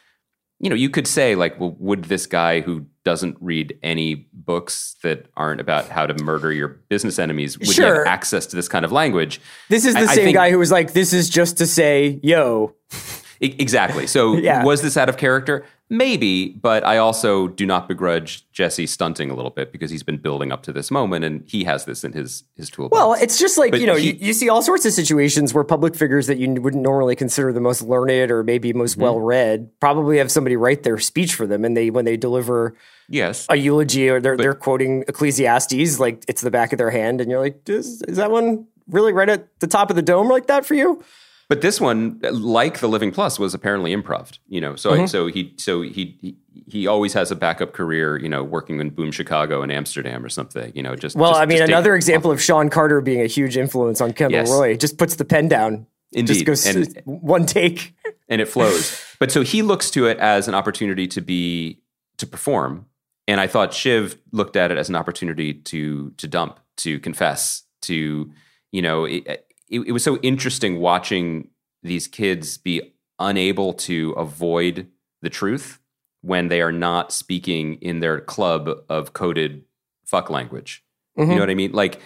you 0.59 0.71
know, 0.71 0.77
you 0.77 0.91
could 0.91 1.07
say, 1.07 1.35
like, 1.35 1.59
well, 1.61 1.77
would 1.79 2.05
this 2.05 2.27
guy 2.27 2.61
who 2.61 2.87
doesn't 3.05 3.37
read 3.41 3.79
any 3.83 4.27
books 4.33 4.97
that 5.03 5.27
aren't 5.37 5.61
about 5.61 5.89
how 5.89 6.07
to 6.07 6.15
murder 6.23 6.53
your 6.53 6.69
business 6.69 7.19
enemies, 7.19 7.59
would 7.59 7.69
Sure. 7.69 8.05
have 8.05 8.07
access 8.07 8.47
to 8.47 8.57
this 8.57 8.69
kind 8.69 8.85
of 8.85 8.93
language? 8.93 9.41
This 9.69 9.85
is 9.85 9.95
the 9.95 10.01
I- 10.01 10.05
I 10.05 10.15
same 10.15 10.25
think- 10.27 10.37
guy 10.37 10.51
who 10.51 10.59
was 10.59 10.71
like, 10.71 10.93
"This 10.93 11.13
is 11.13 11.29
just 11.29 11.59
to 11.59 11.67
say, 11.67 12.21
yo." 12.23 12.75
Exactly. 13.41 14.07
So 14.07 14.37
Yeah. 14.37 14.63
was 14.63 14.83
this 14.83 14.97
out 14.97 15.09
of 15.09 15.17
character? 15.17 15.65
Maybe, 15.93 16.49
but 16.49 16.87
I 16.87 16.97
also 16.97 17.49
do 17.49 17.67
not 17.67 17.87
begrudge 17.87 18.51
Jesse 18.53 18.87
stunting 18.87 19.31
a 19.31 19.35
little 19.35 19.51
bit 19.51 19.73
because 19.73 19.91
he's 19.91 20.03
been 20.03 20.17
building 20.17 20.51
up 20.51 20.63
to 20.63 20.73
this 20.73 20.91
moment 20.91 21.23
and 21.23 21.45
he 21.47 21.65
has 21.65 21.85
this 21.85 22.03
in 22.03 22.15
his 22.15 22.45
his 22.57 22.71
toolbox. 22.71 22.99
Well, 22.99 23.13
it's 23.13 23.39
just 23.39 23.59
like 23.59 23.73
But 23.73 23.81
you 23.81 23.87
know, 23.87 23.97
he- 23.97 24.13
you, 24.13 24.19
you 24.29 24.33
see 24.33 24.49
all 24.49 24.63
sorts 24.63 24.87
of 24.87 24.95
situations 24.95 25.53
where 25.53 25.65
public 25.65 25.95
figures 25.95 26.29
that 26.29 26.39
you 26.39 26.51
wouldn't 26.63 26.83
normally 26.83 27.15
consider 27.15 27.53
the 27.53 27.61
most 27.61 27.83
learned 27.83 28.31
or 28.31 28.43
maybe 28.43 28.73
most 28.73 28.93
Mm-hmm. 28.93 29.03
well 29.03 29.21
read 29.21 29.69
probably 29.81 30.17
have 30.17 30.31
somebody 30.33 30.57
write 30.57 30.83
their 30.83 30.99
speech 30.99 31.35
for 31.35 31.47
them, 31.47 31.63
and 31.63 31.77
they 31.77 31.91
when 31.91 32.07
they 32.07 32.17
deliver 32.17 32.75
yes. 33.11 33.45
a 33.51 33.57
eulogy 33.57 34.09
or 34.09 34.19
they're 34.19 34.39
they're 34.39 34.55
quoting 34.55 35.05
Ecclesiastes, 35.09 36.01
like 36.01 36.25
it's 36.27 36.41
the 36.41 36.51
back 36.51 36.73
of 36.73 36.79
their 36.79 36.91
hand, 36.91 37.21
and 37.21 37.31
you're 37.31 37.41
like, 37.41 37.69
is, 37.69 38.01
is 38.09 38.17
that 38.17 38.31
one 38.31 38.67
really 38.89 39.13
right 39.13 39.29
at 39.29 39.47
the 39.61 39.67
top 39.67 39.91
of 39.91 39.97
the 39.97 40.03
dome 40.03 40.29
like 40.29 40.47
that 40.47 40.65
for 40.65 40.73
you? 40.75 41.05
But 41.53 41.61
this 41.61 41.81
one, 41.81 42.19
like 42.23 42.79
the 42.81 42.89
Living 42.89 43.13
Plus, 43.13 43.39
was 43.39 43.53
apparently 43.53 43.95
improv. 43.95 44.39
You 44.49 44.61
know, 44.63 44.75
so 44.77 44.93
Mm-hmm. 44.93 45.03
I, 45.03 45.07
so 45.07 45.27
he 45.27 45.53
so 45.59 45.83
he, 45.83 46.17
he 46.21 46.37
he 46.67 46.87
always 46.87 47.13
has 47.13 47.31
a 47.31 47.37
backup 47.37 47.73
career. 47.75 48.17
You 48.17 48.29
know, 48.31 48.43
working 48.43 48.81
in 48.81 48.89
Boom 48.91 49.13
Chicago 49.13 49.61
and 49.63 49.71
Amsterdam 49.71 50.25
or 50.25 50.29
something. 50.31 50.73
You 50.75 50.83
know, 50.83 50.97
just 50.97 51.15
Well, 51.17 51.33
just- 51.33 51.41
I 51.43 51.47
mean, 51.47 51.61
another 51.63 51.95
example 51.95 52.31
of 52.31 52.41
Shawn 52.41 52.71
Carter 52.71 53.01
being 53.01 53.21
a 53.21 53.27
huge 53.27 53.57
influence 53.59 54.01
on 54.01 54.13
Kendall 54.15 54.41
Yes. 54.41 54.51
Roy 54.51 54.77
just 54.77 54.97
puts 54.97 55.17
the 55.17 55.25
pen 55.25 55.49
down. 55.49 55.87
Indeed. 56.13 56.45
Just 56.45 56.47
goes 56.47 56.67
And- 56.67 57.03
one 57.05 57.47
take. 57.47 57.95
and 58.29 58.41
it 58.41 58.47
flows. 58.49 59.03
but 59.19 59.31
so 59.31 59.43
he 59.43 59.61
looks 59.63 59.91
to 59.93 60.07
it 60.07 60.19
as 60.19 60.49
an 60.49 60.55
opportunity 60.55 61.07
to 61.09 61.21
be 61.21 61.81
to 62.19 62.27
perform, 62.27 62.87
and 63.29 63.41
I 63.41 63.47
thought 63.47 63.75
Shiv 63.75 64.17
looked 64.31 64.57
at 64.57 64.71
it 64.71 64.79
as 64.79 64.89
an 64.89 64.95
opportunity 64.95 65.55
to 65.55 66.11
to 66.19 66.27
dump, 66.29 66.61
to 66.79 66.99
confess, 67.01 67.63
to 67.83 68.31
you 68.73 68.81
know, 68.83 69.05
it, 69.05 69.47
it, 69.73 69.81
it 69.81 69.93
was 69.93 70.05
so 70.05 70.19
interesting 70.19 70.79
watching 70.79 71.49
these 71.83 72.07
kids 72.07 72.59
be 72.59 72.93
unable 73.19 73.73
to 73.73 74.13
avoid 74.13 74.87
the 75.23 75.31
truth 75.31 75.81
when 76.21 76.49
they 76.49 76.61
are 76.61 76.71
not 76.71 77.11
speaking 77.11 77.75
in 77.77 78.01
their 78.01 78.21
club 78.21 78.71
of 78.89 79.13
coded 79.13 79.65
fuck 80.05 80.31
language. 80.31 80.85
You 81.17 81.25
know 81.25 81.31
mm-hmm. 81.33 81.41
what 81.41 81.51
I 81.51 81.55
mean? 81.55 81.73
Like 81.73 82.01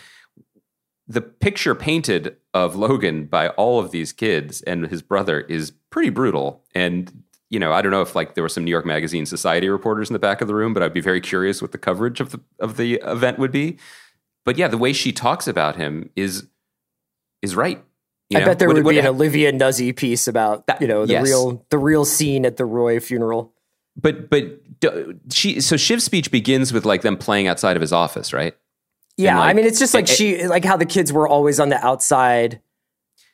the 1.07 1.21
picture 1.21 1.75
painted 1.75 2.37
of 2.55 2.77
Logan 2.77 3.27
by 3.27 3.49
all 3.51 3.79
of 3.79 3.91
these 3.91 4.13
kids 4.13 4.63
and 4.63 4.87
his 4.87 5.03
brother 5.03 5.41
is 5.41 5.73
pretty 5.91 6.11
brutal. 6.11 6.65
And 6.75 7.23
you 7.49 7.61
know, 7.61 7.73
I 7.73 7.81
don't 7.81 7.93
know 7.93 8.03
if 8.03 8.17
like 8.17 8.35
there 8.35 8.43
were 8.43 8.49
some 8.49 8.65
New 8.65 8.71
York 8.71 8.87
Magazine 8.87 9.27
Society 9.27 9.69
reporters 9.69 10.09
in 10.09 10.15
the 10.15 10.19
back 10.19 10.41
of 10.41 10.49
the 10.49 10.55
room, 10.55 10.75
but 10.75 10.83
I'd 10.83 10.93
be 10.93 11.01
very 11.01 11.21
curious 11.21 11.63
what 11.63 11.73
the 11.73 11.79
coverage 11.79 12.21
of 12.21 12.33
the 12.33 12.41
of 12.59 12.77
the 12.77 12.95
event 13.05 13.39
would 13.39 13.53
be. 13.53 13.79
But 14.45 14.59
yeah, 14.59 14.69
the 14.69 14.79
way 14.79 14.93
she 14.93 15.13
talks 15.13 15.47
about 15.47 15.77
him 15.77 16.11
is 16.17 16.49
is 17.47 17.57
right. 17.57 17.83
You 18.29 18.39
I 18.39 18.41
know? 18.41 18.47
bet 18.47 18.59
there 18.59 18.69
would 18.69 18.85
what- 18.85 18.91
be 18.91 18.99
an 18.99 19.07
Olivia 19.07 19.53
Nuzzi 19.53 19.95
piece 19.97 20.29
about 20.29 20.67
That- 20.67 20.81
you 20.83 20.89
know 20.89 21.07
the 21.07 21.15
yes. 21.15 21.25
real 21.25 21.65
the 21.71 21.79
real 21.79 22.05
scene 22.05 22.45
at 22.45 22.57
the 22.57 22.65
Roy 22.65 23.01
funeral. 23.01 23.53
but 23.97 24.29
but 24.29 24.61
she 25.33 25.61
so 25.61 25.77
Shiv's 25.77 26.05
speech 26.05 26.31
begins 26.31 26.73
with 26.73 26.85
like 26.85 27.03
them 27.03 27.17
playing 27.17 27.47
outside 27.47 27.77
of 27.77 27.81
his 27.81 27.93
office, 27.93 28.33
right? 28.33 28.55
Yeah, 29.17 29.41
And, 29.41 29.49
I 29.49 29.53
mean, 29.55 29.65
it's 29.65 29.79
just 29.79 29.95
like 29.95 30.05
it- 30.11 30.15
she, 30.15 30.47
like 30.47 30.63
how 30.65 30.77
the 30.77 30.85
kids 30.85 31.11
were 31.11 31.27
always 31.27 31.59
on 31.59 31.71
the 31.71 31.83
outside, 31.83 32.61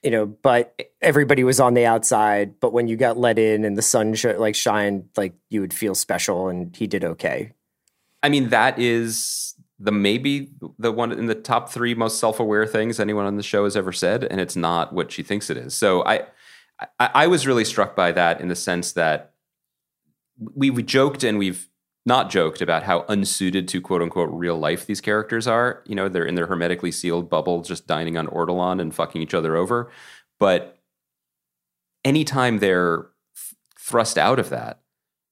you 0.04 0.12
know, 0.12 0.26
but 0.26 0.80
everybody 1.00 1.42
was 1.42 1.58
on 1.58 1.74
the 1.74 1.86
outside. 1.86 2.60
But 2.60 2.72
when 2.72 2.86
you 2.86 2.96
got 2.96 3.18
let 3.18 3.36
in 3.36 3.64
and 3.64 3.76
the 3.76 3.82
sun 3.82 4.14
sh- 4.14 4.26
like 4.38 4.54
shined, 4.54 5.08
like 5.16 5.32
you 5.50 5.60
would 5.60 5.74
feel 5.74 5.96
special, 5.96 6.46
and 6.48 6.76
he 6.76 6.86
did 6.86 7.02
okay. 7.04 7.50
I 8.22 8.28
mean, 8.28 8.50
that 8.50 8.78
is 8.78 9.51
the 9.78 9.92
maybe 9.92 10.50
the 10.78 10.92
one 10.92 11.12
in 11.12 11.26
the 11.26 11.34
top 11.34 11.70
three 11.70 11.94
most 11.94 12.20
self-aware 12.20 12.66
things 12.66 13.00
anyone 13.00 13.26
on 13.26 13.36
the 13.36 13.42
show 13.42 13.64
has 13.64 13.76
ever 13.76 13.92
said, 13.92 14.24
and 14.24 14.40
it's 14.40 14.56
not 14.56 14.92
what 14.92 15.10
she 15.10 15.22
thinks 15.22 15.50
it 15.50 15.56
is. 15.56 15.74
So 15.74 16.04
I, 16.04 16.26
I, 16.98 17.10
I 17.14 17.26
was 17.26 17.46
really 17.46 17.64
struck 17.64 17.96
by 17.96 18.12
that 18.12 18.40
in 18.40 18.48
the 18.48 18.56
sense 18.56 18.92
that 18.92 19.32
we 20.38 20.70
we 20.70 20.82
joked 20.82 21.24
and 21.24 21.38
we've 21.38 21.68
not 22.04 22.30
joked 22.30 22.60
about 22.60 22.82
how 22.82 23.04
unsuited 23.08 23.68
to 23.68 23.80
quote 23.80 24.02
unquote 24.02 24.30
real 24.32 24.58
life 24.58 24.86
these 24.86 25.00
characters 25.00 25.46
are. 25.46 25.82
You 25.86 25.94
know, 25.94 26.08
they're 26.08 26.26
in 26.26 26.34
their 26.34 26.46
hermetically 26.46 26.92
sealed 26.92 27.30
bubble, 27.30 27.62
just 27.62 27.86
dining 27.86 28.16
on 28.16 28.26
ortolan 28.26 28.80
and 28.80 28.94
fucking 28.94 29.22
each 29.22 29.34
other 29.34 29.56
over. 29.56 29.90
But 30.38 30.78
anytime 32.04 32.58
they're 32.58 33.06
thrust 33.78 34.18
out 34.18 34.38
of 34.38 34.50
that, 34.50 34.80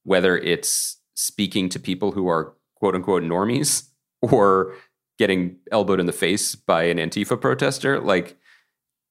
whether 0.03 0.37
it's 0.37 0.97
speaking 1.13 1.69
to 1.69 1.79
people 1.79 2.11
who 2.11 2.27
are 2.27 2.53
quote 2.75 2.95
unquote 2.95 3.23
normies 3.23 3.90
or 4.21 4.75
getting 5.17 5.57
elbowed 5.71 5.99
in 5.99 6.05
the 6.05 6.13
face 6.13 6.55
by 6.55 6.83
an 6.83 6.97
Antifa 6.97 7.39
protester, 7.39 7.99
like 7.99 8.37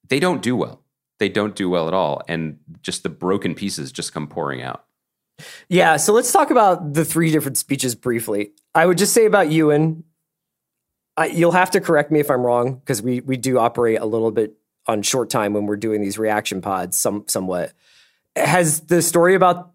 they 0.09 0.19
don't 0.19 0.43
do 0.43 0.57
well. 0.57 0.83
They 1.19 1.29
don't 1.29 1.55
do 1.55 1.69
well 1.69 1.87
at 1.87 1.95
all. 1.95 2.23
And 2.27 2.59
just 2.83 3.03
the 3.03 3.09
broken 3.09 3.55
pieces 3.55 3.93
just 3.93 4.13
come 4.13 4.27
pouring 4.27 4.63
out. 4.63 4.85
Yeah, 5.69 5.97
so 5.97 6.13
let's 6.13 6.33
talk 6.33 6.51
about 6.51 6.95
the 6.95 7.05
three 7.05 7.31
different 7.31 7.57
speeches 7.57 7.95
briefly. 7.95 8.53
I 8.75 8.87
would 8.87 8.99
just 8.99 9.13
say 9.13 9.25
about 9.25 9.51
Ewan, 9.51 10.05
I, 11.17 11.27
you'll 11.27 11.53
have 11.53 11.71
to 11.73 11.81
correct 11.81 12.11
me 12.11 12.21
if 12.21 12.31
I'm 12.31 12.43
wrong 12.43 12.77
because 12.77 13.03
we 13.03 13.21
we 13.21 13.37
do 13.37 13.59
operate 13.59 14.01
a 14.01 14.07
little 14.07 14.31
bit 14.31 14.55
on 14.87 15.03
short 15.03 15.31
time 15.31 15.53
when 15.53 15.67
we're 15.67 15.77
doing 15.77 16.01
these 16.01 16.19
reaction 16.19 16.61
pods, 16.61 16.99
some 16.99 17.25
somewhat. 17.27 17.73
Has 18.37 18.81
the 18.83 19.03
story 19.03 19.35
about 19.35 19.73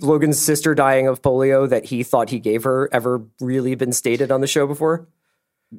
Logan's 0.00 0.38
sister 0.38 0.74
dying 0.74 1.06
of 1.06 1.22
polio 1.22 1.68
that 1.68 1.84
he 1.86 2.02
thought 2.02 2.30
he 2.30 2.38
gave 2.38 2.64
her 2.64 2.88
ever 2.92 3.22
really 3.40 3.74
been 3.74 3.92
stated 3.92 4.30
on 4.30 4.40
the 4.40 4.46
show 4.46 4.66
before? 4.66 5.06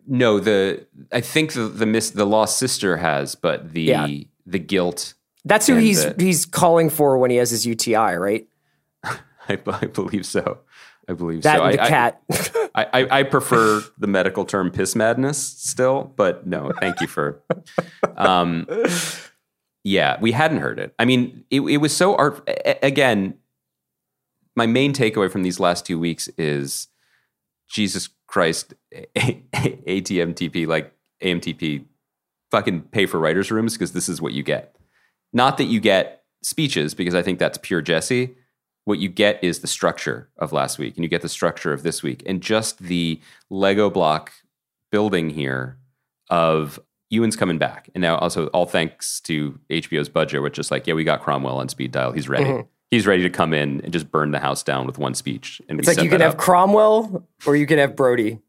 No, 0.08 0.40
the 0.40 0.86
I 1.12 1.22
think 1.22 1.54
the 1.54 1.62
the 1.68 1.86
miss 1.86 2.12
the 2.12 2.26
lost 2.26 2.58
sister 2.58 2.98
has, 2.98 3.36
but 3.36 3.74
the 3.74 3.82
Yeah. 3.82 4.08
the 4.46 4.60
guilt. 4.60 5.14
That's 5.46 5.68
who 5.68 5.76
he's 5.78 6.04
the- 6.06 6.16
he's 6.24 6.46
calling 6.46 6.90
for 6.90 7.18
when 7.18 7.32
he 7.32 7.38
has 7.38 7.50
his 7.50 7.66
UTI, 7.66 8.16
right? 8.16 8.48
I, 9.04 9.58
I 9.68 9.86
believe 9.88 10.26
so. 10.26 10.60
I 11.08 11.14
believe 11.14 11.42
That 11.42 11.58
so. 11.58 11.64
and 11.66 11.80
I, 11.80 11.84
I- 11.84 11.88
cat. 11.90 12.22
I, 12.76 12.86
I, 12.94 13.20
I 13.20 13.24
prefer 13.24 13.82
the 13.98 14.06
medical 14.08 14.46
term 14.46 14.70
piss 14.70 14.96
madness 14.96 15.40
still, 15.40 16.14
but 16.16 16.46
no, 16.46 16.72
thank 16.80 17.02
you 17.02 17.08
for. 17.08 17.42
Um, 18.16 18.68
yeah, 19.84 20.18
we 20.22 20.32
hadn't 20.34 20.60
heard 20.60 20.78
it. 20.80 20.94
I 21.00 21.06
mean, 21.06 21.46
it, 21.50 21.62
it 21.62 21.78
was 21.78 21.96
so 21.96 22.16
art. 22.16 22.48
Again, 22.84 23.36
my 24.60 24.68
main 24.68 24.92
takeaway 24.92 25.32
from 25.32 25.44
these 25.44 25.58
last 25.58 25.86
two 25.86 25.98
weeks 25.98 26.28
is 26.38 26.90
Jesus 27.70 28.10
Christ, 28.28 28.74
ATMTP, 29.16 30.68
like 30.68 30.94
AMTP, 31.24 31.86
fucking 32.52 32.82
pay 32.92 33.06
for 33.06 33.22
writers' 33.22 33.52
rooms 33.52 33.74
because 33.74 33.94
this 33.94 34.10
is 34.10 34.22
what 34.22 34.34
you 34.34 34.44
get. 34.44 34.76
Not 35.32 35.58
that 35.60 35.66
you 35.66 35.80
get 35.80 36.24
speeches, 36.44 36.94
because 36.94 37.16
I 37.16 37.22
think 37.22 37.40
that's 37.40 37.58
pure 37.58 37.82
Jesse. 37.82 38.36
What 38.84 39.00
you 39.00 39.08
get 39.08 39.42
is 39.42 39.60
the 39.60 39.68
structure 39.68 40.30
of 40.38 40.52
last 40.52 40.78
week 40.78 40.98
and 40.98 41.06
you 41.06 41.10
get 41.10 41.22
the 41.22 41.30
structure 41.30 41.72
of 41.72 41.84
this 41.84 42.04
week 42.04 42.22
and 42.26 42.42
just 42.42 42.80
the 42.80 43.22
lego 43.50 43.90
block 43.90 44.34
building 44.92 45.30
here 45.30 45.78
of 46.30 46.82
ewan's 47.10 47.38
coming 47.38 47.60
back. 47.60 47.90
And 47.96 48.02
now 48.02 48.18
also 48.18 48.48
all 48.48 48.66
thanks 48.66 49.22
to 49.22 49.58
hbo's 49.70 50.10
budget 50.10 50.42
which 50.42 50.58
is 50.58 50.72
like 50.72 50.88
yeah 50.88 50.96
we 50.96 51.04
got 51.04 51.22
cromwell 51.22 51.60
on 51.60 51.70
speed 51.70 51.92
dial. 51.92 52.12
He's 52.12 52.28
ready 52.28 52.46
mm-hmm. 52.46 52.68
He's 52.92 53.06
ready 53.08 53.24
to 53.24 53.30
come 53.30 53.54
in 53.54 53.82
and 53.82 53.94
just 53.94 54.12
burn 54.12 54.32
the 54.32 54.40
house 54.40 54.64
down 54.64 54.86
with 54.86 54.98
one 54.98 55.14
speech. 55.14 55.62
And 55.70 55.80
It's 55.80 55.88
like 55.88 56.02
you 56.02 56.10
can 56.10 56.22
have 56.22 56.34
up. 56.34 56.38
Cromwell 56.38 57.28
or 57.46 57.56
you 57.56 57.66
can 57.66 57.78
have 57.78 57.96
Brody, 57.96 58.40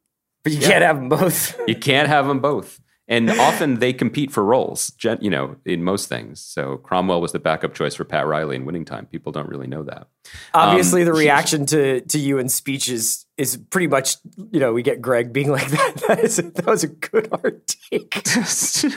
but 0.42 0.52
you 0.52 0.60
can't 0.60 0.82
have 0.82 0.96
them 0.96 1.08
both. 1.08 1.58
you 1.68 1.76
can't 1.76 2.08
have 2.08 2.26
them 2.26 2.40
both. 2.40 2.80
And 3.08 3.28
often 3.40 3.80
they 3.80 3.92
compete 3.92 4.30
for 4.30 4.44
roles 4.44 4.92
you 5.20 5.30
know 5.30 5.56
in 5.64 5.82
most 5.82 6.08
things. 6.08 6.40
So 6.40 6.76
cromwell 6.78 7.20
was 7.20 7.32
the 7.32 7.40
backup 7.40 7.74
choice 7.74 7.94
for 7.94 8.04
pat 8.04 8.26
riley 8.26 8.56
in 8.56 8.64
winning 8.64 8.84
time. 8.84 9.06
People 9.06 9.32
don't 9.32 9.48
really 9.48 9.66
know 9.66 9.82
that. 9.82 10.08
Obviously, 10.54 11.02
Um, 11.02 11.06
the 11.06 11.12
reaction 11.12 11.66
to 11.66 12.00
to 12.00 12.18
Ewan's 12.18 12.54
speech 12.54 12.88
is 12.88 13.26
is 13.40 13.56
pretty 13.56 13.86
much 13.86 14.16
you 14.52 14.60
know 14.60 14.72
we 14.72 14.82
get 14.82 15.00
Greg 15.00 15.32
being 15.32 15.50
like 15.50 15.68
that. 15.78 15.94
That, 16.08 16.18
is, 16.20 16.36
that 16.36 16.66
was 16.66 16.84
a 16.84 16.88
good 16.88 17.28
hard 17.32 17.66
take. 17.66 18.10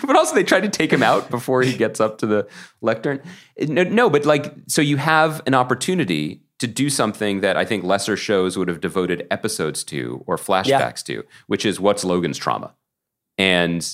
but 0.06 0.16
also 0.16 0.36
they 0.36 0.44
tried 0.44 0.62
to 0.62 0.70
take 0.70 0.92
him 0.92 1.02
out 1.04 1.30
before 1.30 1.62
he 1.64 1.76
gets 1.76 2.00
up 2.00 2.18
to 2.20 2.28
the 2.28 2.48
lectern. 2.82 3.22
No, 3.60 3.84
no, 3.84 4.10
but 4.10 4.26
like, 4.26 4.54
so 4.68 4.82
you 4.82 4.98
have 4.98 5.42
an 5.48 5.54
opportunity 5.54 6.42
to 6.60 6.68
do 6.68 6.90
something 6.90 7.42
that 7.42 7.58
I 7.58 7.66
think 7.66 7.84
lesser 7.84 8.16
shows 8.16 8.58
would 8.58 8.68
have 8.68 8.80
devoted 8.82 9.28
episodes 9.32 9.84
to 9.86 10.24
or 10.28 10.38
flashbacks 10.38 11.04
to, 11.06 11.24
which 11.48 11.66
is 11.66 11.80
what's 11.80 12.04
Logan's 12.04 12.38
trauma. 12.38 12.74
And 13.38 13.86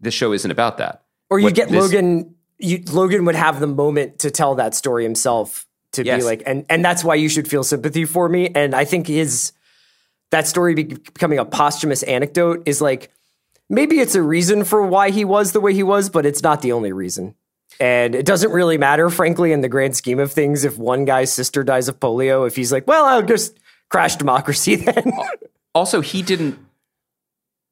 this 0.00 0.14
show 0.14 0.32
isn't 0.32 0.50
about 0.50 0.78
that. 0.78 1.04
Or 1.30 1.38
you 1.38 1.50
get 1.50 1.68
this- 1.68 1.80
Logan. 1.80 2.34
You, 2.58 2.82
Logan 2.92 3.24
would 3.24 3.34
have 3.34 3.58
the 3.58 3.66
moment 3.66 4.20
to 4.20 4.30
tell 4.30 4.54
that 4.56 4.74
story 4.74 5.02
himself 5.02 5.66
to 5.92 6.04
Yes. 6.04 6.20
be 6.20 6.24
like, 6.24 6.42
and 6.46 6.64
and 6.68 6.84
that's 6.84 7.02
why 7.02 7.16
you 7.16 7.28
should 7.28 7.48
feel 7.48 7.64
sympathy 7.64 8.04
for 8.04 8.28
me. 8.28 8.50
And 8.54 8.72
I 8.74 8.84
think 8.84 9.08
his 9.08 9.52
that 10.32 10.46
story 10.48 10.74
be- 10.74 10.82
becoming 10.84 11.38
a 11.38 11.44
posthumous 11.44 12.02
anecdote 12.02 12.64
is 12.66 12.80
like 12.82 13.10
maybe 13.70 14.00
it's 14.00 14.14
a 14.16 14.20
reason 14.22 14.64
for 14.64 14.84
why 14.86 15.10
he 15.10 15.24
was 15.24 15.52
the 15.52 15.60
way 15.60 15.72
he 15.72 15.82
was, 15.84 16.10
but 16.10 16.26
it's 16.26 16.42
not 16.42 16.60
the 16.60 16.72
only 16.72 16.92
reason. 16.92 17.34
And 17.80 18.14
it 18.14 18.26
doesn't 18.26 18.52
really 18.52 18.76
matter, 18.76 19.08
frankly, 19.08 19.52
in 19.52 19.62
the 19.62 19.68
grand 19.68 19.96
scheme 19.96 20.18
of 20.18 20.30
things, 20.30 20.64
if 20.64 20.76
one 20.76 21.06
guy's 21.06 21.32
sister 21.32 21.64
dies 21.64 21.88
of 21.88 21.98
polio, 21.98 22.46
if 22.46 22.54
he's 22.54 22.70
like, 22.72 22.86
well, 22.86 23.06
I'll 23.06 23.22
just 23.22 23.58
crash 23.88 24.16
democracy 24.16 24.76
then. 24.84 25.10
Also, 25.74 26.00
he 26.02 26.20
didn't. 26.20 26.58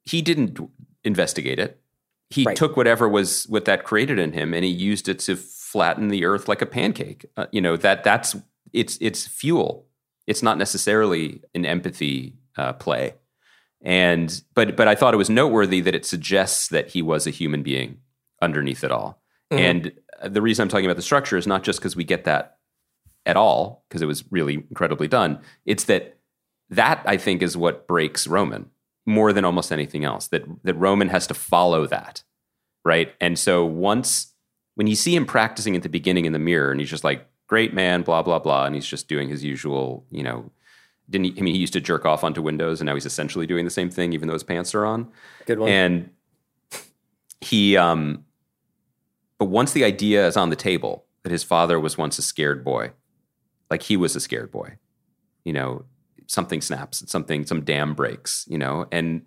He 0.05 0.23
didn't 0.23 0.59
investigate 1.05 1.59
it. 1.59 1.81
He 2.31 2.45
Right. 2.45 2.57
took 2.57 2.77
whatever 2.77 3.09
was 3.09 3.45
what 3.49 3.65
that 3.67 3.85
created 3.85 4.19
in 4.19 4.33
him, 4.33 4.55
and 4.55 4.65
he 4.65 4.71
used 4.71 5.09
it 5.09 5.19
to 5.21 5.37
flatten 5.37 6.09
the 6.09 6.25
earth 6.25 6.49
like 6.49 6.63
a 6.63 6.67
pancake. 6.67 7.27
Uh, 7.37 7.47
you 7.53 7.61
know 7.61 7.77
that 7.77 8.03
that's 8.05 8.37
it's 8.73 8.97
it's 9.01 9.27
fuel. 9.27 9.87
It's 10.27 10.43
not 10.43 10.57
necessarily 10.57 11.43
an 11.55 11.67
empathy 11.67 12.35
uh, 12.61 12.73
play. 12.75 13.15
And 13.83 14.43
but 14.55 14.77
but 14.77 14.89
I 14.89 14.95
thought 14.95 15.15
it 15.15 15.19
was 15.19 15.31
noteworthy 15.31 15.81
that 15.81 15.95
it 15.95 16.05
suggests 16.05 16.69
that 16.69 16.91
he 16.91 17.01
was 17.01 17.27
a 17.27 17.31
human 17.31 17.63
being 17.63 17.99
underneath 18.43 18.85
it 18.85 18.93
all. 18.93 19.23
And 19.51 19.93
uh, 20.21 20.29
the 20.29 20.43
reason 20.43 20.63
I'm 20.63 20.69
talking 20.69 20.87
about 20.87 20.97
the 20.97 21.03
structure 21.03 21.37
is 21.37 21.47
not 21.47 21.63
just 21.63 21.81
because 21.81 21.97
we 21.97 22.05
get 22.05 22.25
that 22.25 22.59
at 23.27 23.37
all, 23.37 23.85
because 23.89 24.03
it 24.03 24.07
was 24.07 24.25
really 24.31 24.55
incredibly 24.55 25.09
done. 25.09 25.41
It's 25.65 25.85
that 25.85 26.19
that 26.69 27.03
I 27.07 27.17
think 27.17 27.43
is 27.43 27.57
what 27.57 27.89
breaks 27.89 28.27
Roman 28.27 28.71
more 29.07 29.33
than 29.33 29.45
almost 29.45 29.73
anything 29.73 30.05
else. 30.05 30.29
That 30.29 30.45
that 30.65 30.75
Roman 30.75 31.09
has 31.09 31.27
to 31.29 31.35
follow 31.35 31.87
that, 31.87 32.23
right? 32.85 33.15
And 33.21 33.39
so 33.39 33.65
once 33.65 34.35
when 34.75 34.87
you 34.87 34.95
see 34.95 35.15
him 35.15 35.27
practicing 35.27 35.75
at 35.75 35.83
the 35.83 35.89
beginning 35.89 36.27
in 36.27 36.33
the 36.33 36.39
mirror, 36.39 36.71
and 36.71 36.81
he's 36.81 36.91
just 36.91 37.05
like, 37.05 37.27
"Great 37.49 37.73
man," 37.75 38.03
blah 38.03 38.23
blah 38.23 38.39
blah, 38.39 38.67
and 38.67 38.75
he's 38.75 38.87
just 38.87 39.09
doing 39.09 39.29
his 39.29 39.43
usual, 39.43 40.05
you 40.11 40.23
know. 40.23 40.51
Didn't 41.11 41.25
he, 41.25 41.35
I 41.39 41.43
mean 41.43 41.55
he 41.55 41.61
used 41.61 41.73
to 41.73 41.81
jerk 41.81 42.07
off 42.07 42.23
onto 42.25 42.41
windows, 42.41 42.81
and 42.81 42.87
now 42.87 42.95
he's 42.95 43.07
essentially 43.07 43.47
doing 43.47 43.65
the 43.65 43.71
same 43.71 43.91
thing, 43.91 44.13
even 44.13 44.29
though 44.29 44.35
his 44.35 44.45
pants 44.45 44.75
are 44.75 44.87
on. 44.87 45.11
Good 45.47 45.59
one. 45.59 45.69
And 45.69 46.11
he, 47.41 47.77
um, 47.77 48.25
but 49.39 49.47
once 49.47 49.73
the 49.73 49.85
idea 49.85 50.27
is 50.27 50.37
on 50.37 50.51
the 50.51 50.57
table 50.57 51.07
that 51.23 51.33
his 51.33 51.43
father 51.43 51.81
was 51.81 51.99
once 51.99 52.19
a 52.19 52.23
scared 52.23 52.65
boy, 52.65 52.93
like 53.71 53.83
he 53.83 53.97
was 53.97 54.15
a 54.15 54.21
scared 54.21 54.51
boy, 54.51 54.77
you 55.45 55.53
know, 55.53 55.85
something 56.27 56.61
snaps, 56.61 57.03
something, 57.11 57.45
some 57.47 57.63
dam 57.63 57.95
breaks, 57.95 58.47
you 58.49 58.59
know, 58.59 58.87
and 58.93 59.23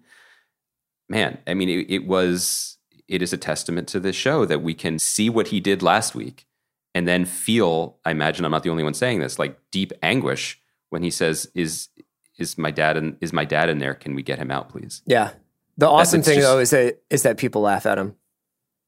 man, 1.10 1.38
I 1.48 1.54
mean, 1.54 1.70
it, 1.70 1.90
it 1.90 2.08
was, 2.08 2.78
it 3.08 3.22
is 3.22 3.34
a 3.34 3.38
testament 3.38 3.88
to 3.90 4.00
this 4.00 4.16
show 4.16 4.46
that 4.46 4.62
we 4.62 4.74
can 4.74 5.00
see 5.00 5.30
what 5.30 5.48
he 5.48 5.60
did 5.60 5.82
last 5.82 6.16
week 6.16 6.48
and 6.96 7.08
then 7.08 7.26
feel, 7.26 7.98
I 8.06 8.12
imagine 8.12 8.46
I'm 8.46 8.52
not 8.52 8.64
the 8.64 8.70
only 8.70 8.84
one 8.84 8.94
saying 8.94 9.20
this, 9.20 9.40
like 9.40 9.60
deep 9.72 9.92
anguish 10.02 10.62
when 10.94 11.02
he 11.02 11.10
says, 11.10 11.50
is, 11.56 11.90
is 12.38 12.56
my 12.56 12.70
dad 12.70 12.98
in, 12.98 13.18
is 13.20 13.34
my 13.34 13.46
dad 13.46 13.68
in 13.68 13.80
there? 13.80 13.96
Can 13.96 14.14
we 14.14 14.22
get 14.22 14.38
him 14.38 14.52
out, 14.52 14.70
please? 14.70 15.02
Yeah. 15.08 15.32
The 15.76 15.90
awesome 15.90 16.20
it's 16.20 16.28
thing 16.30 16.38
just- 16.38 16.48
though 16.48 16.60
is 16.60 16.70
that 16.70 17.02
is 17.10 17.24
that 17.24 17.38
people 17.38 17.62
laugh 17.64 17.88
at 17.88 17.98
him 17.98 18.16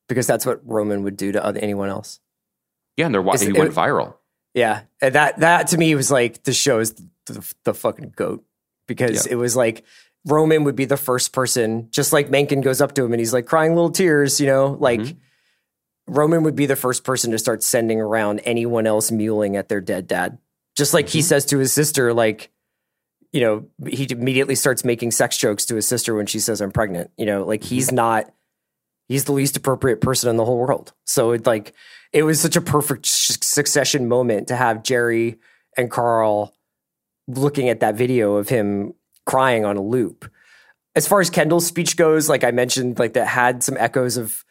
because 0.08 0.28
that's 0.28 0.46
what 0.46 0.62
Roman 0.64 1.02
would 1.02 1.18
do 1.18 1.32
to 1.32 1.44
other, 1.44 1.60
anyone 1.60 1.90
else. 1.90 2.20
Yeah, 2.96 3.08
and 3.08 3.16
they're 3.16 3.28
Is 3.34 3.42
he 3.42 3.48
it- 3.50 3.58
went 3.58 3.74
viral. 3.74 4.14
Yeah, 4.54 4.82
and 5.02 5.16
that 5.16 5.40
that 5.40 5.68
to 5.70 5.78
me 5.80 5.96
was 5.96 6.12
like 6.12 6.44
the 6.44 6.54
show 6.54 6.80
is 6.80 6.94
the, 7.26 7.54
the 7.64 7.74
fucking 7.74 8.14
goat 8.16 8.46
because 8.88 9.26
Yeah. 9.26 9.34
it 9.34 9.36
was 9.38 9.56
like 9.56 9.84
Roman 10.26 10.64
would 10.64 10.76
be 10.76 10.86
the 10.86 10.96
first 10.96 11.34
person, 11.34 11.88
just 11.90 12.14
like 12.14 12.30
Mencken 12.30 12.62
goes 12.62 12.82
up 12.82 12.94
to 12.96 13.04
him 13.04 13.14
and 13.14 13.20
he's 13.20 13.34
like 13.34 13.48
crying 13.48 13.74
little 13.74 13.90
tears, 13.92 14.40
you 14.40 14.46
know, 14.46 14.78
like 14.80 15.00
Mm-hmm. 15.02 15.18
Roman 16.08 16.44
would 16.44 16.56
be 16.56 16.68
the 16.68 16.76
first 16.76 17.04
person 17.04 17.32
to 17.32 17.40
start 17.40 17.64
sending 17.64 18.00
around 18.00 18.40
anyone 18.46 18.86
else 18.86 19.10
mewling 19.10 19.58
at 19.58 19.70
their 19.70 19.82
dead 19.82 20.06
dad, 20.06 20.38
just 20.76 20.94
like 20.94 21.06
Mm-hmm. 21.06 21.18
he 21.18 21.22
says 21.22 21.46
to 21.46 21.58
his 21.58 21.74
sister, 21.74 22.14
like. 22.14 22.52
You 23.32 23.42
know, 23.42 23.90
he 23.90 24.08
immediately 24.10 24.56
starts 24.56 24.86
making 24.86 25.12
sex 25.12 25.36
jokes 25.38 25.66
to 25.66 25.76
his 25.76 25.86
sister 25.86 26.16
when 26.16 26.26
she 26.26 26.40
says, 26.40 26.62
I'm 26.62 26.72
pregnant. 26.72 27.12
You 27.18 27.26
know, 27.26 27.44
like 27.44 27.66
he's 27.66 27.88
Mm-hmm. 27.88 27.96
not, 27.98 28.34
he's 29.10 29.26
the 29.26 29.34
least 29.34 29.58
appropriate 29.58 30.00
person 30.00 30.30
in 30.30 30.38
the 30.38 30.46
whole 30.46 30.58
world. 30.58 30.94
So 31.04 31.32
it 31.32 31.46
like, 31.46 31.74
it 32.14 32.24
was 32.24 32.40
such 32.40 32.56
a 32.56 32.62
perfect 32.62 33.06
succession 33.08 34.08
moment 34.08 34.48
to 34.48 34.56
have 34.56 34.84
Gerri 34.84 35.38
and 35.76 35.92
Karl 35.92 36.56
looking 37.28 37.68
at 37.68 37.82
that 37.82 37.96
video 37.96 38.36
of 38.36 38.48
him 38.48 38.94
crying 39.26 39.66
on 39.66 39.76
a 39.76 39.82
loop. 39.82 40.32
As 40.96 41.06
far 41.06 41.20
as 41.20 41.30
Kendall's 41.30 41.66
speech 41.66 41.98
goes, 41.98 42.30
like 42.30 42.46
I 42.46 42.52
mentioned, 42.52 43.00
like 43.00 43.14
that 43.14 43.28
had 43.28 43.64
some 43.64 43.76
echoes 43.78 44.16
of 44.16 44.46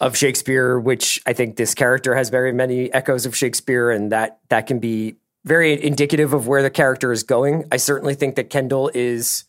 of 0.00 0.16
Shakespeare, 0.16 0.76
which 0.76 1.22
I 1.24 1.34
think 1.34 1.54
this 1.54 1.72
character 1.72 2.16
has 2.16 2.30
very 2.30 2.52
many 2.52 2.92
echoes 2.92 3.26
of 3.26 3.36
Shakespeare, 3.36 3.92
and 3.92 4.10
that 4.10 4.40
that 4.48 4.66
can 4.66 4.80
be 4.80 5.18
very 5.44 5.82
indicative 5.82 6.32
of 6.32 6.46
where 6.46 6.62
the 6.62 6.70
character 6.70 7.12
is 7.12 7.22
going. 7.22 7.64
I 7.72 7.76
certainly 7.76 8.14
think 8.14 8.36
that 8.36 8.50
Kendall 8.50 8.90
is 8.94 9.44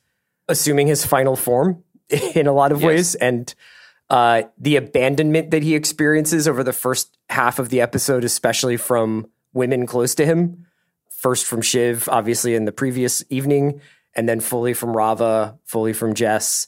assuming 0.47 0.87
his 0.87 1.05
final 1.05 1.35
form 1.35 1.83
in 2.35 2.47
a 2.47 2.53
lot 2.53 2.71
of 2.71 2.81
Yes. 2.81 2.87
ways, 2.87 3.15
and 3.15 3.53
uh, 4.09 4.43
the 4.57 4.75
abandonment 4.75 5.51
that 5.51 5.61
he 5.63 5.75
experiences 5.75 6.47
over 6.47 6.63
the 6.63 6.73
first 6.73 7.17
half 7.29 7.59
of 7.59 7.69
the 7.69 7.81
episode, 7.81 8.23
especially 8.23 8.77
from 8.77 9.27
women 9.53 9.85
close 9.85 10.15
to 10.15 10.25
him. 10.25 10.65
First 11.11 11.45
from 11.45 11.61
Shiv, 11.61 12.07
obviously 12.09 12.55
in 12.55 12.65
the 12.65 12.71
previous 12.71 13.23
evening, 13.29 13.81
and 14.15 14.27
then 14.27 14.39
fully 14.39 14.73
from 14.73 14.95
Rava, 14.95 15.59
fully 15.65 15.91
from 15.93 16.13
Jess. 16.13 16.67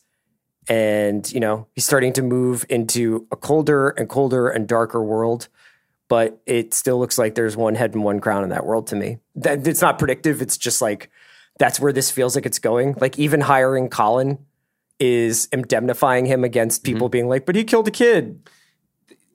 And, 0.68 1.32
you 1.32 1.40
know, 1.40 1.68
he's 1.74 1.86
starting 1.86 2.14
to 2.14 2.22
move 2.22 2.66
into 2.70 3.26
a 3.32 3.36
colder 3.36 3.90
and 3.90 4.08
colder 4.10 4.50
and 4.50 4.68
darker 4.68 5.02
world. 5.02 5.48
But 6.12 6.42
it 6.46 6.74
still 6.74 7.00
looks 7.00 7.18
like 7.18 7.36
there's 7.36 7.56
one 7.56 7.76
head 7.76 7.94
and 7.94 8.04
one 8.04 8.20
crown 8.20 8.44
in 8.44 8.50
that 8.50 8.66
world 8.66 8.88
to 8.88 8.98
me. 8.98 9.20
That, 9.36 9.66
it's 9.66 9.80
not 9.80 9.98
predictive. 9.98 10.42
It's 10.42 10.58
just 10.58 10.82
like 10.82 11.10
that's 11.58 11.80
where 11.80 11.94
this 11.94 12.12
feels 12.12 12.36
like 12.36 12.46
it's 12.46 12.60
going. 12.60 12.98
Like 13.00 13.18
even 13.18 13.40
hiring 13.40 13.88
Colin 13.88 14.38
is 15.00 15.48
indemnifying 15.54 16.26
him 16.26 16.44
against 16.44 16.84
people 16.84 17.08
being 17.08 17.30
like, 17.30 17.46
but 17.46 17.56
he 17.56 17.64
killed 17.64 17.88
a 17.88 17.92
kid. 17.92 18.46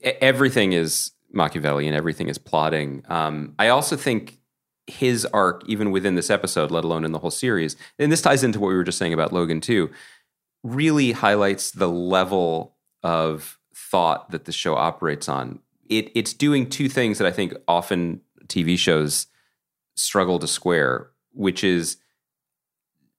everything 0.02 0.74
is 0.74 1.12
Machiavellian, 1.32 1.94
everything 1.94 2.28
is 2.28 2.36
plotting. 2.36 3.04
Um, 3.08 3.54
I 3.58 3.68
also 3.68 3.96
think 3.96 4.38
his 4.86 5.24
arc, 5.24 5.62
even 5.66 5.90
within 5.90 6.14
this 6.14 6.28
episode, 6.28 6.70
let 6.70 6.84
alone 6.84 7.06
in 7.06 7.12
the 7.12 7.20
whole 7.20 7.30
series, 7.30 7.74
and 7.98 8.12
this 8.12 8.20
ties 8.20 8.44
into 8.44 8.60
what 8.60 8.68
we 8.68 8.74
were 8.74 8.84
just 8.84 8.98
saying 8.98 9.14
about 9.14 9.32
Logan 9.32 9.62
too, 9.62 9.90
really 10.62 11.12
highlights 11.12 11.70
the 11.70 11.88
level 11.88 12.76
of 13.02 13.58
thought 13.74 14.30
that 14.30 14.44
the 14.44 14.52
show 14.52 14.76
operates 14.76 15.26
on. 15.26 15.60
It, 15.88 16.10
it's 16.14 16.32
doing 16.32 16.68
two 16.68 16.88
things 16.88 17.18
that 17.18 17.26
I 17.26 17.32
think 17.32 17.54
often 17.68 18.20
TV 18.46 18.78
shows 18.78 19.26
struggle 19.96 20.38
to 20.38 20.46
square, 20.46 21.10
which 21.32 21.64
is 21.64 21.96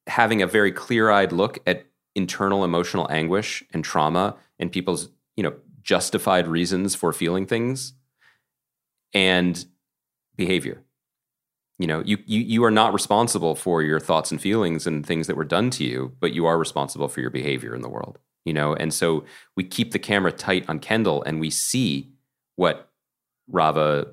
having 0.07 0.41
a 0.41 0.47
very 0.47 0.71
clear-eyed 0.71 1.31
look 1.31 1.59
at 1.67 1.85
internal 2.15 2.63
emotional 2.63 3.07
anguish 3.11 3.63
and 3.73 3.83
trauma 3.83 4.35
and 4.59 4.71
people's, 4.71 5.09
you 5.35 5.43
know, 5.43 5.53
justified 5.81 6.47
reasons 6.47 6.95
for 6.95 7.13
feeling 7.13 7.45
things 7.45 7.93
and 9.13 9.65
behavior. 10.35 10.83
You 11.79 11.87
know, 11.87 12.01
you, 12.03 12.17
you 12.25 12.41
you 12.41 12.63
are 12.63 12.71
not 12.71 12.91
responsible 12.91 13.55
for 13.55 13.83
your 13.83 13.99
thoughts 13.99 14.31
and 14.31 14.41
feelings 14.41 14.87
and 14.87 15.05
things 15.05 15.27
that 15.27 15.37
were 15.37 15.45
done 15.45 15.69
to 15.71 15.83
you, 15.83 16.13
but 16.19 16.33
you 16.33 16.45
are 16.47 16.57
responsible 16.57 17.07
for 17.07 17.21
your 17.21 17.29
behavior 17.29 17.75
in 17.75 17.81
the 17.81 17.89
world. 17.89 18.17
You 18.45 18.53
know, 18.53 18.73
and 18.73 18.93
so 18.93 19.25
we 19.55 19.63
keep 19.63 19.91
the 19.91 19.99
camera 19.99 20.31
tight 20.31 20.65
on 20.67 20.79
Kendall, 20.79 21.21
and 21.23 21.39
we 21.39 21.49
see 21.49 22.09
what 22.57 22.89
Rava, 23.47 24.07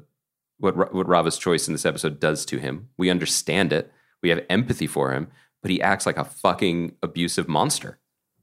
what 0.58 0.94
what 0.94 1.08
Rava's 1.08 1.36
choice 1.36 1.66
in 1.66 1.74
this 1.74 1.84
episode 1.84 2.20
does 2.20 2.46
to 2.46 2.58
him. 2.58 2.88
We 2.96 3.10
understand 3.10 3.72
it. 3.72 3.90
We 4.22 4.28
have 4.28 4.44
empathy 4.48 4.86
for 4.86 5.12
him, 5.12 5.28
but 5.60 5.72
he 5.72 5.82
acts 5.82 6.06
like 6.06 6.16
a 6.16 6.24
fucking 6.24 6.94
abusive 7.02 7.48
monster 7.48 7.98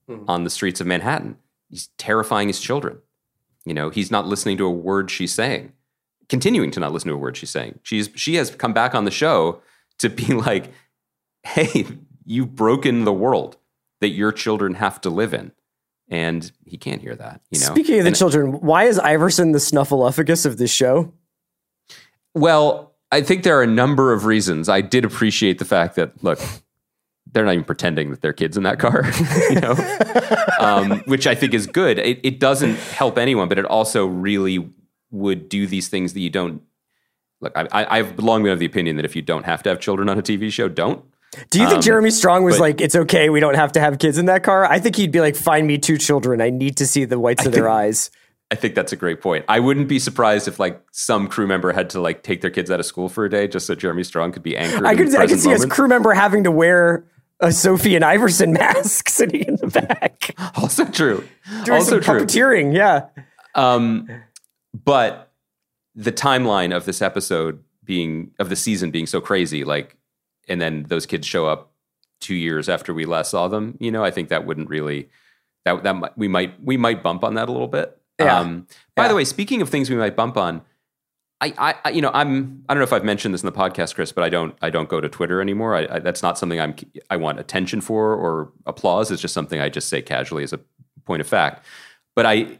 hmm. 0.08 0.26
on 0.28 0.44
the 0.44 0.50
streets 0.50 0.82
of 0.82 0.88
Manhattan. 0.88 1.38
He's 1.70 1.88
terrifying 1.98 2.50
his 2.50 2.60
children. 2.60 2.98
You 3.66 3.74
know, 3.74 3.90
he's 3.90 4.12
not 4.12 4.28
listening 4.28 4.58
to 4.58 4.66
a 4.66 4.72
word 4.72 5.10
she's 5.10 5.32
saying, 5.32 5.72
continuing 6.30 6.72
to 6.72 6.80
not 6.80 6.92
listen 6.92 7.10
to 7.10 7.16
a 7.16 7.18
word 7.18 7.38
she's 7.38 7.52
saying. 7.52 7.80
She's 7.84 8.10
she 8.16 8.36
has 8.36 8.54
come 8.54 8.74
back 8.74 8.94
on 8.94 9.06
the 9.06 9.12
show 9.12 9.62
to 10.00 10.10
be 10.10 10.26
like, 10.34 10.74
"Hey, 11.44 11.88
you've 12.26 12.56
broken 12.56 13.06
the 13.06 13.14
world 13.14 13.58
that 14.02 14.10
your 14.10 14.32
children 14.32 14.76
have 14.76 15.00
to 15.02 15.10
live 15.10 15.34
in," 15.34 15.52
and 16.12 16.52
he 16.66 16.78
can't 16.78 17.02
hear 17.02 17.16
that. 17.16 17.42
You 17.50 17.60
know. 17.62 17.68
Speaking 17.68 17.98
of 17.98 18.04
the 18.04 18.10
And- 18.10 18.16
children, 18.16 18.52
why 18.60 18.84
is 18.84 19.00
Iverson 19.00 19.54
the 19.54 19.60
snuffleupagus 19.60 20.46
of 20.46 20.58
this 20.58 20.72
show? 20.72 21.14
Well, 22.36 22.94
I 23.12 23.22
think 23.22 23.44
there 23.44 23.58
are 23.58 23.64
a 23.64 23.68
number 23.68 24.14
of 24.14 24.26
reasons. 24.26 24.70
I 24.70 24.82
did 24.82 25.06
appreciate 25.06 25.58
the 25.58 25.66
fact 25.66 25.96
that 25.96 26.24
look, 26.24 26.40
they're 27.32 27.46
not 27.46 27.54
even 27.54 27.64
pretending 27.64 28.12
that 28.12 28.22
they're 28.22 28.34
kids 28.34 28.58
in 28.58 28.64
that 28.64 28.78
car, 28.80 29.06
you 29.50 29.60
know, 29.62 29.76
um, 30.60 31.00
which 31.06 31.28
I 31.28 31.34
think 31.36 31.54
is 31.54 31.66
good. 31.66 31.98
It, 31.98 32.20
it 32.24 32.40
doesn't 32.40 32.76
help 32.76 33.18
anyone, 33.18 33.48
but 33.48 33.58
it 33.58 33.66
also 33.66 34.06
really 34.06 34.70
would 35.12 35.50
do 35.50 35.66
these 35.66 35.88
things 35.88 36.14
that 36.14 36.20
you 36.20 36.30
don't. 36.30 36.62
Look, 37.40 37.54
I, 37.58 37.68
I, 37.72 38.00
I've 38.00 38.20
long 38.20 38.44
been 38.44 38.52
of 38.52 38.60
the 38.60 38.66
opinion 38.66 38.98
that 38.98 39.06
if 39.06 39.16
you 39.16 39.22
don't 39.22 39.46
have 39.46 39.64
to 39.64 39.70
have 39.70 39.80
children 39.80 40.10
on 40.10 40.20
a 40.20 40.22
TV 40.22 40.52
show, 40.52 40.68
don't. 40.68 41.04
Do 41.50 41.60
you 41.60 41.66
think 41.66 41.78
Um, 41.78 41.82
Jeremy 41.82 42.12
Strong 42.12 42.44
was 42.44 42.56
but- 42.56 42.62
like, 42.62 42.82
it's 42.82 42.96
okay, 42.96 43.30
we 43.30 43.40
don't 43.40 43.56
have 43.56 43.72
to 43.74 43.80
have 43.80 44.00
kids 44.00 44.18
in 44.18 44.26
that 44.26 44.44
car? 44.44 44.66
I 44.66 44.80
think 44.80 44.96
he'd 44.98 45.12
be 45.12 45.22
like, 45.22 45.36
find 45.36 45.66
me 45.66 45.78
two 45.78 45.98
children. 45.98 46.42
I 46.42 46.50
need 46.50 46.78
to 46.78 46.86
see 46.86 47.06
the 47.06 47.20
whites 47.20 47.46
of 47.46 47.54
their 47.54 47.70
eyes. 47.70 48.12
I 48.52 48.56
think 48.56 48.76
that's 48.76 48.92
a 48.92 48.98
great 48.98 49.22
point. 49.22 49.46
I 49.48 49.62
wouldn't 49.62 49.88
be 49.88 49.98
surprised 49.98 50.50
if 50.50 50.60
like 50.60 50.82
some 50.92 51.30
crew 51.30 51.48
member 51.48 51.72
had 51.72 51.90
to 51.92 52.02
like 52.02 52.22
take 52.22 52.42
their 52.42 52.50
kids 52.52 52.70
out 52.70 52.82
of 52.82 52.86
school 52.86 53.08
for 53.08 53.24
a 53.24 53.30
day 53.30 53.48
just 53.48 53.66
so 53.66 53.76
Jeremy 53.76 54.04
Strong 54.04 54.34
could 54.34 54.44
be 54.44 54.58
anchored. 54.58 54.86
I 54.86 54.94
could, 54.94 55.16
I 55.16 55.26
could 55.26 55.40
see 55.40 55.50
his 55.52 55.60
moment. 55.62 55.72
crew 55.72 55.88
member 55.88 56.14
having 56.14 56.44
to 56.44 56.52
wear 56.52 57.06
a 57.40 57.54
Sophie 57.54 57.96
and 57.96 58.04
Iverson 58.04 58.52
mask 58.62 59.08
sitting 59.08 59.44
in 59.44 59.56
the 59.56 59.68
back. 59.68 60.36
Also 60.56 60.84
true. 60.84 61.24
Doing 61.64 61.78
also 61.80 62.02
some 62.02 62.18
true. 62.18 62.26
puppeteering, 62.26 62.76
yeah. 62.76 63.06
Um, 63.56 64.10
but 64.74 65.32
the 65.96 66.12
timeline 66.12 66.76
of 66.76 66.84
this 66.84 67.02
episode 67.02 67.64
being 67.86 68.32
of 68.38 68.50
the 68.50 68.56
season 68.58 68.92
being 68.92 69.08
so 69.08 69.22
crazy, 69.22 69.64
like, 69.64 69.96
and 70.48 70.60
then 70.62 70.84
those 70.84 71.06
kids 71.06 71.26
show 71.28 71.46
up 71.48 71.72
two 72.20 72.36
years 72.36 72.70
after 72.70 72.94
we 72.94 73.06
last 73.06 73.32
saw 73.32 73.48
them. 73.48 73.78
You 73.80 73.92
know, 73.92 74.04
I 74.04 74.12
think 74.12 74.30
that 74.30 74.46
wouldn't 74.46 74.70
really 74.70 75.10
that 75.66 75.84
that 75.84 75.94
might, 75.96 76.18
we 76.18 76.28
might 76.28 76.64
we 76.64 76.78
might 76.78 77.04
bump 77.04 77.24
on 77.24 77.36
that 77.36 77.50
a 77.50 77.52
little 77.52 77.68
bit. 77.68 77.98
Yeah. 78.20 78.40
Um, 78.40 78.68
by 78.96 79.04
Yeah. 79.04 79.10
the 79.10 79.16
way, 79.16 79.24
speaking 79.26 79.62
of 79.62 79.70
things 79.70 79.90
we 79.90 79.96
might 79.96 80.16
bump 80.16 80.38
on. 80.38 80.62
I, 81.44 81.54
I, 81.58 81.76
I- 81.86 81.90
you 81.90 82.02
know, 82.04 82.12
I'm. 82.14 82.64
I 82.70 82.74
don't 82.76 82.80
know 82.82 82.84
if 82.84 82.94
I've 82.94 83.04
mentioned 83.04 83.34
this 83.34 83.42
in 83.42 83.48
the 83.48 83.52
podcast, 83.52 83.96
Chris, 83.96 84.12
but 84.12 84.24
I 84.24 84.30
don't. 84.30 84.56
I 84.62 84.70
don't 84.70 84.88
go 84.88 85.02
to 85.02 85.10
Twitter 85.10 85.42
anymore. 85.42 85.76
I, 85.76 85.88
I, 85.90 85.98
that's 86.00 86.22
not 86.22 86.38
something 86.38 86.60
I'm. 86.62 86.76
I 87.10 87.16
want 87.18 87.40
attention 87.40 87.82
for 87.82 88.14
or 88.14 88.52
applause. 88.68 89.10
It's 89.10 89.24
just 89.24 89.34
something 89.34 89.60
I 89.60 89.68
just 89.68 89.90
say 89.90 90.04
casually 90.04 90.44
as 90.44 90.54
a 90.54 90.60
point 91.06 91.20
of 91.20 91.26
fact. 91.28 91.66
But 92.16 92.28
I, 92.28 92.60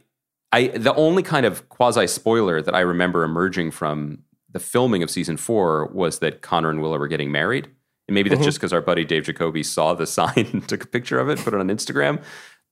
I 0.50 0.66
the 0.66 0.92
only 0.96 1.22
kind 1.22 1.46
of 1.46 1.68
quasi 1.68 2.08
spoiler 2.08 2.60
that 2.60 2.74
I 2.74 2.80
remember 2.80 3.22
emerging 3.22 3.70
from 3.70 4.18
the 4.52 4.60
filming 4.60 5.02
of 5.02 5.10
season 5.10 5.36
four 5.36 5.86
was 5.92 6.18
that 6.20 6.42
Connor 6.42 6.70
and 6.70 6.80
Willa 6.80 6.98
were 6.98 7.08
getting 7.08 7.32
married. 7.32 7.68
And 8.08 8.14
maybe 8.14 8.28
that's 8.28 8.40
mm-hmm. 8.40 8.46
just 8.46 8.58
because 8.58 8.72
our 8.72 8.82
buddy 8.82 9.04
Dave 9.04 9.24
Jacoby 9.24 9.62
saw 9.62 9.94
the 9.94 10.06
sign 10.18 10.48
and 10.52 10.68
took 10.68 10.84
a 10.84 10.86
picture 10.86 11.18
of 11.18 11.28
it, 11.28 11.38
put 11.38 11.54
it 11.54 11.60
on 11.60 11.68
Instagram. 11.68 12.22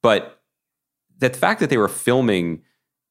But 0.03 0.41
the 1.19 1.31
fact 1.31 1.61
that 1.61 1.71
they 1.71 1.79
were 1.79 1.89
filming 1.89 2.63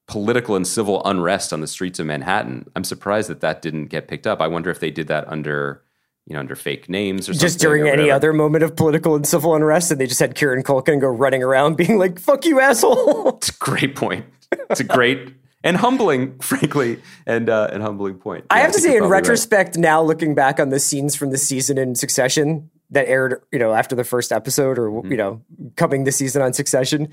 political 0.07 0.55
and 0.55 0.65
civil 0.65 1.01
unrest 1.05 1.53
on 1.53 1.61
the 1.61 1.67
streets 1.67 1.99
of 1.99 2.07
Manhattan, 2.07 2.69
I'm 2.75 2.83
surprised 2.83 3.29
that 3.29 3.41
that 3.41 3.61
didn't 3.61 3.87
get 3.87 4.07
picked 4.07 4.27
up. 4.27 4.41
I 4.41 4.47
wonder 4.47 4.69
if 4.69 4.79
they 4.79 4.89
did 4.89 5.07
that 5.07 5.27
under, 5.27 5.83
you 6.25 6.33
know, 6.33 6.39
under 6.39 6.55
fake 6.55 6.89
names 6.89 7.29
or 7.29 7.33
Just 7.33 7.59
during 7.59 7.83
or 7.83 7.87
any 7.87 8.09
other 8.09 8.33
moment 8.33 8.63
of 8.63 8.75
political 8.75 9.15
and 9.15 9.27
civil 9.27 9.55
unrest, 9.55 9.91
and 9.91 10.01
they 10.01 10.07
just 10.07 10.19
had 10.19 10.33
Kieran 10.33 10.63
Culkin 10.63 10.99
go 10.99 11.07
running 11.07 11.43
around 11.43 11.77
being 11.77 11.99
like, 11.99 12.19
fuck 12.19 12.45
you, 12.45 12.59
asshole. 12.59 13.37
It's 13.37 13.49
a 13.49 13.57
great 13.57 13.95
point. 13.95 14.25
It's 14.51 14.79
a 14.79 14.83
great 14.83 15.35
and 15.63 15.77
humbling, 15.77 16.37
frankly, 16.41 17.01
and 17.25 17.49
uh, 17.49 17.69
and 17.71 17.81
humbling 17.83 18.15
point. 18.15 18.45
I 18.49 18.57
Yeah, 18.57 18.61
have 18.63 18.71
to 18.71 18.79
think 18.79 18.83
say, 18.91 18.93
in 18.93 18.99
probably 18.99 19.11
right. 19.13 19.21
retrospect, 19.21 19.77
now 19.77 20.01
looking 20.01 20.35
back 20.35 20.59
on 20.59 20.69
the 20.69 20.79
scenes 20.79 21.15
from 21.15 21.31
the 21.31 21.37
season 21.37 21.77
in 21.77 21.95
Succession 21.95 22.69
that 22.91 23.07
aired, 23.07 23.41
you 23.51 23.59
know, 23.59 23.73
after 23.73 23.95
the 23.95 24.03
first 24.03 24.31
episode, 24.31 24.79
or 24.79 24.89
Mm-hmm. 24.89 25.11
you 25.11 25.17
know, 25.17 25.41
coming 25.75 26.03
the 26.05 26.11
season 26.11 26.41
on 26.41 26.53
Succession, 26.53 27.09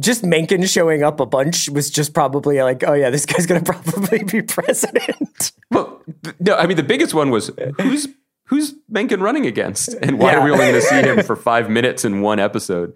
just 0.00 0.24
Mencken 0.24 0.64
showing 0.66 1.02
up 1.04 1.20
a 1.20 1.26
bunch 1.26 1.68
was 1.68 1.90
just 1.90 2.14
probably 2.14 2.60
like, 2.62 2.82
oh 2.86 2.94
yeah, 2.94 3.10
this 3.10 3.26
guy's 3.26 3.46
gonna 3.46 3.62
probably 3.64 4.24
be 4.24 4.42
president. 4.42 5.52
Well, 5.70 6.02
no, 6.40 6.56
I 6.56 6.66
mean 6.66 6.76
the 6.76 6.82
biggest 6.82 7.14
one 7.14 7.30
was 7.30 7.50
who's 7.80 8.08
who's 8.48 8.74
Mencken 8.88 9.20
running 9.20 9.46
against, 9.46 9.94
and 10.02 10.18
why 10.18 10.32
Yeah. 10.32 10.38
are 10.38 10.44
we 10.44 10.50
only 10.50 10.66
going 10.66 10.74
to 10.74 10.82
see 10.82 10.96
him 11.00 11.22
for 11.24 11.34
five 11.36 11.70
minutes 11.70 12.04
in 12.04 12.20
one 12.20 12.38
episode? 12.40 12.94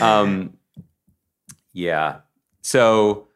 Um, 0.00 0.54
yeah. 1.72 2.18
So 2.62 3.28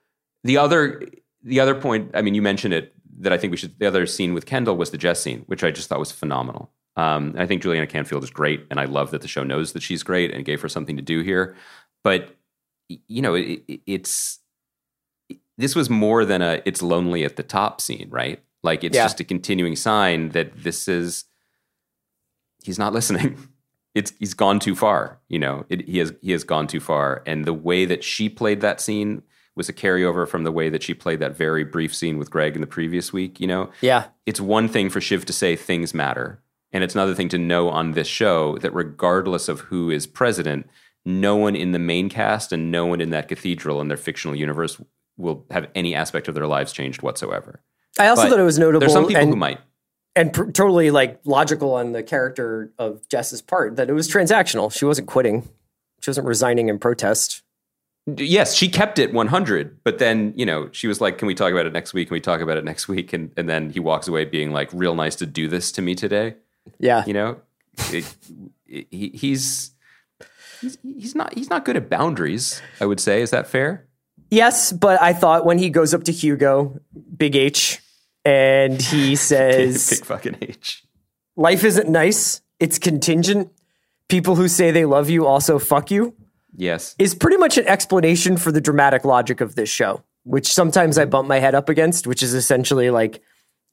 the 0.45 0.57
other 0.59 1.03
the 1.43 1.61
other 1.61 1.75
point, 1.75 2.11
I 2.15 2.23
mean, 2.23 2.35
you 2.35 2.43
mentioned 2.43 2.73
it 2.75 2.95
that 3.21 3.33
I 3.33 3.39
think 3.39 3.51
we 3.51 3.57
should. 3.57 3.79
The 3.79 3.87
other 3.87 4.07
scene 4.07 4.33
with 4.35 4.47
Kendall 4.47 4.77
was 4.77 4.91
the 4.91 4.99
Jess 4.99 5.21
scene, 5.21 5.43
which 5.47 5.65
I 5.65 5.71
just 5.71 5.89
thought 5.89 5.99
was 5.99 6.13
phenomenal. 6.13 6.71
Um, 6.97 7.35
I 7.37 7.47
think 7.47 7.63
Juliana 7.63 7.87
Canfield 7.89 8.23
is 8.23 8.31
great, 8.31 8.67
and 8.71 8.79
I 8.79 8.85
love 8.85 9.11
that 9.11 9.21
the 9.23 9.29
show 9.29 9.43
knows 9.43 9.73
that 9.73 9.83
she's 9.83 10.03
great 10.05 10.31
and 10.33 10.45
gave 10.45 10.61
her 10.63 10.69
something 10.69 10.97
to 10.97 11.03
do 11.03 11.21
here. 11.23 11.57
But 12.05 12.37
you 12.89 13.21
know, 13.23 13.35
it, 13.35 13.63
it- 13.69 13.81
it's 13.87 14.39
this 15.59 15.75
was 15.75 15.89
more 15.91 16.25
than 16.25 16.41
a 16.43 16.63
"it's 16.65 16.83
lonely 16.83 17.25
at 17.25 17.37
the 17.37 17.43
top" 17.43 17.81
scene, 17.81 18.09
right? 18.11 18.43
Like 18.63 18.85
it's 18.85 18.95
Yeah. 18.97 19.05
just 19.05 19.21
a 19.21 19.25
continuing 19.25 19.77
sign 19.77 20.31
that 20.31 20.63
this 20.63 20.89
is 20.89 21.25
he's 22.63 22.79
not 22.79 22.93
listening. 22.93 23.49
It's 23.95 24.13
he's 24.19 24.35
gone 24.35 24.59
too 24.59 24.75
far. 24.75 25.21
You 25.29 25.39
know, 25.39 25.67
it, 25.69 25.87
he 25.87 25.99
has 25.99 26.13
he 26.21 26.33
has 26.33 26.43
gone 26.43 26.67
too 26.67 26.81
far. 26.81 27.23
And 27.27 27.45
the 27.45 27.53
way 27.55 27.85
that 27.85 28.03
she 28.03 28.29
played 28.29 28.61
that 28.61 28.81
scene 28.81 29.23
was 29.57 29.69
a 29.69 29.73
carryover 29.73 30.27
from 30.27 30.45
the 30.45 30.53
way 30.53 30.69
that 30.69 30.83
she 30.83 30.95
played 30.95 31.21
that 31.21 31.37
very 31.37 31.65
brief 31.65 31.95
scene 31.95 32.19
with 32.19 32.31
Greg 32.31 32.55
in 32.55 32.61
the 32.61 32.67
previous 32.67 33.13
week. 33.13 33.41
You 33.41 33.47
know, 33.47 33.71
Yeah, 33.81 34.07
it's 34.27 34.41
one 34.41 34.69
thing 34.69 34.91
for 34.91 35.01
Shiv 35.01 35.25
to 35.27 35.33
say 35.33 35.57
things 35.57 35.95
matter, 35.95 36.41
and 36.73 36.83
it's 36.83 36.95
another 36.95 37.15
thing 37.15 37.29
to 37.31 37.39
know 37.39 37.69
on 37.69 37.93
this 37.93 38.09
show 38.09 38.59
that 38.59 38.75
regardless 38.75 39.49
of 39.49 39.61
who 39.61 39.91
is 39.91 40.07
president, 40.07 40.69
no 41.05 41.37
one 41.37 41.55
in 41.55 41.73
the 41.73 41.79
main 41.79 42.09
cast 42.09 42.53
and 42.53 42.71
no 42.73 42.87
one 42.87 43.01
in 43.01 43.11
that 43.11 43.29
cathedral 43.29 43.81
in 43.81 43.89
their 43.89 43.97
fictional 43.97 44.35
universe 44.35 44.81
will 45.17 45.45
have 45.51 45.69
any 45.75 45.95
aspect 45.95 46.27
of 46.27 46.35
their 46.35 46.47
lives 46.47 46.73
changed 46.73 47.03
whatsoever. 47.03 47.61
I 48.01 48.09
also 48.09 48.23
But 48.25 48.31
thought 48.31 48.41
it 48.41 48.45
was 48.45 48.59
notable. 48.59 48.81
There's 48.81 48.93
some 48.93 49.07
people 49.07 49.23
and- 49.23 49.31
who 49.31 49.37
might. 49.37 49.61
and 50.17 50.33
pr- 50.33 50.51
totally 50.51 50.91
like 50.91 51.21
logical 51.25 51.75
on 51.75 51.93
the 51.93 52.03
character 52.03 52.73
of 52.79 53.07
Jess's 53.09 53.41
part 53.41 53.77
that 53.77 53.89
it 53.89 53.93
was 53.93 54.11
transactional. 54.11 54.73
She 54.77 54.85
wasn't 54.85 55.07
quitting. 55.07 55.49
She 56.01 56.11
wasn't 56.11 56.27
resigning 56.27 56.69
in 56.69 56.81
protest. 56.81 57.43
Yes, 58.07 58.55
she 58.55 58.69
kept 58.69 58.99
it 58.99 59.15
100, 59.15 59.83
but 59.83 59.99
then, 59.99 60.35
you 60.37 60.45
know, 60.45 60.69
she 60.73 60.87
was 60.87 61.01
like, 61.01 61.17
Can 61.17 61.27
we 61.27 61.35
talk 61.35 61.53
about 61.53 61.65
it 61.65 61.73
next 61.73 61.95
week? 61.95 62.09
Can 62.09 62.15
we 62.15 62.21
talk 62.21 62.41
about 62.41 62.59
it 62.59 62.65
next 62.65 62.87
week? 62.87 63.15
And, 63.15 63.31
and 63.37 63.49
then 63.49 63.71
he 63.71 63.81
walks 63.81 64.09
away 64.09 64.27
being 64.27 64.53
like, 64.53 64.69
Real 64.75 64.95
nice 64.95 65.17
to 65.17 65.27
do 65.27 65.49
this 65.49 65.73
to 65.73 65.83
me 65.83 65.95
today. 65.95 66.35
Yeah. 66.79 67.05
You 67.07 67.15
know, 67.15 67.41
it, 67.91 68.15
it, 68.67 68.87
he, 68.91 69.09
he's, 69.15 69.71
he's, 70.61 70.77
he's 70.83 71.15
not, 71.15 71.33
he's 71.33 71.49
not 71.49 71.65
good 71.65 71.77
at 71.79 71.89
boundaries, 71.89 72.61
I 72.79 72.85
would 72.85 73.01
say. 73.01 73.23
Is 73.23 73.31
that 73.31 73.47
fair? 73.47 73.87
Yes, 74.31 74.71
but 74.73 75.01
I 75.01 75.15
thought 75.15 75.47
when 75.47 75.59
he 75.59 75.71
goes 75.71 75.95
up 75.95 76.05
to 76.05 76.13
Hugo, 76.13 76.81
Big 77.17 77.37
H, 77.37 77.81
and 78.25 78.83
he 78.83 79.17
says, 79.17 79.89
Big 79.89 80.05
fucking 80.05 80.37
H. 80.43 80.85
Life 81.37 81.65
isn't 81.65 81.89
nice, 81.89 82.43
it's 82.61 82.79
contingent. 82.79 83.51
People 84.09 84.37
who 84.37 84.49
say 84.49 84.71
they 84.71 84.85
love 84.85 85.09
you 85.09 85.27
also 85.27 85.59
fuck 85.59 85.91
you. 85.91 86.15
Yes. 86.57 86.95
is 86.99 87.15
pretty 87.15 87.37
much 87.37 87.59
an 87.59 87.67
explanation 87.67 88.37
for 88.37 88.53
the 88.53 88.61
dramatic 88.61 89.05
logic 89.05 89.41
of 89.41 89.55
this 89.55 89.69
show, 89.69 90.03
which 90.25 90.53
sometimes 90.53 90.99
I 90.99 91.03
mm-hmm. 91.03 91.11
bump 91.11 91.29
my 91.29 91.39
head 91.39 91.55
up 91.55 91.69
against, 91.69 92.07
which 92.07 92.23
is 92.23 92.35
essentially 92.35 92.91
like 92.91 93.23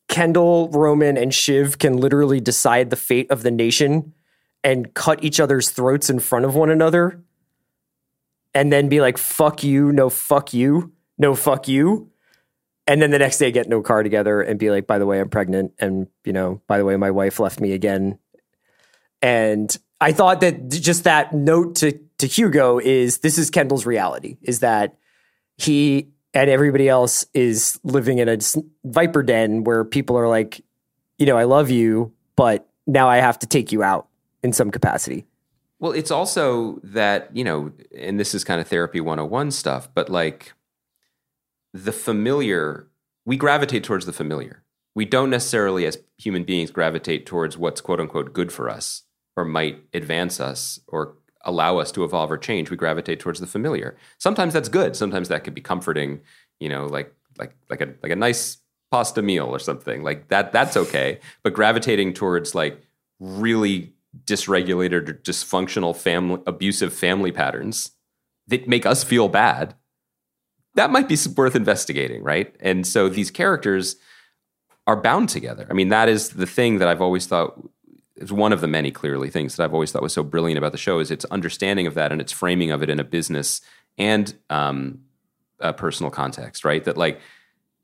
Kendall, 0.08 0.70
Roman, 0.70 1.18
and 1.18 1.34
Shiv 1.34 1.80
can 1.80 1.98
literally 1.98 2.40
decide 2.40 2.90
the 2.90 2.96
fate 2.96 3.32
of 3.32 3.44
the 3.44 3.52
nation 3.52 4.14
and 4.64 4.94
cut 4.94 5.24
each 5.24 5.40
other's 5.40 5.70
throats 5.70 6.10
in 6.10 6.20
front 6.20 6.46
of 6.46 6.56
one 6.56 6.70
another 6.70 7.24
and 8.54 8.72
then 8.72 8.90
be 8.90 9.02
like, 9.02 9.18
fuck 9.18 9.64
you, 9.64 9.92
no, 9.92 10.10
fuck 10.10 10.54
you, 10.54 10.92
no, 11.18 11.36
fuck 11.36 11.68
you. 11.68 12.10
And 12.88 13.02
then 13.02 13.12
the 13.12 13.20
next 13.20 13.38
day 13.38 13.52
get 13.52 13.70
no 13.70 13.82
car 13.82 14.04
together 14.04 14.42
and 14.42 14.60
be 14.60 14.70
like, 14.70 14.88
by 14.88 15.00
the 15.00 15.06
way, 15.06 15.20
I'm 15.20 15.30
pregnant. 15.30 15.74
And, 15.80 16.08
you 16.26 16.34
know, 16.34 16.62
by 16.68 16.78
the 16.78 16.86
way, 16.86 16.98
my 16.98 17.12
wife 17.12 17.40
left 17.40 17.60
me 17.60 17.74
again. 17.74 18.20
And 19.22 19.76
I 20.02 20.12
thought 20.12 20.42
that 20.42 20.70
just 20.70 21.04
that 21.04 21.32
note 21.34 21.76
to 21.76 21.98
to 22.22 22.28
Hugo 22.28 22.80
is 22.80 23.20
this 23.20 23.38
is 23.38 23.50
Kendall's 23.50 23.86
reality 23.86 24.38
is 24.42 24.60
that 24.60 24.98
he 25.58 26.08
and 26.34 26.50
everybody 26.50 26.88
else 26.88 27.26
is 27.34 27.80
living 27.84 28.20
in 28.20 28.30
a 28.30 28.38
viper 28.86 29.22
den 29.22 29.64
where 29.64 29.84
people 29.84 30.18
are 30.18 30.28
like, 30.28 30.62
you 31.18 31.26
know, 31.26 31.38
I 31.38 31.44
love 31.44 31.70
you, 31.70 32.14
but 32.36 32.70
now 32.88 33.10
I 33.10 33.18
have 33.18 33.40
to 33.40 33.48
take 33.48 33.72
you 33.72 33.84
out 33.84 34.08
in 34.44 34.54
some 34.54 34.72
capacity. 34.72 35.26
Well, 35.80 35.92
it's 35.92 36.12
also 36.12 36.80
that, 36.84 37.36
you 37.36 37.44
know, 37.44 37.72
and 37.98 38.20
this 38.20 38.34
is 38.34 38.44
kind 38.44 38.62
of 38.62 38.68
therapy 38.68 39.02
101 39.02 39.52
stuff, 39.52 39.90
but 39.94 40.10
like 40.10 40.54
the 41.74 41.92
familiar, 41.92 42.88
we 43.26 43.36
gravitate 43.36 43.84
towards 43.84 44.06
the 44.06 44.14
familiar. 44.14 44.64
We 44.94 45.06
don't 45.06 45.30
necessarily, 45.30 45.86
as 45.86 45.98
human 46.18 46.44
beings, 46.44 46.70
gravitate 46.70 47.26
towards 47.26 47.58
what's 47.58 47.82
quote 47.82 48.00
unquote 48.00 48.32
good 48.32 48.52
for 48.52 48.70
us 48.70 49.04
or 49.36 49.44
might 49.44 49.84
advance 49.94 50.40
us 50.40 50.80
or 50.88 51.16
allow 51.46 51.78
us 51.78 51.92
to 51.94 52.04
evolve 52.04 52.32
or 52.32 52.38
change, 52.38 52.70
we 52.70 52.78
gravitate 52.78 53.20
towards 53.20 53.40
the 53.40 53.48
familiar. 53.48 53.98
Sometimes 54.18 54.54
that's 54.54 54.70
good. 54.70 54.96
Sometimes 54.96 55.28
that 55.30 55.44
could 55.44 55.54
be 55.54 55.62
comforting, 55.62 56.22
you 56.60 56.70
know, 56.70 56.86
like 56.86 57.14
like 57.38 57.56
like 57.70 57.82
a 57.82 57.94
like 58.04 58.12
a 58.12 58.16
nice 58.16 58.58
pasta 58.92 59.22
meal 59.22 59.46
or 59.46 59.60
something. 59.60 60.04
Like 60.04 60.28
that 60.28 60.52
that's 60.52 60.78
okay. 60.78 61.20
But 61.44 61.54
gravitating 61.54 62.14
towards 62.14 62.54
like 62.54 62.82
really 63.20 63.94
dysregulated 64.26 65.08
or 65.08 65.14
dysfunctional 65.14 65.96
family 65.96 66.42
abusive 66.46 66.94
family 66.94 67.32
patterns 67.32 67.92
that 68.48 68.68
make 68.68 68.86
us 68.86 69.04
feel 69.04 69.30
bad, 69.30 69.76
that 70.76 70.90
might 70.90 71.08
be 71.08 71.18
worth 71.36 71.56
investigating, 71.56 72.24
right? 72.24 72.56
And 72.60 72.86
so 72.86 73.10
these 73.10 73.32
characters 73.32 73.96
are 74.88 75.00
bound 75.00 75.30
together. 75.30 75.68
I 75.70 75.74
mean, 75.74 75.90
that 75.90 76.10
is 76.10 76.30
the 76.30 76.46
thing 76.46 76.80
that 76.80 76.88
I've 76.88 77.02
always 77.02 77.28
thought 77.28 77.58
is 78.22 78.32
one 78.32 78.54
of 78.54 78.62
the 78.62 78.68
many 78.68 78.92
clearly 78.92 79.30
things 79.30 79.56
that 79.56 79.64
I've 79.64 79.74
always 79.74 79.92
thought 79.92 80.02
was 80.02 80.14
so 80.14 80.24
brilliant 80.24 80.58
about 80.58 80.72
the 80.72 80.78
show 80.78 81.00
is 81.00 81.12
its 81.12 81.26
understanding 81.26 81.88
of 81.88 81.94
that 81.96 82.12
and 82.12 82.22
its 82.22 82.32
framing 82.32 82.72
of 82.72 82.82
it 82.84 82.90
in 82.90 83.00
a 83.00 83.04
business 83.04 83.62
and 83.98 84.34
um, 84.50 85.00
a 85.60 85.74
personal 85.74 86.10
context, 86.12 86.64
right? 86.64 86.84
That 86.84 86.98
like 86.98 87.20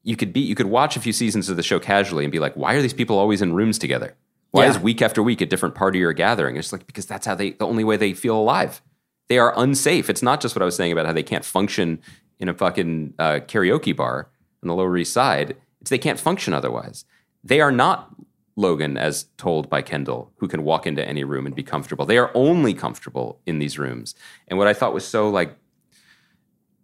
you 0.04 0.16
could 0.16 0.32
be 0.34 0.40
you 0.40 0.56
could 0.56 0.68
watch 0.68 0.96
a 0.96 1.00
few 1.00 1.14
seasons 1.14 1.50
of 1.50 1.58
the 1.58 1.64
show 1.64 1.80
casually 1.80 2.24
and 2.24 2.32
be 2.32 2.40
like, 2.40 2.54
why 2.56 2.74
are 2.76 2.82
these 2.82 2.94
people 2.94 3.18
always 3.20 3.42
in 3.42 3.54
rooms 3.54 3.78
together? 3.78 4.16
Why 4.52 4.64
Yeah. 4.64 4.72
is 4.72 4.80
week 4.80 5.02
after 5.02 5.22
week 5.22 5.42
a 5.42 5.46
different 5.46 5.76
party 5.76 6.02
or 6.04 6.14
gathering? 6.14 6.56
It's 6.56 6.72
like 6.72 6.88
because 6.88 7.06
that's 7.06 7.26
how 7.26 7.36
they 7.36 7.52
the 7.52 7.66
only 7.66 7.84
way 7.84 7.98
they 7.98 8.14
feel 8.14 8.38
alive. 8.38 8.82
They 9.28 9.40
are 9.40 9.54
unsafe. 9.60 10.10
It's 10.10 10.22
not 10.24 10.40
just 10.40 10.56
what 10.56 10.62
I 10.62 10.66
was 10.66 10.76
saying 10.76 10.94
about 10.94 11.06
how 11.06 11.12
they 11.14 11.24
can't 11.24 11.44
function 11.44 12.00
in 12.40 12.48
a 12.48 12.54
fucking 12.54 13.14
uh, 13.20 13.40
karaoke 13.48 13.94
bar 13.96 14.30
on 14.64 14.68
the 14.68 14.76
Lower 14.76 14.96
East 14.98 15.12
Side. 15.12 15.58
It's 15.82 15.90
they 15.90 15.98
can't 15.98 16.20
function 16.20 16.54
otherwise. 16.54 17.04
They 17.44 17.60
are 17.60 17.72
not 17.72 18.10
Logan, 18.58 18.98
as 18.98 19.28
told 19.38 19.70
by 19.70 19.82
Kendall, 19.82 20.32
who 20.38 20.48
can 20.48 20.64
walk 20.64 20.88
into 20.88 21.08
any 21.08 21.24
room 21.24 21.46
and 21.46 21.56
be 21.56 21.64
comfortable. 21.64 22.06
They 22.06 22.18
are 22.18 22.32
only 22.34 22.74
comfortable 22.74 23.40
in 23.46 23.60
these 23.60 23.78
rooms. 23.78 24.16
And 24.48 24.58
what 24.58 24.68
I 24.68 24.74
thought 24.74 24.94
was 24.94 25.08
so 25.08 25.30
like 25.30 25.56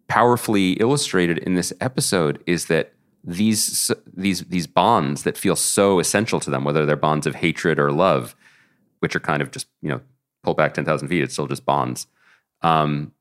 powerfully 0.08 0.74
illustrated 0.74 1.40
in 1.40 1.56
this 1.56 1.74
episode 1.82 2.42
is 2.46 2.68
that 2.68 2.94
these 3.24 3.92
these 4.06 4.42
these 4.42 4.68
bonds 4.68 5.24
that 5.24 5.38
feel 5.38 5.56
so 5.56 6.00
essential 6.00 6.40
to 6.42 6.52
them, 6.52 6.64
whether 6.64 6.86
they're 6.86 6.96
bonds 6.96 7.26
of 7.26 7.36
hatred 7.36 7.80
or 7.80 7.92
love, 7.92 8.36
which 9.00 9.16
are 9.16 9.20
kind 9.20 9.42
of 9.42 9.50
just 9.50 9.68
you 9.82 9.90
know 9.90 10.02
pull 10.44 10.54
back 10.54 10.76
ten 10.76 10.86
thousand 10.86 11.08
feet, 11.08 11.24
it's 11.24 11.34
still 11.34 11.48
just 11.48 11.66
bonds. 11.66 12.06
Um, 12.62 13.14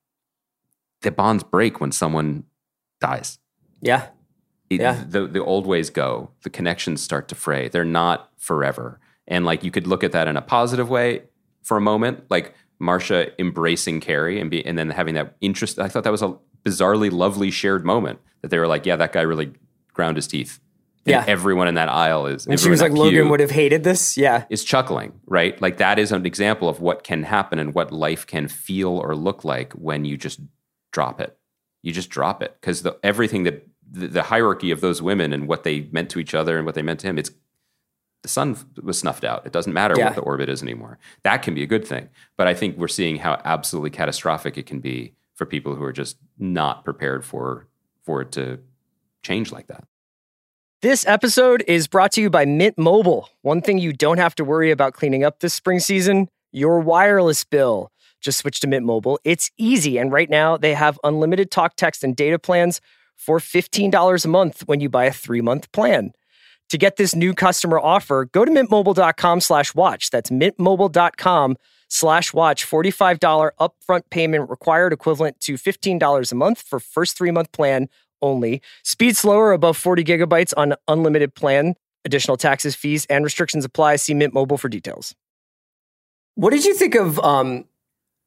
the 1.00 1.10
bonds 1.10 1.42
break 1.42 1.80
when 1.80 1.90
someone 1.90 2.44
dies. 3.00 3.38
Yeah. 3.80 4.08
Yeah. 4.80 5.04
the 5.08 5.26
the 5.26 5.42
old 5.44 5.66
ways 5.66 5.90
go. 5.90 6.30
The 6.42 6.50
connections 6.50 7.02
start 7.02 7.28
to 7.28 7.34
fray. 7.34 7.68
They're 7.68 7.84
not 7.84 8.30
forever. 8.38 9.00
And 9.28 9.44
like 9.44 9.62
you 9.64 9.70
could 9.70 9.86
look 9.86 10.02
at 10.04 10.12
that 10.12 10.28
in 10.28 10.36
a 10.36 10.42
positive 10.42 10.88
way 10.90 11.22
for 11.62 11.76
a 11.76 11.80
moment, 11.80 12.24
like 12.30 12.54
Marcia 12.78 13.38
embracing 13.40 14.00
Kerry 14.00 14.40
and 14.40 14.50
be 14.50 14.64
and 14.66 14.76
then 14.78 14.90
having 14.90 15.14
that 15.14 15.36
interest. 15.40 15.78
I 15.78 15.88
thought 15.88 16.04
that 16.04 16.10
was 16.10 16.22
a 16.22 16.36
bizarrely 16.64 17.10
lovely 17.10 17.50
shared 17.50 17.84
moment 17.84 18.18
that 18.40 18.48
they 18.50 18.58
were 18.58 18.66
like, 18.66 18.86
yeah, 18.86 18.96
that 18.96 19.12
guy 19.12 19.22
really 19.22 19.52
ground 19.92 20.16
his 20.16 20.26
teeth. 20.26 20.58
And 21.04 21.12
Yeah. 21.12 21.24
everyone 21.26 21.66
in 21.68 21.74
that 21.74 21.88
aisle 21.88 22.26
is. 22.26 22.46
And 22.46 22.58
she 22.60 22.70
was 22.70 22.80
like, 22.80 22.92
Logan 22.92 23.28
would 23.28 23.40
have 23.40 23.50
hated 23.50 23.82
this. 23.84 24.16
Yeah. 24.16 24.44
is 24.50 24.62
chuckling, 24.64 25.12
right? 25.26 25.60
Like 25.60 25.78
that 25.78 25.98
is 25.98 26.12
an 26.12 26.24
example 26.26 26.68
of 26.68 26.80
what 26.80 27.02
can 27.04 27.24
happen 27.24 27.58
and 27.58 27.74
what 27.74 27.90
life 27.92 28.26
can 28.26 28.46
feel 28.48 28.90
or 28.98 29.14
look 29.16 29.44
like 29.44 29.72
when 29.72 30.04
you 30.04 30.16
just 30.16 30.40
drop 30.92 31.20
it. 31.20 31.36
You 31.82 31.92
just 31.92 32.10
drop 32.10 32.42
it 32.42 32.56
because 32.60 32.86
everything 33.02 33.42
that 33.44 33.66
the, 33.92 34.06
the 34.08 34.22
hierarchy 34.24 34.70
of 34.70 34.80
those 34.80 35.00
women 35.02 35.32
and 35.32 35.46
what 35.46 35.64
they 35.64 35.88
meant 35.92 36.10
to 36.10 36.18
each 36.18 36.34
other 36.34 36.56
and 36.56 36.66
what 36.66 36.74
they 36.74 36.82
meant 36.82 37.00
to 37.00 37.06
him, 37.06 37.18
it's 37.18 37.30
the 38.22 38.28
sun 38.28 38.56
was 38.82 38.98
snuffed 38.98 39.24
out. 39.24 39.44
It 39.46 39.52
doesn't 39.52 39.72
matter 39.72 39.94
Yeah. 39.98 40.06
what 40.06 40.14
the 40.14 40.20
orbit 40.22 40.48
is 40.48 40.62
anymore. 40.62 40.98
That 41.24 41.42
can 41.42 41.54
be 41.54 41.62
a 41.62 41.66
good 41.66 41.86
thing, 41.86 42.08
but 42.36 42.46
I 42.46 42.54
think 42.54 42.76
we're 42.78 42.88
seeing 42.88 43.16
how 43.16 43.40
absolutely 43.44 43.90
catastrophic 43.90 44.56
it 44.56 44.66
can 44.66 44.78
be 44.80 45.14
for 45.34 45.44
people 45.44 45.74
who 45.74 45.82
are 45.84 45.92
just 45.92 46.16
not 46.38 46.84
prepared 46.84 47.24
for 47.24 47.66
for 48.04 48.22
it 48.22 48.32
to 48.32 48.58
change 49.22 49.52
like 49.52 49.66
that. 49.68 49.84
This 50.82 51.06
episode 51.06 51.62
is 51.68 51.86
brought 51.86 52.10
to 52.12 52.20
you 52.20 52.30
by 52.30 52.44
Mint 52.44 52.76
Mobile. 52.76 53.28
One 53.42 53.60
thing 53.60 53.78
you 53.78 53.92
don't 53.92 54.18
have 54.18 54.34
to 54.36 54.44
worry 54.44 54.70
about 54.72 54.94
cleaning 54.94 55.22
up 55.22 55.38
this 55.40 55.54
spring 55.54 55.78
season 55.78 56.28
your 56.54 56.80
wireless 56.80 57.44
bill. 57.44 57.90
Just 58.20 58.38
switch 58.40 58.60
to 58.60 58.66
Mint 58.66 58.84
Mobile. 58.84 59.18
It's 59.24 59.50
easy. 59.58 59.96
And 59.98 60.12
right 60.12 60.28
now, 60.30 60.56
they 60.56 60.74
have 60.74 60.98
unlimited 61.02 61.50
talk, 61.50 61.74
text, 61.76 62.04
and 62.04 62.14
data 62.14 62.38
plans 62.38 62.80
for 63.16 63.38
$15 63.38 64.24
a 64.24 64.28
month 64.28 64.62
when 64.66 64.80
you 64.80 64.88
buy 64.88 65.04
a 65.04 65.12
three 65.12 65.40
month 65.40 65.70
plan. 65.72 66.12
To 66.70 66.78
get 66.78 66.96
this 66.96 67.14
new 67.14 67.34
customer 67.34 67.78
offer, 67.78 68.24
go 68.32 68.44
to 68.44 68.50
mintmobile.com 68.50 69.40
slash 69.40 69.74
watch. 69.74 70.10
That's 70.10 70.30
mintmobile.com 70.30 71.56
slash 71.88 72.32
watch. 72.32 72.66
$45 72.66 73.50
upfront 73.60 74.02
payment 74.10 74.48
required, 74.48 74.92
equivalent 74.92 75.38
to 75.40 75.54
$15 75.54 76.32
a 76.32 76.34
month 76.34 76.62
for 76.62 76.80
first 76.80 77.16
three 77.18 77.30
month 77.30 77.52
plan 77.52 77.88
only. 78.22 78.62
Speed 78.84 79.16
slower 79.16 79.52
above 79.52 79.76
40 79.76 80.02
gigabytes 80.04 80.54
on 80.56 80.74
unlimited 80.88 81.34
plan. 81.34 81.74
Additional 82.04 82.36
taxes, 82.36 82.74
fees, 82.74 83.04
and 83.06 83.24
restrictions 83.24 83.64
apply. 83.64 83.96
See 83.96 84.14
Mint 84.14 84.32
Mobile 84.32 84.56
for 84.56 84.68
details. 84.68 85.14
What 86.34 86.50
did 86.50 86.64
you 86.64 86.74
think 86.74 86.94
of? 86.94 87.18
Um, 87.20 87.66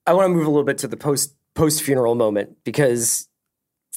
I 0.05 0.13
want 0.13 0.25
to 0.25 0.33
move 0.33 0.45
a 0.45 0.49
little 0.49 0.63
bit 0.63 0.77
to 0.79 0.87
the 0.87 0.97
post 0.97 1.33
post 1.55 1.81
funeral 1.81 2.15
moment 2.15 2.57
because, 2.63 3.27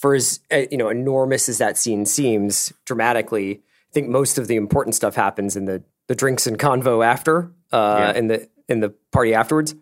for 0.01 0.14
as 0.14 0.40
uh, 0.53 0.62
you 0.70 0.76
know, 0.78 0.88
enormous 0.88 1.49
as 1.49 1.59
that 1.59 1.76
scene 1.76 2.07
seems 2.07 2.72
dramatically, 2.84 3.57
I 3.90 3.92
think 3.92 4.09
most 4.09 4.38
of 4.38 4.46
the 4.49 4.57
important 4.57 4.94
stuff 4.94 5.14
happens 5.14 5.57
in 5.57 5.64
the 5.66 5.82
the 6.07 6.14
drinks 6.14 6.46
and 6.46 6.59
convo 6.59 7.05
after, 7.05 7.53
uh, 7.72 7.96
Yeah. 8.01 8.18
in 8.18 8.26
the 8.28 8.49
in 8.68 8.80
the 8.80 8.90
party 9.12 9.34
afterwards. 9.34 9.74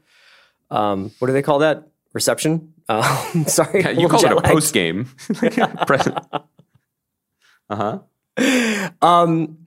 Um, 0.71 1.13
what 1.19 1.27
do 1.29 1.33
they 1.33 1.43
call 1.43 1.61
that? 1.61 1.87
Reception. 2.13 2.73
Uh, 2.89 3.03
sorry, 3.47 3.81
you 3.83 4.09
little 4.09 4.09
call 4.11 4.25
it 4.25 4.33
a 4.33 4.41
post 4.43 4.73
game. 4.75 5.09
uh 7.69 8.01
huh. 8.39 8.91
Um, 9.03 9.59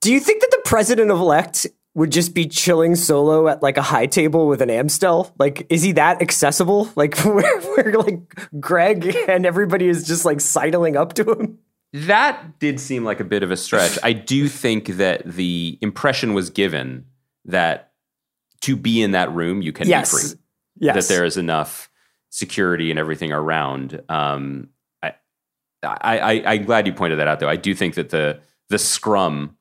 do 0.00 0.12
you 0.12 0.20
think 0.20 0.40
that 0.40 0.50
the 0.50 0.62
president 0.64 1.10
of 1.10 1.18
elect 1.20 1.66
would 1.96 2.12
just 2.12 2.34
be 2.34 2.46
chilling 2.46 2.94
solo 2.94 3.48
at 3.48 3.62
like 3.62 3.78
a 3.78 3.82
high 3.82 4.04
table 4.04 4.46
with 4.46 4.60
an 4.60 4.68
Amstel? 4.68 5.32
Like, 5.38 5.66
is 5.70 5.82
he 5.82 5.92
that 5.92 6.20
accessible? 6.20 6.90
Like, 6.96 7.16
where, 7.24 7.60
where 7.60 7.92
like 7.94 8.20
Greg 8.60 9.16
and 9.28 9.46
everybody 9.46 9.88
is 9.88 10.06
just 10.06 10.24
like 10.26 10.40
sidling 10.40 10.96
up 10.96 11.14
to 11.14 11.24
him? 11.32 11.58
That 11.94 12.58
did 12.58 12.78
seem 12.80 13.04
like 13.04 13.20
a 13.20 13.24
bit 13.24 13.42
of 13.42 13.50
a 13.50 13.56
stretch. 13.56 13.98
I 14.02 14.12
do 14.12 14.46
think 14.48 14.88
that 14.98 15.24
the 15.24 15.78
impression 15.80 16.34
was 16.34 16.50
given 16.50 17.06
that 17.46 17.92
to 18.62 18.76
be 18.76 19.00
in 19.02 19.12
that 19.12 19.32
room, 19.32 19.62
you 19.62 19.72
can 19.72 19.88
Yes. 19.88 20.12
be 20.12 20.18
free. 20.28 20.38
Yes. 20.78 20.94
That 21.08 21.14
there 21.14 21.24
is 21.24 21.38
enough 21.38 21.88
security 22.28 22.90
and 22.90 22.98
everything 22.98 23.32
around. 23.32 24.02
Um, 24.10 24.68
I, 25.02 25.14
I, 25.82 26.18
I, 26.18 26.42
I'm 26.52 26.64
glad 26.66 26.86
you 26.86 26.92
pointed 26.92 27.18
that 27.20 27.28
out, 27.28 27.40
though. 27.40 27.48
I 27.48 27.56
do 27.56 27.74
think 27.74 27.94
that 27.94 28.10
the 28.10 28.40
the 28.68 28.78
scrum 28.78 29.56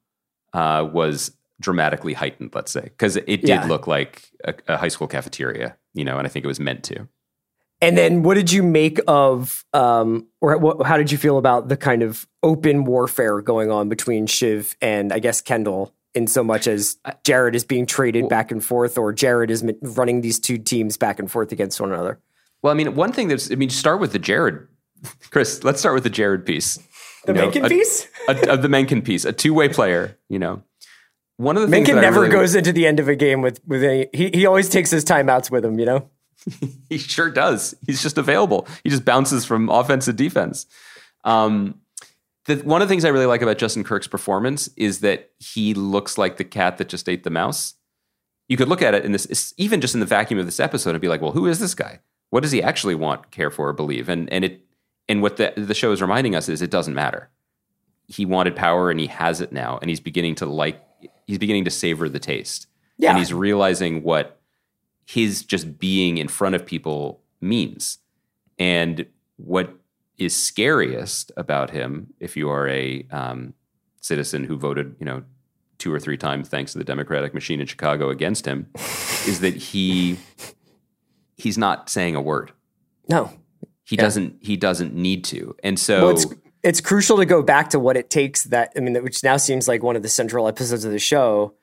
uh, 0.54 0.86
was 0.92 1.32
dramatically 1.60 2.14
heightened. 2.14 2.52
Let's 2.54 2.72
say 2.72 2.82
because 2.84 3.16
it 3.18 3.26
did 3.28 3.48
Yeah. 3.50 3.66
look 3.68 3.88
like 3.88 4.30
a, 4.44 4.54
a 4.68 4.78
high 4.78 4.88
school 4.90 5.08
cafeteria, 5.08 5.78
you 5.94 6.04
know, 6.04 6.18
and 6.18 6.26
I 6.28 6.30
think 6.30 6.46
it 6.46 6.48
was 6.48 6.60
meant 6.60 6.84
to. 6.86 7.08
And 7.82 7.98
then, 7.98 8.24
what 8.24 8.36
did 8.36 8.52
you 8.54 8.64
make 8.64 9.00
of, 9.06 9.66
um, 9.74 10.28
or 10.40 10.58
what, 10.58 10.88
how 10.88 10.96
did 10.98 11.12
you 11.12 11.18
feel 11.18 11.38
about 11.38 11.68
the 11.68 11.76
kind 11.76 12.04
of 12.04 12.26
open 12.42 12.86
warfare 12.86 13.42
going 13.42 13.70
on 13.70 13.90
between 13.90 14.28
Shiv 14.28 14.76
and 14.82 15.12
I 15.12 15.20
guess 15.20 15.42
Kendall? 15.42 15.94
In 16.14 16.28
so 16.28 16.46
much 16.46 16.66
as 16.66 16.96
Jeryd 17.26 17.56
is 17.56 17.66
being 17.66 17.86
traded 17.86 18.30
back 18.30 18.50
and 18.50 18.64
forth, 18.64 18.98
or 18.98 19.14
Jeryd 19.14 19.50
is 19.50 19.66
running 19.82 20.22
these 20.22 20.40
two 20.40 20.58
teams 20.58 20.96
back 20.96 21.20
and 21.20 21.30
forth 21.30 21.52
against 21.52 21.82
one 21.82 21.92
another. 21.92 22.22
Well, 22.62 22.72
I 22.72 22.74
mean, 22.74 22.96
one 22.96 23.12
thing 23.12 23.28
that's, 23.28 23.52
I 23.52 23.56
mean, 23.56 23.70
start 23.70 24.00
with 24.00 24.14
the 24.14 24.20
Jeryd, 24.20 24.66
Chris, 25.30 25.66
let's 25.66 25.82
start 25.82 25.94
with 25.94 26.06
the 26.06 26.10
Jeryd 26.10 26.46
piece. 26.46 26.78
The 27.26 27.34
You 27.34 27.34
know, 27.34 27.42
Mencken 27.42 27.66
a- 27.66 27.68
piece? 27.70 28.08
a- 28.30 28.50
of 28.54 28.62
the 28.62 28.70
Mencken 28.70 29.02
piece, 29.02 29.26
a 29.26 29.34
two 29.34 29.54
way 29.54 29.68
player, 29.68 30.18
you 30.30 30.40
know. 30.40 30.64
One 31.38 31.58
of 31.58 31.62
the 31.64 31.68
things 31.68 31.88
Mencken 31.88 32.02
never 32.02 32.22
really- 32.22 32.32
goes 32.32 32.56
into 32.56 32.72
the 32.72 32.88
end 32.88 33.00
of 33.00 33.08
a 33.08 33.16
game 33.16 33.42
with 33.42 33.60
with 33.68 33.84
any. 33.84 34.08
He 34.14 34.30
he 34.34 34.46
always 34.46 34.70
takes 34.70 34.90
his 34.92 35.04
timeouts 35.04 35.52
with 35.52 35.66
him. 35.66 35.80
You 35.80 35.86
know. 35.86 36.10
He 36.90 37.00
sure 37.00 37.32
does. 37.32 37.74
He's 37.88 38.02
just 38.04 38.18
available. 38.18 38.68
He 38.84 38.90
just 38.92 39.04
bounces 39.04 39.44
from 39.46 39.70
offense 39.70 40.06
to 40.06 40.14
defense. 40.14 40.68
Um, 41.24 41.80
the, 42.46 42.58
one 42.58 42.82
of 42.84 42.88
the 42.88 42.92
things 42.92 43.04
I 43.04 43.10
really 43.10 43.26
like 43.26 43.42
about 43.42 43.58
Justin 43.58 43.84
Kirk's 43.84 44.08
performance 44.08 44.70
is 44.78 45.00
that 45.00 45.32
he 45.40 45.74
looks 45.74 46.18
like 46.20 46.38
the 46.38 46.44
cat 46.44 46.78
that 46.78 46.88
just 46.88 47.10
ate 47.10 47.24
the 47.24 47.32
mouse. 47.32 47.74
You 48.48 48.58
could 48.58 48.68
look 48.68 48.84
at 48.84 48.94
it 48.94 49.04
in 49.04 49.12
this, 49.12 49.54
even 49.58 49.82
just 49.82 49.96
in 49.96 50.00
the 50.00 50.06
vacuum 50.06 50.40
of 50.40 50.46
this 50.46 50.60
episode, 50.60 50.92
and 50.92 51.02
be 51.02 51.08
like, 51.08 51.22
"Well, 51.22 51.32
who 51.32 51.48
is 51.48 51.58
this 51.60 51.74
guy? 51.74 52.00
What 52.30 52.44
does 52.44 52.52
he 52.52 52.62
actually 52.62 52.96
want, 52.96 53.32
care 53.32 53.50
for, 53.50 53.70
or 53.70 53.74
believe?" 53.74 54.08
And 54.08 54.32
and 54.32 54.46
it 54.46 54.62
and 55.10 55.24
what 55.24 55.38
the 55.38 55.54
the 55.58 55.74
show 55.74 55.92
is 55.92 56.02
reminding 56.02 56.36
us 56.36 56.48
is 56.48 56.62
it 56.62 56.70
doesn't 56.70 56.94
matter. 56.94 57.30
He 58.08 58.24
wanted 58.26 58.56
power, 58.56 58.92
and 58.92 59.00
he 59.00 59.08
has 59.08 59.42
it 59.42 59.52
now, 59.52 59.80
and 59.82 59.90
he's 59.90 60.00
beginning 60.00 60.36
to 60.36 60.46
like. 60.46 60.80
He's 61.26 61.38
beginning 61.38 61.66
to 61.66 61.72
savor 61.72 62.08
the 62.10 62.20
taste, 62.20 62.68
Yeah. 62.98 63.10
and 63.12 63.20
he's 63.20 63.34
realizing 63.34 64.04
what 64.04 64.40
his 65.06 65.44
just 65.44 65.78
being 65.80 66.18
in 66.18 66.28
front 66.28 66.56
of 66.56 66.66
people 66.66 67.22
means. 67.42 68.00
And 68.58 69.06
what 69.38 69.74
is 70.18 70.36
scariest 70.36 71.32
about 71.36 71.72
him, 71.72 72.14
if 72.20 72.38
you 72.38 72.50
are 72.50 72.68
a 72.70 73.06
um, 73.12 73.54
citizen 74.02 74.44
who 74.46 74.56
voted, 74.58 74.96
you 75.00 75.06
know, 75.06 75.24
two 75.78 75.94
or 75.94 76.00
three 76.00 76.18
times 76.18 76.48
thanks 76.48 76.72
to 76.72 76.78
the 76.78 76.84
Democratic 76.86 77.34
machine 77.34 77.60
in 77.60 77.68
Chicago 77.68 78.10
against 78.10 78.46
him, 78.46 78.68
is 79.28 79.42
that 79.42 79.56
he 79.56 80.18
he's 81.38 81.58
not 81.58 81.90
saying 81.90 82.16
a 82.16 82.22
word. 82.22 82.52
No. 83.10 83.32
He 83.84 83.96
Yeah. 83.98 84.04
doesn't. 84.04 84.38
He 84.42 84.56
doesn't 84.58 84.94
need 84.96 85.24
to. 85.26 85.56
And 85.64 85.78
so 85.80 86.14
Well, 86.14 86.34
it's 86.66 86.82
crucial 86.82 87.18
to 87.18 87.26
go 87.26 87.44
back 87.44 87.70
to 87.70 87.80
what 87.80 87.96
it 87.96 88.10
takes 88.10 88.46
that 88.46 88.74
I 88.76 88.80
mean, 88.80 89.02
which 89.04 89.24
now 89.24 89.38
seems 89.38 89.68
like 89.68 89.84
one 89.84 89.96
of 89.96 90.02
the 90.02 90.10
central 90.10 90.48
episodes 90.48 90.84
of 90.84 90.92
the 90.92 91.00
show, 91.00 91.54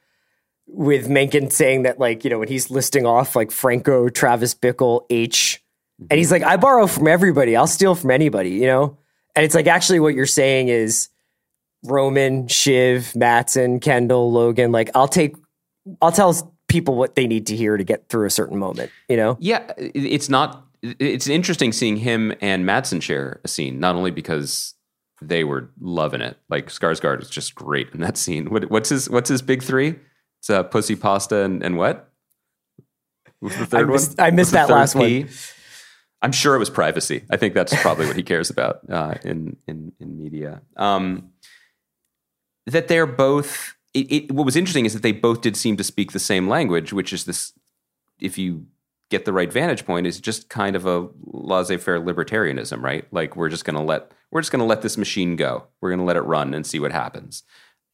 with 0.67 1.09
Mencken 1.09 1.51
saying 1.51 1.83
that 1.83 1.99
like 1.99 2.25
you 2.25 2.31
know 2.31 2.39
when 2.39 2.49
he's 2.49 2.71
listing 2.71 3.05
off 3.05 3.35
like 3.35 3.51
Franco, 3.51 4.09
Travis 4.09 4.55
Bickle, 4.55 5.05
H, 5.11 5.63
and 6.09 6.19
he's 6.19 6.31
like, 6.31 6.45
I 6.45 6.57
borrow 6.57 6.87
from 6.87 7.09
everybody, 7.09 7.57
I'll 7.57 7.67
steal 7.67 7.97
from 7.97 8.13
anybody, 8.13 8.51
you 8.51 8.67
know, 8.67 8.97
and 9.35 9.45
it's 9.45 9.57
like 9.57 9.67
actually 9.67 9.99
what 9.99 10.15
you're 10.15 10.25
saying 10.25 10.69
is 10.69 11.09
Roman, 11.83 12.47
Shiv, 12.47 13.15
Matsson, 13.17 13.81
Kendall, 13.81 14.31
Logan, 14.31 14.71
like 14.71 14.91
I'll 14.95 15.09
take, 15.09 15.35
I'll 16.01 16.13
tell 16.13 16.55
people 16.69 16.95
what 16.95 17.17
they 17.17 17.27
need 17.27 17.49
to 17.49 17.57
hear 17.57 17.77
to 17.77 17.85
get 17.85 18.09
through 18.09 18.27
a 18.27 18.31
certain 18.31 18.59
moment, 18.59 18.93
you 19.09 19.17
know. 19.17 19.37
Yeah, 19.41 19.73
it's 19.77 20.29
not. 20.29 20.65
It's 20.83 21.29
interesting 21.29 21.73
seeing 21.73 21.97
him 21.97 22.33
and 22.41 22.65
Matsson 22.67 23.01
share 23.01 23.41
a 23.45 23.49
scene, 23.49 23.79
not 23.79 23.95
only 23.95 24.11
because 24.11 24.75
they 25.29 25.45
were 25.45 25.71
loving 25.81 26.21
it. 26.21 26.37
Like 26.49 26.67
Skarsgård 26.69 27.19
was 27.19 27.31
just 27.31 27.55
great 27.55 27.89
in 27.93 28.01
that 28.01 28.17
scene. 28.17 28.51
What, 28.51 28.71
what's 28.71 28.89
his 28.89 29.09
What's 29.09 29.29
his 29.29 29.43
big 29.43 29.63
three? 29.63 29.97
It's 30.41 30.51
uh, 30.51 30.63
pussy, 30.65 30.97
pasta, 30.97 31.43
and, 31.45 31.63
and 31.63 31.77
what? 31.77 32.11
What's 33.41 33.57
the 33.57 33.67
third 33.67 33.89
missed- 33.89 34.19
one? 34.19 34.27
I 34.27 34.31
missed 34.31 34.53
that 34.53 34.69
last 34.69 34.95
third 34.95 34.99
one. 35.01 35.09
P? 35.09 35.27
I'm 36.23 36.33
sure 36.33 36.55
it 36.55 36.59
was 36.59 36.71
privacy. 36.71 37.25
I 37.31 37.37
think 37.37 37.55
that's 37.55 37.75
probably 37.83 38.07
what 38.07 38.17
he 38.17 38.23
cares 38.23 38.51
about 38.51 38.81
uh, 38.89 39.15
in 39.25 39.57
in 39.67 39.93
in 39.99 40.19
media. 40.19 40.63
Um, 40.77 41.33
that 42.67 42.89
they're 42.89 43.07
both. 43.07 43.75
It, 43.93 44.11
it, 44.11 44.33
what 44.33 44.47
was 44.47 44.57
interesting 44.57 44.87
is 44.87 44.95
that 44.95 45.03
they 45.03 45.13
both 45.13 45.43
did 45.43 45.57
seem 45.57 45.77
to 45.77 45.85
speak 45.85 46.13
the 46.13 46.19
same 46.19 46.49
language, 46.49 46.93
which 46.93 47.13
is 47.13 47.25
this. 47.25 47.53
If 48.21 48.39
you 48.39 48.67
get 49.13 49.25
the 49.27 49.33
right 49.33 49.53
vantage 49.53 49.85
point, 49.85 50.07
is 50.07 50.19
just 50.19 50.49
kind 50.49 50.75
of 50.75 50.87
a 50.87 51.09
laissez-faire 51.27 52.01
libertarianism, 52.01 52.83
right? 52.83 53.07
Like 53.13 53.37
we're 53.37 53.51
just 53.51 53.65
going 53.65 53.77
to 53.77 53.83
let 53.83 54.11
we're 54.33 54.41
just 54.41 54.51
going 54.51 54.61
to 54.61 54.67
let 54.67 54.83
this 54.83 54.97
machine 54.97 55.37
go. 55.37 55.65
We're 55.81 55.91
going 55.91 56.01
to 56.01 56.07
let 56.07 56.17
it 56.17 56.23
run 56.23 56.55
and 56.55 56.67
see 56.67 56.81
what 56.81 56.91
happens. 56.91 57.45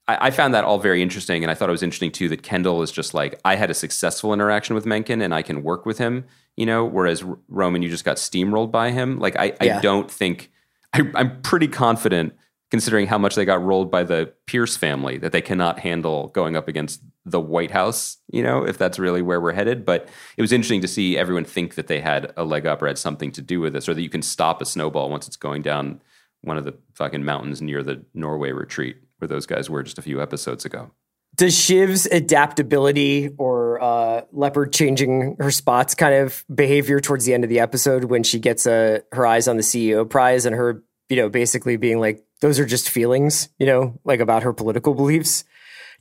I, 0.06 0.28
I 0.28 0.30
found 0.30 0.54
that 0.54 0.64
all 0.64 0.78
very 0.78 1.02
interesting, 1.02 1.42
and 1.42 1.50
I 1.50 1.54
thought 1.54 1.68
it 1.68 1.72
was 1.72 1.82
interesting 1.82 2.12
too 2.12 2.28
that 2.30 2.42
Kendall 2.42 2.82
is 2.82 2.92
just 2.92 3.12
like 3.12 3.38
I 3.44 3.56
had 3.56 3.70
a 3.70 3.74
successful 3.74 4.32
interaction 4.32 4.74
with 4.74 4.86
Mencken, 4.86 5.20
and 5.20 5.34
I 5.34 5.42
can 5.42 5.62
work 5.62 5.84
with 5.84 5.98
him. 5.98 6.24
You 6.56 6.66
know, 6.66 6.84
whereas 6.84 7.22
Roman, 7.48 7.82
you 7.82 7.88
just 7.88 8.04
got 8.04 8.16
steamrolled 8.16 8.70
by 8.70 8.90
him. 8.90 9.18
Like 9.18 9.36
I, 9.36 9.52
Yeah. 9.60 9.78
I 9.78 9.80
don't 9.80 10.10
think 10.10 10.50
I, 10.94 11.02
I'm 11.14 11.42
pretty 11.42 11.68
confident, 11.68 12.34
considering 12.70 13.06
how 13.06 13.18
much 13.18 13.34
they 13.34 13.44
got 13.44 13.62
rolled 13.62 13.90
by 13.90 14.04
the 14.04 14.32
Pierce 14.46 14.76
family, 14.76 15.18
that 15.18 15.32
they 15.32 15.40
cannot 15.40 15.78
handle 15.78 16.28
going 16.28 16.56
up 16.56 16.68
against 16.68 17.00
the 17.24 17.40
White 17.40 17.70
House. 17.70 18.18
You 18.30 18.42
know, 18.42 18.66
if 18.66 18.78
that's 18.78 18.98
really 18.98 19.22
where 19.22 19.40
we're 19.40 19.52
headed. 19.52 19.84
But 19.84 20.08
it 20.36 20.42
was 20.42 20.52
interesting 20.52 20.80
to 20.82 20.88
see 20.88 21.16
everyone 21.16 21.44
think 21.44 21.74
that 21.76 21.86
they 21.86 22.00
had 22.00 22.32
a 22.36 22.44
leg 22.44 22.66
up 22.66 22.82
or 22.82 22.86
had 22.86 22.98
something 22.98 23.32
to 23.32 23.42
do 23.42 23.60
with 23.60 23.72
this, 23.72 23.88
or 23.88 23.94
that 23.94 24.02
you 24.02 24.10
can 24.10 24.22
stop 24.22 24.60
a 24.60 24.66
snowball 24.66 25.10
once 25.10 25.26
it's 25.26 25.36
going 25.36 25.62
down 25.62 26.00
one 26.42 26.56
of 26.56 26.64
the 26.64 26.74
fucking 26.94 27.24
mountains 27.24 27.60
near 27.60 27.82
the 27.82 28.04
Norway 28.14 28.52
retreat 28.52 28.96
where 29.18 29.28
those 29.28 29.46
guys 29.46 29.68
were 29.68 29.82
just 29.82 29.98
a 29.98 30.02
few 30.02 30.22
episodes 30.22 30.64
ago. 30.64 30.90
does 31.34 31.54
Shiv's 31.54 32.06
adaptability 32.06 33.30
or 33.38 33.82
uh, 33.82 34.22
leopard 34.32 34.72
changing 34.72 35.36
her 35.40 35.50
spots 35.50 35.94
kind 35.94 36.14
of 36.14 36.44
behavior 36.52 37.00
towards 37.00 37.24
the 37.24 37.34
end 37.34 37.44
of 37.44 37.50
the 37.50 37.60
episode 37.60 38.04
when 38.04 38.22
she 38.22 38.38
gets 38.38 38.66
uh, 38.66 39.00
her 39.12 39.26
eyes 39.26 39.48
on 39.48 39.56
the 39.56 39.62
CEO 39.62 40.08
prize 40.08 40.46
and 40.46 40.54
her, 40.54 40.82
you 41.08 41.16
know, 41.16 41.28
basically 41.28 41.76
being 41.76 41.98
like, 41.98 42.24
those 42.40 42.58
are 42.58 42.66
just 42.66 42.88
feelings, 42.88 43.48
you 43.58 43.66
know, 43.66 43.98
like 44.04 44.20
about 44.20 44.42
her 44.42 44.52
political 44.52 44.94
beliefs. 44.94 45.44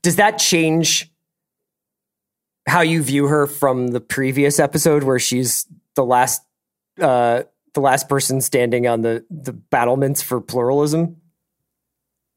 Does 0.02 0.18
that 0.18 0.38
change 0.38 1.12
how 2.68 2.82
you 2.82 3.02
view 3.02 3.28
her 3.28 3.48
from 3.48 3.88
the 3.90 4.02
previous 4.02 4.60
episode 4.60 5.04
where 5.04 5.20
she's 5.20 5.66
the 5.96 6.06
last, 6.06 6.42
uh, 7.02 7.44
the 7.74 7.82
last 7.82 8.10
person 8.10 8.42
standing 8.42 8.88
on 8.88 9.02
the 9.02 9.26
the 9.30 9.54
battlements 9.54 10.22
for 10.22 10.42
pluralism? 10.42 11.18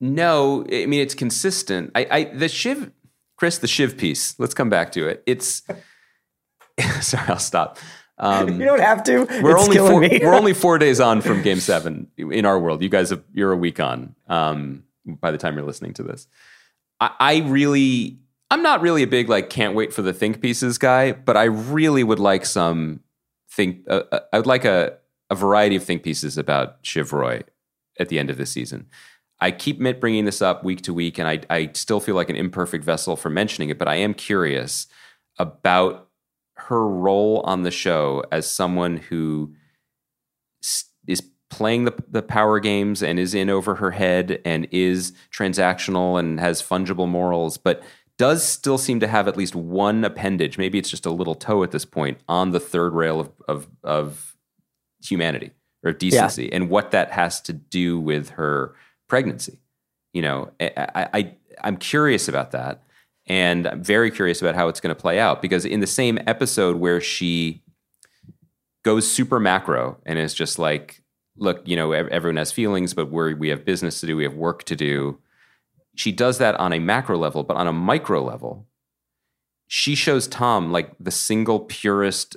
No, 0.01 0.64
I 0.72 0.86
mean 0.86 1.01
it's 1.01 1.14
consistent. 1.14 1.90
I, 1.94 2.07
I 2.11 2.24
the 2.24 2.48
Shiv, 2.48 2.90
Chris, 3.36 3.59
the 3.59 3.68
Shiv 3.68 3.98
piece. 3.98 4.38
Let's 4.38 4.55
come 4.55 4.70
back 4.70 4.92
to 4.92 5.09
it. 5.09 5.22
It's 5.26 5.62
sorry, 7.01 7.28
I'll 7.28 7.38
stop. 7.38 7.78
Um, 8.21 8.49
You 8.61 8.66
don't 8.66 8.81
have 8.81 9.03
to. 9.05 9.25
we're 9.43 9.57
It's 9.57 9.64
only 9.64 9.79
four, 9.79 10.01
we're 10.01 10.35
only 10.35 10.55
four 10.64 10.79
days 10.79 11.01
on 11.01 11.21
from 11.21 11.43
Game 11.43 11.59
Seven 11.59 12.07
in 12.16 12.45
our 12.45 12.59
world. 12.59 12.83
You 12.83 12.89
guys, 12.89 13.11
have, 13.11 13.25
you're 13.33 13.53
a 13.53 13.57
week 13.57 13.81
on. 13.81 14.14
Um, 14.29 14.85
by 15.07 15.31
the 15.31 15.39
time 15.39 15.57
you're 15.57 15.66
listening 15.66 15.95
to 15.95 16.03
this, 16.03 16.29
I, 17.01 17.11
I 17.18 17.37
really, 17.41 18.18
I'm 18.51 18.62
not 18.62 18.83
really 18.83 19.03
a 19.03 19.09
big 19.09 19.29
like 19.29 19.51
can't 19.51 19.75
wait 19.75 19.93
for 19.93 20.03
the 20.03 20.12
think 20.12 20.41
pieces 20.41 20.79
guy, 20.79 21.12
but 21.12 21.37
I 21.37 21.45
really 21.45 22.05
would 22.05 22.21
like 22.21 22.45
some 22.47 23.01
think. 23.51 23.85
Uh, 23.89 24.03
uh, 24.12 24.21
I 24.33 24.37
would 24.37 24.47
like 24.47 24.64
a 24.64 24.99
a 25.31 25.35
variety 25.35 25.77
of 25.77 25.85
think 25.85 26.03
pieces 26.03 26.37
about 26.37 26.79
Shiv 26.83 27.12
Roy 27.12 27.43
at 27.99 28.09
the 28.09 28.18
end 28.18 28.31
of 28.31 28.37
this 28.37 28.51
season. 28.53 28.87
I 29.41 29.53
keep 29.53 29.79
bringing 30.01 30.27
this 30.27 30.43
up 30.43 30.64
week 30.64 30.83
to 30.83 30.93
week, 30.93 31.18
and 31.18 31.27
I, 31.27 31.41
I 31.49 31.71
still 31.73 32.01
feel 32.01 32.14
like 32.14 32.29
an 32.29 32.37
imperfect 32.37 32.85
vessel 32.85 33.16
for 33.16 33.31
mentioning 33.31 33.71
it, 33.71 33.79
but 33.79 33.89
I 33.89 33.95
am 33.95 34.12
curious 34.12 34.87
about 35.39 36.09
her 36.68 36.86
role 36.86 37.40
on 37.44 37.62
the 37.62 37.70
show 37.70 38.24
as 38.30 38.48
someone 38.48 38.96
who 38.96 39.54
is 41.06 41.22
playing 41.48 41.84
the, 41.84 41.94
the 42.08 42.22
power 42.22 42.61
games 42.61 43.02
and 43.02 43.18
is 43.18 43.34
in 43.34 43.50
over 43.50 43.76
her 43.76 43.90
head 43.90 44.40
and 44.44 44.68
is 44.70 45.12
transactional 45.36 46.18
and 46.18 46.38
has 46.38 46.62
fungible 46.62 47.08
morals, 47.08 47.56
but 47.56 47.82
does 48.18 48.44
still 48.44 48.78
seem 48.78 49.00
to 49.00 49.08
have 49.08 49.26
at 49.26 49.36
least 49.36 49.54
one 49.54 50.04
appendage. 50.04 50.58
Maybe 50.58 50.78
it's 50.78 50.90
just 50.90 51.06
a 51.06 51.11
little 51.11 51.34
toe 51.34 51.62
at 51.62 51.70
this 51.70 51.84
point 51.84 52.18
on 52.28 52.50
the 52.50 52.61
third 52.61 52.92
rail 52.92 53.20
of, 53.20 53.32
of, 53.48 53.68
of 53.82 54.36
humanity 55.02 55.52
or 55.82 55.92
decency 55.92 56.52
and 56.52 56.68
what 56.68 56.90
that 56.90 57.11
has 57.11 57.40
to 57.42 57.52
do 57.52 57.98
with 57.98 58.30
her 58.30 58.74
pregnancy. 59.08 59.58
You 60.12 60.22
know, 60.22 60.50
I, 60.61 61.08
I 61.14 61.34
I'm 61.62 61.76
curious 61.76 62.28
about 62.28 62.50
that, 62.52 62.82
and 63.31 63.68
I'm 63.68 63.85
very 63.85 64.11
curious 64.11 64.43
about 64.43 64.57
how 64.57 64.66
it's 64.66 64.81
going 64.81 64.93
to 64.93 65.01
play 65.01 65.20
out 65.20 65.41
because 65.41 65.64
in 65.64 65.78
the 65.78 65.87
same 65.87 66.18
episode 66.26 66.78
where 66.78 67.01
she 67.01 67.62
goes 68.83 69.09
super 69.09 69.39
macro 69.39 69.99
and 70.05 70.18
is 70.18 70.35
just 70.35 70.59
like, 70.59 71.05
look, 71.37 71.62
you 71.64 71.76
know, 71.76 71.93
everyone 71.93 72.39
has 72.39 72.51
feelings, 72.51 72.93
but 72.93 73.12
we 73.12 73.35
we 73.35 73.49
have 73.51 73.64
business 73.64 74.01
to 74.01 74.07
do, 74.09 74.16
we 74.16 74.24
have 74.24 74.35
work 74.35 74.64
to 74.64 74.74
do. 74.74 75.20
She 75.95 76.11
does 76.11 76.39
that 76.39 76.57
on 76.57 76.72
a 76.72 76.81
macro 76.81 77.16
level, 77.16 77.45
but 77.45 77.57
on 77.57 77.68
a 77.68 77.72
micro 77.72 78.20
level, 78.20 78.66
she 79.68 79.95
shows 79.95 80.26
Tom 80.26 80.72
like 80.72 80.91
the 80.99 81.12
single 81.12 81.61
purest 81.61 82.37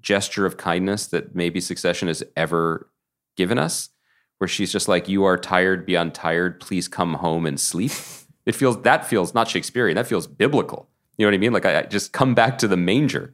gesture 0.00 0.44
of 0.44 0.56
kindness 0.56 1.06
that 1.06 1.36
maybe 1.36 1.60
Succession 1.60 2.08
has 2.08 2.24
ever 2.36 2.90
given 3.36 3.60
us, 3.60 3.90
where 4.38 4.48
she's 4.48 4.72
just 4.72 4.88
like, 4.88 5.08
"You 5.08 5.22
are 5.22 5.38
tired 5.38 5.86
beyond 5.86 6.14
tired. 6.14 6.58
Please 6.58 6.88
come 6.88 7.14
home 7.14 7.46
and 7.46 7.60
sleep." 7.60 7.92
It 8.50 8.56
feels 8.56 8.82
that 8.82 9.06
feels 9.06 9.32
not 9.32 9.46
Shakespearean. 9.46 9.94
That 9.94 10.08
feels 10.08 10.26
biblical. 10.26 10.88
You 11.16 11.24
know 11.24 11.30
what 11.30 11.34
I 11.36 11.38
mean? 11.38 11.52
Like 11.52 11.64
I, 11.66 11.78
I 11.78 11.82
just 11.82 12.12
come 12.12 12.34
back 12.34 12.58
to 12.58 12.66
the 12.66 12.76
manger. 12.76 13.32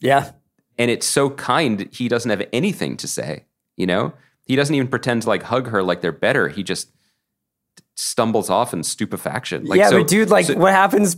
Yeah, 0.00 0.32
and 0.76 0.90
it's 0.90 1.06
so 1.06 1.30
kind. 1.30 1.88
He 1.90 2.08
doesn't 2.08 2.28
have 2.30 2.46
anything 2.52 2.98
to 2.98 3.08
say. 3.08 3.46
You 3.78 3.86
know, 3.86 4.12
he 4.44 4.56
doesn't 4.56 4.74
even 4.74 4.88
pretend 4.88 5.22
to 5.22 5.28
like 5.28 5.44
hug 5.44 5.68
her 5.68 5.82
like 5.82 6.02
they're 6.02 6.12
better. 6.12 6.48
He 6.48 6.62
just 6.62 6.92
stumbles 7.96 8.50
off 8.50 8.74
in 8.74 8.82
stupefaction. 8.82 9.64
Like, 9.64 9.78
yeah, 9.78 9.88
so, 9.88 9.98
but 10.00 10.08
dude, 10.08 10.28
like, 10.28 10.44
so, 10.44 10.54
what 10.56 10.72
happens 10.72 11.16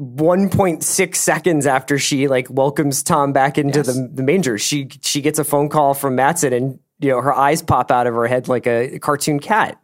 1.6 0.00 1.14
seconds 1.16 1.66
after 1.66 1.98
she 1.98 2.28
like 2.28 2.48
welcomes 2.48 3.02
Tom 3.02 3.32
back 3.32 3.58
into 3.58 3.80
Yes. 3.80 3.86
the, 3.88 4.08
the 4.14 4.22
manger? 4.22 4.56
She 4.56 4.88
she 5.02 5.20
gets 5.20 5.40
a 5.40 5.44
phone 5.44 5.68
call 5.68 5.94
from 5.94 6.14
Matsson, 6.14 6.52
and 6.52 6.78
you 7.00 7.10
know 7.10 7.20
her 7.20 7.34
eyes 7.34 7.60
pop 7.60 7.90
out 7.90 8.06
of 8.06 8.14
her 8.14 8.28
head 8.28 8.46
like 8.46 8.66
a 8.68 8.98
cartoon 9.00 9.40
cat. 9.40 9.80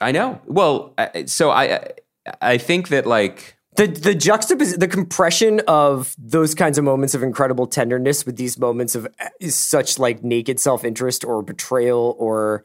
I 0.00 0.12
know. 0.12 0.40
Well, 0.46 0.94
so 1.24 1.50
I 1.50 1.92
I 2.40 2.58
think 2.58 2.88
that 2.88 3.06
like 3.06 3.56
the 3.76 3.86
the 3.86 4.14
juxtaposition, 4.14 4.80
the 4.80 4.88
compression 4.88 5.60
of 5.68 6.14
those 6.18 6.54
kinds 6.54 6.78
of 6.78 6.84
moments 6.84 7.14
of 7.14 7.22
incredible 7.22 7.66
tenderness 7.66 8.24
with 8.24 8.36
these 8.36 8.58
moments 8.58 8.94
of 8.94 9.06
uh, 9.20 9.28
such 9.48 9.98
like 9.98 10.24
naked 10.24 10.58
self 10.58 10.84
interest 10.84 11.24
or 11.24 11.42
betrayal 11.42 12.16
or 12.18 12.64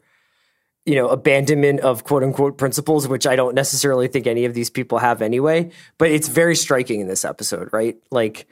you 0.86 0.94
know 0.94 1.08
abandonment 1.08 1.80
of 1.80 2.04
quote 2.04 2.22
unquote 2.22 2.58
principles, 2.58 3.06
which 3.06 3.26
I 3.26 3.36
don't 3.36 3.54
necessarily 3.54 4.08
think 4.08 4.26
any 4.26 4.44
of 4.44 4.54
these 4.54 4.70
people 4.70 4.98
have 4.98 5.22
anyway. 5.22 5.70
But 5.98 6.10
it's 6.10 6.28
very 6.28 6.56
striking 6.56 7.00
in 7.00 7.08
this 7.08 7.24
episode, 7.24 7.68
right? 7.72 7.96
Like 8.10 8.46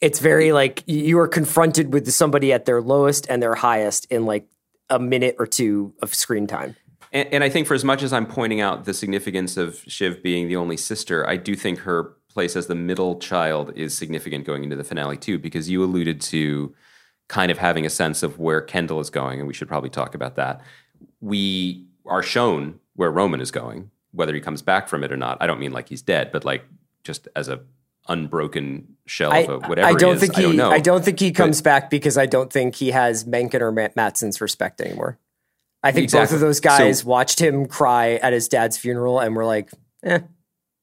it's 0.00 0.18
very 0.18 0.52
like 0.52 0.82
you 0.86 1.18
are 1.18 1.28
confronted 1.28 1.92
with 1.92 2.10
somebody 2.10 2.52
at 2.52 2.64
their 2.64 2.80
lowest 2.80 3.26
and 3.28 3.42
their 3.42 3.54
highest 3.54 4.06
in 4.06 4.26
like 4.26 4.46
a 4.88 4.98
minute 4.98 5.36
or 5.38 5.46
two 5.46 5.94
of 6.02 6.14
screen 6.14 6.46
time. 6.46 6.74
And, 7.12 7.28
and 7.32 7.44
I 7.44 7.48
think 7.48 7.66
for 7.66 7.74
as 7.74 7.84
much 7.84 8.02
as 8.02 8.12
I'm 8.12 8.26
pointing 8.26 8.60
out 8.60 8.84
the 8.84 8.94
significance 8.94 9.56
of 9.56 9.82
Shiv 9.86 10.22
being 10.22 10.48
the 10.48 10.56
only 10.56 10.76
sister, 10.76 11.28
I 11.28 11.36
do 11.36 11.54
think 11.54 11.80
her 11.80 12.14
place 12.28 12.56
as 12.56 12.66
the 12.68 12.74
middle 12.74 13.18
child 13.18 13.72
is 13.76 13.96
significant 13.96 14.44
going 14.44 14.62
into 14.64 14.76
the 14.76 14.84
finale 14.84 15.16
too, 15.16 15.38
because 15.38 15.68
you 15.68 15.82
alluded 15.82 16.20
to 16.20 16.74
kind 17.28 17.50
of 17.50 17.58
having 17.58 17.84
a 17.84 17.90
sense 17.90 18.22
of 18.22 18.38
where 18.38 18.60
Kendall 18.60 19.00
is 19.00 19.10
going, 19.10 19.38
and 19.38 19.48
we 19.48 19.54
should 19.54 19.68
probably 19.68 19.90
talk 19.90 20.14
about 20.14 20.36
that. 20.36 20.60
We 21.20 21.86
are 22.06 22.22
shown 22.22 22.80
where 22.94 23.10
Roman 23.10 23.40
is 23.40 23.50
going, 23.50 23.90
whether 24.12 24.34
he 24.34 24.40
comes 24.40 24.62
back 24.62 24.88
from 24.88 25.04
it 25.04 25.12
or 25.12 25.16
not. 25.16 25.38
I 25.40 25.46
don't 25.46 25.60
mean 25.60 25.72
like 25.72 25.88
he's 25.88 26.02
dead, 26.02 26.32
but 26.32 26.44
like 26.44 26.64
just 27.04 27.28
as 27.34 27.48
a 27.48 27.60
unbroken 28.08 28.96
shell 29.06 29.32
I, 29.32 29.38
of 29.38 29.48
a 29.48 29.68
whatever 29.68 29.88
I 29.88 29.94
don't 29.94 30.14
is. 30.16 30.20
think 30.20 30.36
I 30.36 30.40
he. 30.40 30.46
don't 30.46 30.56
know. 30.56 30.70
I 30.70 30.80
don't 30.80 31.04
think 31.04 31.20
he 31.20 31.32
comes 31.32 31.62
back 31.62 31.90
because 31.90 32.18
I 32.18 32.26
don't 32.26 32.52
think 32.52 32.74
he 32.74 32.90
has 32.90 33.26
Mencken 33.26 33.62
or 33.62 33.72
Matsson's 33.72 34.40
respect 34.40 34.80
anymore. 34.80 35.18
I 35.82 35.92
think 35.92 36.10
both 36.10 36.32
of 36.32 36.40
those 36.40 36.60
guys 36.60 37.00
So- 37.00 37.08
watched 37.08 37.40
him 37.40 37.66
cry 37.66 38.14
at 38.16 38.32
his 38.32 38.48
dad's 38.48 38.76
funeral 38.76 39.18
and 39.18 39.34
were 39.34 39.46
like, 39.46 39.70
"Eh, 40.02 40.20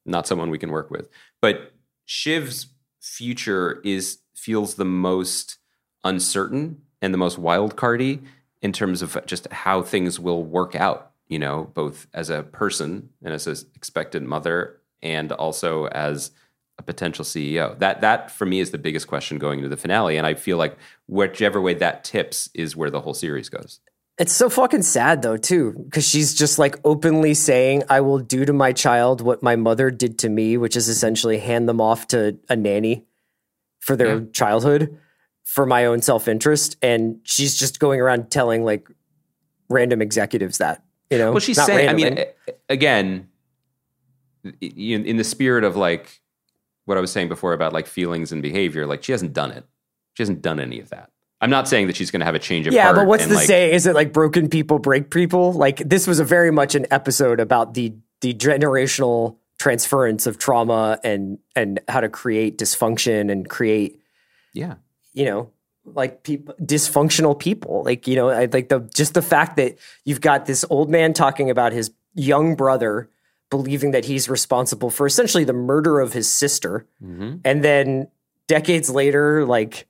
not 0.04 0.26
someone 0.26 0.50
we 0.50 0.58
can 0.58 0.70
work 0.70 0.90
with. 0.90 1.08
But 1.40 1.72
Shiv's 2.06 2.66
future 3.00 3.80
is 3.84 4.18
feels 4.34 4.74
the 4.74 4.84
most 4.84 5.58
uncertain 6.04 6.80
and 7.02 7.12
the 7.12 7.18
most 7.18 7.38
wild 7.38 7.76
cardy 7.76 8.22
in 8.62 8.72
terms 8.72 9.02
of 9.02 9.16
just 9.26 9.46
how 9.52 9.82
things 9.82 10.18
will 10.18 10.42
work 10.42 10.74
out, 10.74 11.12
you 11.28 11.38
know, 11.38 11.70
both 11.74 12.06
as 12.14 12.30
a 12.30 12.42
person 12.42 13.10
and 13.22 13.32
as 13.34 13.46
an 13.46 13.56
expected 13.74 14.22
mother 14.22 14.80
and 15.02 15.30
also 15.32 15.86
as 15.88 16.30
a 16.78 16.82
potential 16.82 17.24
CEO. 17.24 17.76
That 17.78 18.00
that 18.00 18.30
for 18.30 18.46
me 18.46 18.60
is 18.60 18.70
the 18.70 18.78
biggest 18.78 19.06
question 19.06 19.38
going 19.38 19.58
into 19.58 19.68
the 19.68 19.76
finale. 19.76 20.16
And 20.16 20.26
I 20.26 20.34
feel 20.34 20.56
like 20.56 20.76
whichever 21.06 21.60
way 21.60 21.74
that 21.74 22.04
tips 22.04 22.48
is 22.54 22.74
where 22.76 22.90
the 22.90 23.00
whole 23.00 23.14
series 23.14 23.48
goes. 23.48 23.80
It's 24.18 24.32
so 24.32 24.50
fucking 24.50 24.82
sad 24.82 25.22
though, 25.22 25.36
too, 25.36 25.72
because 25.84 26.06
she's 26.06 26.34
just 26.34 26.58
like 26.58 26.76
openly 26.84 27.34
saying, 27.34 27.84
I 27.88 28.00
will 28.00 28.18
do 28.18 28.44
to 28.44 28.52
my 28.52 28.72
child 28.72 29.20
what 29.20 29.42
my 29.42 29.54
mother 29.54 29.90
did 29.90 30.18
to 30.20 30.28
me, 30.28 30.56
which 30.56 30.76
is 30.76 30.88
essentially 30.88 31.38
hand 31.38 31.68
them 31.68 31.80
off 31.80 32.08
to 32.08 32.36
a 32.48 32.56
nanny 32.56 33.06
for 33.78 33.94
their 33.94 34.18
Yeah. 34.18 34.24
childhood 34.32 34.98
for 35.44 35.66
my 35.66 35.84
own 35.86 36.02
self 36.02 36.26
interest. 36.26 36.76
And 36.82 37.20
she's 37.22 37.56
just 37.56 37.78
going 37.78 38.00
around 38.00 38.30
telling 38.30 38.64
like 38.64 38.88
random 39.70 40.02
executives 40.02 40.58
that, 40.58 40.82
you 41.10 41.18
know? 41.18 41.30
Well, 41.30 41.40
she's 41.40 41.56
Not 41.56 41.66
saying. 41.66 41.88
I 41.88 41.92
mean, 41.92 42.24
again, 42.68 43.28
in, 44.60 45.04
in 45.04 45.16
the 45.16 45.24
spirit 45.24 45.62
of 45.62 45.76
like 45.76 46.20
what 46.86 46.98
I 46.98 47.00
was 47.00 47.12
saying 47.12 47.28
before 47.28 47.52
about 47.52 47.72
like 47.72 47.86
feelings 47.86 48.32
and 48.32 48.42
behavior, 48.42 48.84
like 48.86 49.04
she 49.04 49.12
hasn't 49.12 49.32
done 49.32 49.52
it. 49.52 49.64
She 50.14 50.22
hasn't 50.22 50.42
done 50.42 50.58
any 50.58 50.80
of 50.80 50.88
that. 50.90 51.10
I'm 51.40 51.50
not 51.50 51.68
saying 51.68 51.86
that 51.86 51.96
she's 51.96 52.10
going 52.10 52.20
to 52.20 52.26
have 52.26 52.34
a 52.34 52.40
change 52.40 52.66
of 52.66 52.74
yeah, 52.74 52.84
heart. 52.84 52.96
but 52.96 53.06
what's 53.06 53.26
the 53.26 53.34
like, 53.34 53.46
say? 53.46 53.72
Is 53.72 53.86
it 53.86 53.94
like 53.94 54.12
broken 54.12 54.48
people 54.48 54.78
break 54.78 55.10
people? 55.10 55.52
Like 55.52 55.78
this 55.78 56.06
was 56.06 56.18
a 56.18 56.24
very 56.24 56.50
much 56.50 56.74
an 56.74 56.86
episode 56.90 57.40
about 57.40 57.74
the 57.74 57.94
the 58.20 58.34
generational 58.34 59.36
transference 59.58 60.26
of 60.26 60.38
trauma 60.38 60.98
and 61.04 61.38
and 61.54 61.80
how 61.88 62.00
to 62.00 62.08
create 62.08 62.58
dysfunction 62.58 63.30
and 63.30 63.48
create 63.48 64.00
Yeah, 64.52 64.74
you 65.12 65.24
know 65.24 65.50
like 65.94 66.22
people 66.22 66.54
dysfunctional 66.60 67.38
people 67.38 67.82
like 67.84 68.06
you 68.06 68.16
know 68.16 68.28
I 68.28 68.46
like 68.46 68.68
the 68.68 68.80
just 68.94 69.14
the 69.14 69.22
fact 69.22 69.56
that 69.56 69.78
you've 70.04 70.20
got 70.20 70.46
this 70.46 70.64
old 70.70 70.90
man 70.90 71.12
talking 71.12 71.50
about 71.50 71.72
his 71.72 71.90
young 72.14 72.56
brother 72.56 73.08
believing 73.50 73.92
that 73.92 74.04
he's 74.04 74.28
responsible 74.28 74.90
for 74.90 75.06
essentially 75.06 75.44
the 75.44 75.52
murder 75.52 76.00
of 76.00 76.12
his 76.12 76.30
sister 76.30 76.86
mm-hmm. 77.02 77.36
and 77.44 77.64
then 77.64 78.08
decades 78.46 78.90
later 78.90 79.46
like 79.46 79.86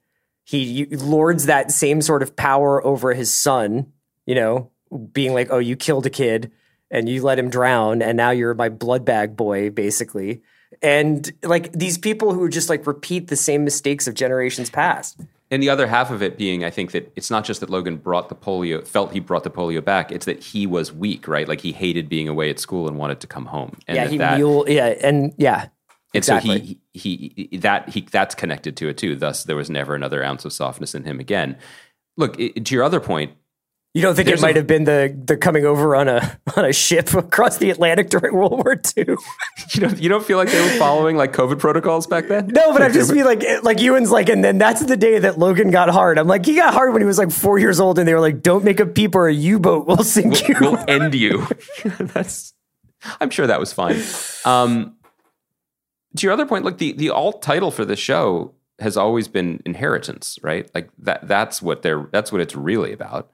he 0.48 0.86
lords 0.86 1.44
that 1.44 1.70
same 1.70 2.00
sort 2.00 2.22
of 2.22 2.34
power 2.34 2.84
over 2.84 3.12
his 3.12 3.32
son 3.34 3.92
you 4.24 4.34
know 4.34 4.70
being 5.12 5.34
like 5.34 5.48
oh 5.50 5.58
you 5.58 5.76
killed 5.76 6.06
a 6.06 6.10
kid 6.10 6.50
and 6.90 7.08
you 7.08 7.22
let 7.22 7.38
him 7.38 7.50
drown 7.50 8.00
and 8.00 8.16
now 8.16 8.30
you're 8.30 8.54
my 8.54 8.68
blood 8.68 9.04
bag 9.04 9.36
boy 9.36 9.68
basically 9.68 10.40
and 10.80 11.32
like 11.42 11.70
these 11.72 11.98
people 11.98 12.32
who 12.32 12.48
just 12.48 12.68
like 12.68 12.86
repeat 12.86 13.28
the 13.28 13.36
same 13.36 13.64
mistakes 13.64 14.06
of 14.06 14.14
generations 14.14 14.70
past 14.70 15.20
and 15.50 15.62
the 15.62 15.70
other 15.70 15.86
half 15.86 16.10
of 16.10 16.22
it 16.22 16.36
being, 16.36 16.62
I 16.62 16.68
think 16.68 16.90
that 16.92 17.10
it's 17.16 17.30
not 17.30 17.44
just 17.44 17.60
that 17.60 17.70
Logan 17.70 17.96
brought 17.96 18.28
the 18.28 18.34
polio, 18.34 18.86
felt 18.86 19.12
he 19.12 19.20
brought 19.20 19.44
the 19.44 19.50
polio 19.50 19.82
back. 19.82 20.12
It's 20.12 20.26
that 20.26 20.42
he 20.42 20.66
was 20.66 20.92
weak, 20.92 21.26
right? 21.26 21.48
Like 21.48 21.62
he 21.62 21.72
hated 21.72 22.06
being 22.06 22.28
away 22.28 22.50
at 22.50 22.58
school 22.58 22.86
and 22.86 22.98
wanted 22.98 23.20
to 23.20 23.26
come 23.26 23.46
home. 23.46 23.78
And 23.86 23.96
yeah, 23.96 24.08
he 24.08 24.18
that, 24.18 24.36
mule. 24.36 24.68
Yeah, 24.68 24.94
and 25.02 25.32
yeah, 25.38 25.68
and 26.14 26.18
exactly. 26.22 26.58
so 26.58 26.64
he, 26.64 26.80
he 26.94 27.48
he 27.50 27.56
that 27.58 27.88
he 27.90 28.00
that's 28.02 28.34
connected 28.34 28.76
to 28.78 28.88
it 28.88 28.96
too. 28.98 29.14
Thus, 29.16 29.44
there 29.44 29.56
was 29.56 29.68
never 29.70 29.94
another 29.94 30.22
ounce 30.24 30.44
of 30.44 30.52
softness 30.52 30.94
in 30.94 31.04
him 31.04 31.20
again. 31.20 31.56
Look 32.16 32.40
i 32.40 32.48
to 32.48 32.74
your 32.74 32.82
other 32.84 32.98
point. 33.00 33.32
you 33.94 34.02
don't 34.02 34.14
think 34.14 34.28
it 34.28 34.40
might 34.40 34.56
a- 34.56 34.60
have 34.60 34.66
been 34.66 34.84
the 34.84 35.14
the 35.26 35.36
coming 35.36 35.64
over 35.66 35.94
on 35.94 36.08
a 36.08 36.40
on 36.56 36.64
a 36.64 36.72
ship 36.72 37.12
across 37.14 37.58
the 37.58 37.70
Atlantic 37.70 38.08
during 38.10 38.34
World 38.38 38.52
War 38.64 38.80
II? 38.96 39.04
You 39.74 39.80
don't 39.82 39.98
you 40.00 40.08
don't 40.08 40.24
feel 40.24 40.38
like 40.38 40.50
they 40.50 40.60
were 40.60 40.78
following 40.78 41.16
like 41.16 41.32
COVID 41.34 41.58
protocols 41.58 42.06
back 42.06 42.26
then? 42.28 42.46
No, 42.48 42.72
but 42.72 42.80
I 42.80 42.88
just 42.90 43.12
feel 43.12 43.26
like 43.26 43.44
like 43.62 43.80
Ewan's 43.80 44.10
like, 44.10 44.28
and 44.30 44.42
then 44.42 44.56
that's 44.56 44.82
the 44.84 44.96
day 44.96 45.18
that 45.18 45.38
Logan 45.38 45.70
got 45.70 45.90
hard. 45.90 46.18
I'm 46.18 46.26
like, 46.26 46.46
he 46.46 46.54
got 46.56 46.72
hard 46.72 46.92
when 46.92 47.02
he 47.02 47.06
was 47.06 47.18
like 47.18 47.30
four 47.30 47.58
years 47.58 47.78
old, 47.80 47.98
and 47.98 48.08
they 48.08 48.14
were 48.14 48.20
like, 48.20 48.40
"Don't 48.40 48.64
make 48.64 48.80
a 48.80 48.86
peep 48.86 49.14
or 49.14 49.28
a 49.28 49.34
U 49.34 49.58
boat 49.58 49.86
will 49.86 50.02
sink 50.02 50.48
you." 50.48 50.56
we'll 50.60 50.82
end 50.88 51.14
you. 51.14 51.46
That's. 51.98 52.54
I'm 53.20 53.30
sure 53.30 53.46
that 53.46 53.60
was 53.60 53.72
fine. 53.72 54.00
Um, 54.44 54.96
to 56.16 56.26
your 56.26 56.32
other 56.32 56.46
point, 56.46 56.64
like 56.64 56.78
the 56.78 56.92
the 56.92 57.10
alt 57.10 57.42
title 57.42 57.70
for 57.70 57.84
the 57.84 57.96
show 57.96 58.54
has 58.78 58.96
always 58.96 59.28
been 59.28 59.60
inheritance, 59.66 60.38
right? 60.42 60.70
Like 60.74 60.90
that. 60.98 61.26
That's 61.26 61.60
what 61.60 61.82
they're. 61.82 62.08
That's 62.12 62.32
what 62.32 62.40
it's 62.40 62.54
really 62.54 62.92
about. 62.92 63.30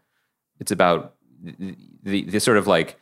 It's 0.61 0.73
about 0.73 1.15
the 1.43 1.77
the, 2.03 2.23
the 2.25 2.41
sort 2.41 2.57
of 2.57 2.67
like 2.67 2.99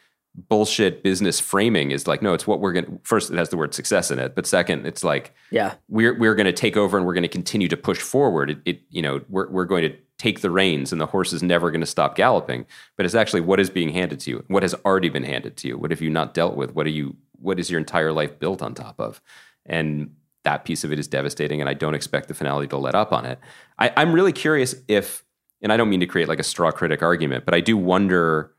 bullshit 0.48 1.02
business 1.02 1.38
framing 1.38 1.90
is 1.90 2.06
like 2.06 2.22
no 2.22 2.32
it's 2.32 2.46
what 2.46 2.58
we're 2.58 2.72
going 2.72 2.86
to 2.86 2.98
first 3.02 3.30
it 3.30 3.36
has 3.36 3.50
the 3.50 3.56
word 3.56 3.74
success 3.74 4.10
in 4.10 4.18
it 4.18 4.34
but 4.34 4.46
second 4.46 4.86
it's 4.86 5.04
like 5.04 5.34
yeah, 5.50 5.74
we're 5.88 6.18
we're 6.18 6.34
going 6.34 6.46
to 6.46 6.54
take 6.54 6.74
over 6.74 6.96
and 6.96 7.06
we're 7.06 7.12
going 7.12 7.22
to 7.22 7.28
continue 7.28 7.68
to 7.68 7.76
push 7.76 7.98
forward. 7.98 8.50
It, 8.50 8.58
it 8.64 8.80
you 8.88 9.02
know 9.02 9.20
we're 9.28 9.50
we're 9.50 9.66
going 9.66 9.82
to 9.82 9.94
take 10.22 10.40
the 10.40 10.50
reins 10.50 10.92
and 10.92 11.00
the 11.00 11.06
horse 11.06 11.32
is 11.32 11.42
never 11.42 11.70
going 11.72 11.80
to 11.80 11.86
stop 11.86 12.14
galloping. 12.14 12.64
But 12.96 13.06
it's 13.06 13.14
actually 13.14 13.40
what 13.40 13.58
is 13.58 13.70
being 13.70 13.88
handed 13.88 14.20
to 14.20 14.30
you, 14.30 14.44
what 14.46 14.62
has 14.62 14.72
already 14.84 15.08
been 15.08 15.24
handed 15.24 15.56
to 15.58 15.68
you. 15.68 15.76
What 15.76 15.90
have 15.90 16.00
you 16.00 16.10
not 16.10 16.32
dealt 16.32 16.56
with? 16.56 16.74
What 16.74 16.86
are 16.86 16.90
you? 16.90 17.16
What 17.40 17.58
is 17.58 17.70
your 17.70 17.80
entire 17.80 18.12
life 18.12 18.38
built 18.38 18.62
on 18.62 18.74
top 18.74 19.00
of? 19.00 19.20
And 19.66 20.14
that 20.44 20.64
piece 20.64 20.84
of 20.84 20.92
it 20.92 20.98
is 20.98 21.06
devastating. 21.06 21.60
And 21.60 21.70
I 21.70 21.74
don't 21.74 21.94
expect 21.94 22.28
the 22.28 22.34
finale 22.34 22.66
to 22.68 22.76
let 22.76 22.94
up 22.94 23.12
on 23.12 23.24
it. 23.24 23.38
I, 23.78 23.92
I'm 23.96 24.12
really 24.12 24.32
curious 24.32 24.74
if, 24.88 25.24
and 25.62 25.72
I 25.72 25.76
don't 25.76 25.88
mean 25.88 26.00
to 26.00 26.06
create 26.06 26.28
like 26.28 26.40
a 26.40 26.44
straw 26.44 26.70
critic 26.72 27.02
argument, 27.02 27.44
but 27.44 27.54
I 27.54 27.60
do 27.60 27.76
wonder 27.76 28.52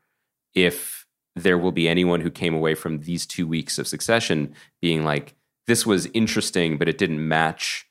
if 0.54 1.06
there 1.36 1.58
will 1.58 1.72
be 1.72 1.88
anyone 1.88 2.20
who 2.20 2.30
came 2.30 2.54
away 2.54 2.74
from 2.74 3.00
these 3.00 3.26
two 3.26 3.46
weeks 3.46 3.78
of 3.78 3.88
succession 3.88 4.54
being 4.80 5.04
like, 5.04 5.34
this 5.66 5.84
was 5.84 6.06
interesting, 6.14 6.78
but 6.78 6.88
it 6.88 6.98
didn't 6.98 7.26
match 7.26 7.86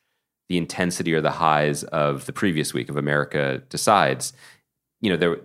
the 0.50 0.58
intensity 0.58 1.14
or 1.14 1.22
the 1.22 1.32
highs 1.32 1.84
of 1.86 2.26
the 2.26 2.34
previous 2.34 2.74
week 2.74 2.90
of 2.90 2.98
America 2.98 3.62
Decides. 3.70 4.34
You 5.02 5.10
know, 5.10 5.18
there 5.18 5.38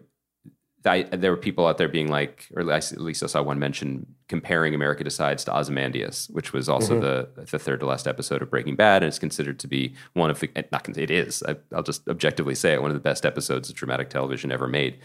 I, 0.88 1.02
there 1.02 1.30
were 1.30 1.36
people 1.36 1.66
out 1.66 1.78
there 1.78 1.88
being 1.88 2.08
like, 2.08 2.48
or 2.54 2.68
at 2.68 3.00
least 3.00 3.22
I 3.22 3.26
saw 3.26 3.42
one 3.42 3.58
mention 3.58 4.06
comparing 4.28 4.74
America 4.74 5.04
Decides 5.04 5.44
to 5.44 5.56
Ozymandias, 5.56 6.28
which 6.30 6.52
was 6.52 6.68
also 6.68 7.00
the 7.00 7.28
the 7.50 7.58
third 7.58 7.80
to 7.80 7.86
last 7.86 8.08
episode 8.08 8.42
of 8.42 8.50
Breaking 8.50 8.74
Bad, 8.74 9.02
and 9.02 9.08
it's 9.08 9.18
considered 9.18 9.58
to 9.60 9.68
be 9.68 9.94
one 10.14 10.30
of 10.30 10.40
the 10.40 10.50
not 10.72 10.84
con- 10.84 10.98
it 10.98 11.10
is. 11.10 11.42
I, 11.46 11.56
I'll 11.72 11.82
just 11.82 12.08
objectively 12.08 12.54
say 12.54 12.72
it 12.72 12.82
one 12.82 12.90
of 12.90 12.96
the 12.96 13.00
best 13.00 13.24
episodes 13.24 13.70
of 13.70 13.76
dramatic 13.76 14.10
television 14.10 14.50
ever 14.50 14.66
made. 14.66 14.98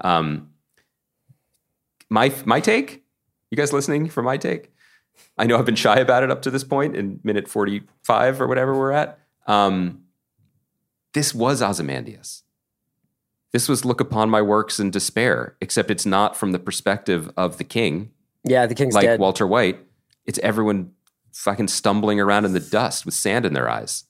Um, 0.00 0.50
my 2.10 2.32
my 2.44 2.60
take, 2.60 3.04
you 3.50 3.56
guys 3.56 3.72
listening 3.72 4.08
for 4.08 4.22
my 4.22 4.36
take? 4.36 4.72
I 5.36 5.46
know 5.46 5.58
I've 5.58 5.66
been 5.66 5.74
shy 5.74 5.98
about 5.98 6.22
it 6.22 6.30
up 6.30 6.42
to 6.42 6.50
this 6.50 6.64
point 6.64 6.96
in 6.96 7.20
minute 7.22 7.48
forty 7.48 7.82
five 8.02 8.40
or 8.40 8.46
whatever 8.46 8.76
we're 8.76 8.92
at. 8.92 9.18
Um, 9.46 10.02
this 11.14 11.34
was 11.34 11.62
Ozymandias. 11.62 12.42
This 13.52 13.68
was 13.68 13.84
look 13.84 14.00
upon 14.00 14.28
my 14.28 14.42
works 14.42 14.78
in 14.78 14.90
despair, 14.90 15.56
except 15.60 15.90
it's 15.90 16.04
not 16.04 16.36
from 16.36 16.52
the 16.52 16.58
perspective 16.58 17.30
of 17.36 17.58
the 17.58 17.64
king, 17.64 18.10
Yeah, 18.44 18.66
the 18.66 18.74
king's 18.74 18.94
like 18.94 19.04
dead. 19.04 19.20
Walter 19.20 19.46
White. 19.46 19.78
It's 20.26 20.38
everyone 20.40 20.92
fucking 21.32 21.68
stumbling 21.68 22.20
around 22.20 22.44
in 22.44 22.52
the 22.52 22.60
dust 22.60 23.04
with 23.04 23.14
sand 23.14 23.46
in 23.46 23.54
their 23.54 23.70
eyes. 23.70 24.04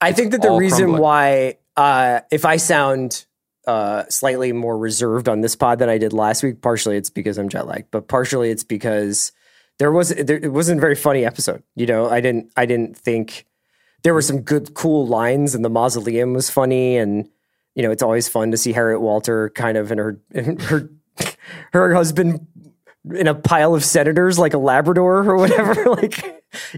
I 0.00 0.12
think 0.12 0.32
that 0.32 0.42
the 0.42 0.52
reason 0.52 0.86
crumbling. 0.86 1.02
why, 1.02 1.58
uh, 1.76 2.20
if 2.32 2.44
I 2.44 2.56
sound 2.56 3.26
uh, 3.66 4.04
slightly 4.08 4.52
more 4.52 4.76
reserved 4.76 5.28
on 5.28 5.42
this 5.42 5.54
pod 5.54 5.78
than 5.78 5.88
I 5.88 5.98
did 5.98 6.12
last 6.12 6.42
week, 6.42 6.62
partially 6.62 6.96
it's 6.96 7.10
because 7.10 7.38
I'm 7.38 7.48
jet 7.48 7.66
lagged, 7.66 7.90
but 7.90 8.08
partially 8.08 8.50
it's 8.50 8.64
because 8.64 9.32
there 9.78 9.92
was 9.92 10.08
there, 10.08 10.38
it 10.38 10.52
wasn't 10.52 10.78
a 10.78 10.80
very 10.80 10.96
funny 10.96 11.24
episode. 11.24 11.62
You 11.76 11.86
know, 11.86 12.08
I 12.08 12.20
didn't 12.20 12.50
I 12.56 12.66
didn't 12.66 12.96
think 12.96 13.46
there 14.02 14.14
were 14.14 14.22
some 14.22 14.40
good 14.40 14.74
cool 14.74 15.06
lines, 15.06 15.54
and 15.54 15.64
the 15.64 15.70
mausoleum 15.70 16.32
was 16.32 16.50
funny, 16.50 16.96
and 16.96 17.28
you 17.74 17.82
know, 17.82 17.90
it's 17.90 18.02
always 18.02 18.28
fun 18.28 18.50
to 18.50 18.56
see 18.56 18.72
Harriet 18.72 19.00
Walter 19.00 19.50
kind 19.50 19.76
of 19.76 19.92
in 19.92 19.98
her 19.98 20.20
her 20.60 20.90
her 21.72 21.94
husband 21.94 22.46
in 23.14 23.26
a 23.26 23.34
pile 23.34 23.74
of 23.74 23.84
senators 23.84 24.38
like 24.38 24.54
a 24.54 24.58
Labrador 24.58 25.28
or 25.28 25.36
whatever. 25.36 25.84
like, 25.90 26.22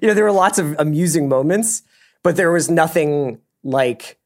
you 0.01 0.09
know, 0.09 0.14
there 0.14 0.24
were 0.24 0.32
lots 0.32 0.59
of 0.59 0.76
amusing 0.78 1.28
moments, 1.28 1.82
but 2.22 2.36
there 2.36 2.53
was 2.53 2.70
nothing 2.70 3.40
like, 3.64 4.18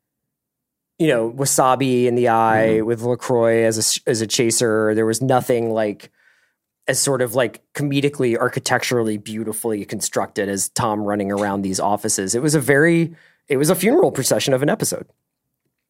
you 0.99 1.09
know, 1.09 1.31
wasabi 1.31 2.05
in 2.05 2.14
the 2.14 2.29
eye 2.29 2.77
mm-hmm. 2.77 2.87
with 2.87 3.03
Lacroix 3.03 3.64
as 3.64 3.99
a 4.07 4.11
as 4.11 4.21
a 4.21 4.27
chaser. 4.27 4.95
There 4.95 5.07
was 5.07 5.23
nothing 5.23 5.71
like 5.71 6.11
as 6.89 7.01
sort 7.01 7.21
of 7.21 7.35
like 7.35 7.62
comedically, 7.75 8.39
architecturally 8.39 9.19
beautifully 9.19 9.85
constructed 9.85 10.49
as 10.49 10.69
Tom 10.71 11.03
running 11.03 11.33
around 11.33 11.62
these 11.62 11.81
offices. 11.81 12.35
It 12.35 12.43
was 12.43 12.55
a 12.55 12.61
very, 12.61 13.14
it 13.49 13.57
was 13.57 13.71
a 13.71 13.75
funeral 13.75 14.12
procession 14.12 14.55
of 14.55 14.62
an 14.62 14.71
episode. 14.71 15.07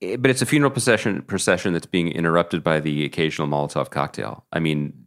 Eh, 0.02 0.16
but 0.16 0.30
it's 0.30 0.42
a 0.42 0.46
funeral 0.46 0.70
procession 0.70 1.22
procession 1.22 1.72
that's 1.72 1.86
being 1.86 2.08
interrupted 2.08 2.62
by 2.62 2.80
the 2.80 3.04
occasional 3.04 3.48
Molotov 3.48 3.90
cocktail. 3.90 4.44
I 4.52 4.60
mean, 4.60 5.06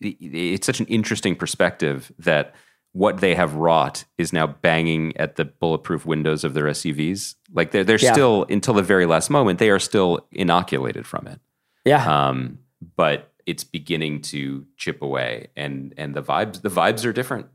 it's 0.00 0.66
such 0.66 0.80
an 0.80 0.86
interesting 0.86 1.36
perspective 1.36 2.12
that 2.18 2.54
what 2.92 3.20
they 3.20 3.34
have 3.34 3.54
wrought 3.54 4.04
is 4.18 4.32
now 4.32 4.46
banging 4.46 5.16
at 5.16 5.34
the 5.36 5.44
bulletproof 5.44 6.06
windows 6.06 6.44
of 6.44 6.54
their 6.54 6.64
SUVs. 6.66 7.34
Like 7.52 7.70
they're 7.72 7.84
they're 7.84 7.98
Yeah. 7.98 8.12
still 8.12 8.46
until 8.48 8.74
the 8.74 8.82
very 8.82 9.06
last 9.06 9.30
moment 9.30 9.58
they 9.58 9.70
are 9.70 9.78
still 9.80 10.26
inoculated 10.32 11.06
from 11.06 11.26
it. 11.26 11.40
Yeah. 11.84 12.04
Um, 12.28 12.58
but 12.96 13.32
it's 13.46 13.64
beginning 13.64 14.22
to 14.22 14.64
chip 14.76 15.02
away, 15.02 15.48
and 15.56 15.92
and 15.96 16.14
the 16.14 16.22
vibes 16.22 16.62
the 16.62 16.70
vibes 16.70 17.04
are 17.04 17.12
different. 17.12 17.46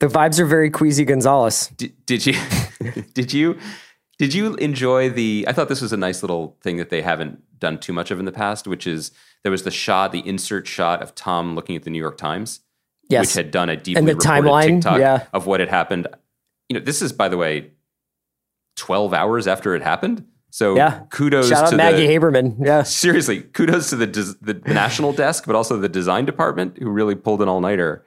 the 0.00 0.08
vibes 0.08 0.38
are 0.40 0.44
very 0.46 0.68
Queasy 0.70 1.04
Gonzalez. 1.04 1.68
Did, 1.76 1.92
did 2.06 2.26
you 2.26 2.34
did 3.14 3.32
you 3.32 3.58
did 4.22 4.34
you 4.34 4.54
enjoy 4.54 5.10
the 5.10 5.44
I 5.48 5.52
thought 5.52 5.68
this 5.68 5.80
was 5.82 5.92
a 5.92 5.96
nice 5.96 6.22
little 6.22 6.56
thing 6.62 6.76
that 6.76 6.90
they 6.90 7.02
haven't 7.02 7.42
done 7.58 7.76
too 7.78 7.92
much 7.92 8.12
of 8.12 8.20
in 8.20 8.24
the 8.24 8.30
past, 8.30 8.68
which 8.68 8.86
is 8.86 9.10
there 9.42 9.50
was 9.50 9.64
the 9.64 9.70
shot, 9.72 10.12
the 10.12 10.20
insert 10.24 10.68
shot 10.68 11.02
of 11.02 11.12
Tom 11.16 11.56
looking 11.56 11.74
at 11.74 11.82
the 11.82 11.90
New 11.90 11.98
York 11.98 12.16
Times, 12.18 12.60
Yes. 13.08 13.26
which 13.26 13.34
had 13.34 13.50
done 13.50 13.68
a 13.68 13.76
deeply 13.76 13.98
And 13.98 14.06
the 14.08 14.14
timeline, 14.14 14.74
TikTok 14.76 15.00
yeah. 15.00 15.26
of 15.32 15.46
what 15.48 15.58
had 15.58 15.68
happened. 15.70 16.06
You 16.68 16.78
know, 16.78 16.84
this 16.84 17.02
is 17.02 17.12
by 17.12 17.28
the 17.28 17.36
way, 17.36 17.72
twelve 18.76 19.12
hours 19.12 19.48
after 19.48 19.74
it 19.74 19.82
happened. 19.82 20.24
So 20.50 20.76
Yeah. 20.76 21.00
kudos 21.10 21.48
Shout 21.48 21.64
out 21.64 21.70
to 21.70 21.76
Maggie 21.76 22.06
the, 22.06 22.14
Haberman. 22.14 22.64
Yeah. 22.64 22.84
seriously, 22.84 23.40
kudos 23.40 23.90
to 23.90 23.96
the 23.96 24.06
des- 24.06 24.36
the 24.40 24.54
national 24.72 25.12
desk, 25.14 25.44
but 25.46 25.56
also 25.56 25.78
the 25.78 25.88
design 25.88 26.26
department 26.26 26.78
who 26.78 26.90
really 26.90 27.16
pulled 27.16 27.42
an 27.42 27.48
all 27.48 27.60
nighter. 27.60 28.04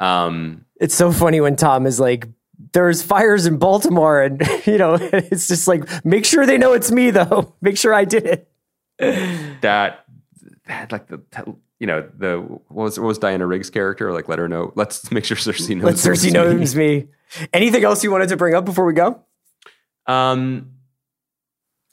Um, 0.00 0.64
It's 0.80 0.94
so 0.94 1.12
funny 1.12 1.42
when 1.42 1.56
Tom 1.56 1.84
is 1.86 2.00
like, 2.00 2.26
there's 2.72 3.02
fires 3.02 3.46
in 3.46 3.58
Baltimore. 3.58 4.22
And, 4.22 4.40
you 4.66 4.78
know, 4.78 4.94
it's 5.00 5.48
just 5.48 5.66
like, 5.68 6.04
make 6.04 6.24
sure 6.24 6.46
they 6.46 6.58
know 6.58 6.72
it's 6.72 6.90
me, 6.90 7.10
though. 7.10 7.54
Make 7.60 7.76
sure 7.76 7.92
I 7.94 8.04
did 8.04 8.26
it. 8.26 8.48
that 9.62 10.04
that 10.66 10.92
like 10.92 11.06
the 11.08 11.20
you 11.78 11.86
know 11.86 12.06
the 12.18 12.36
what 12.38 12.84
was 12.84 13.00
what 13.00 13.06
was 13.06 13.18
Diana 13.18 13.46
Riggs' 13.46 13.70
character 13.70 14.12
like 14.12 14.28
let 14.28 14.38
her 14.38 14.46
know 14.48 14.72
let's 14.76 15.10
make 15.10 15.24
sure 15.24 15.36
Cersei 15.38 15.74
knows 15.74 15.84
Let 15.84 15.94
Cersei 15.94 16.26
me. 16.26 16.30
know 16.32 16.52
me. 16.78 17.08
Anything 17.54 17.82
else 17.82 18.04
you 18.04 18.10
wanted 18.10 18.28
to 18.28 18.36
bring 18.36 18.54
up 18.54 18.66
before 18.66 18.84
we 18.84 18.92
go? 18.92 19.22
um 20.06 20.72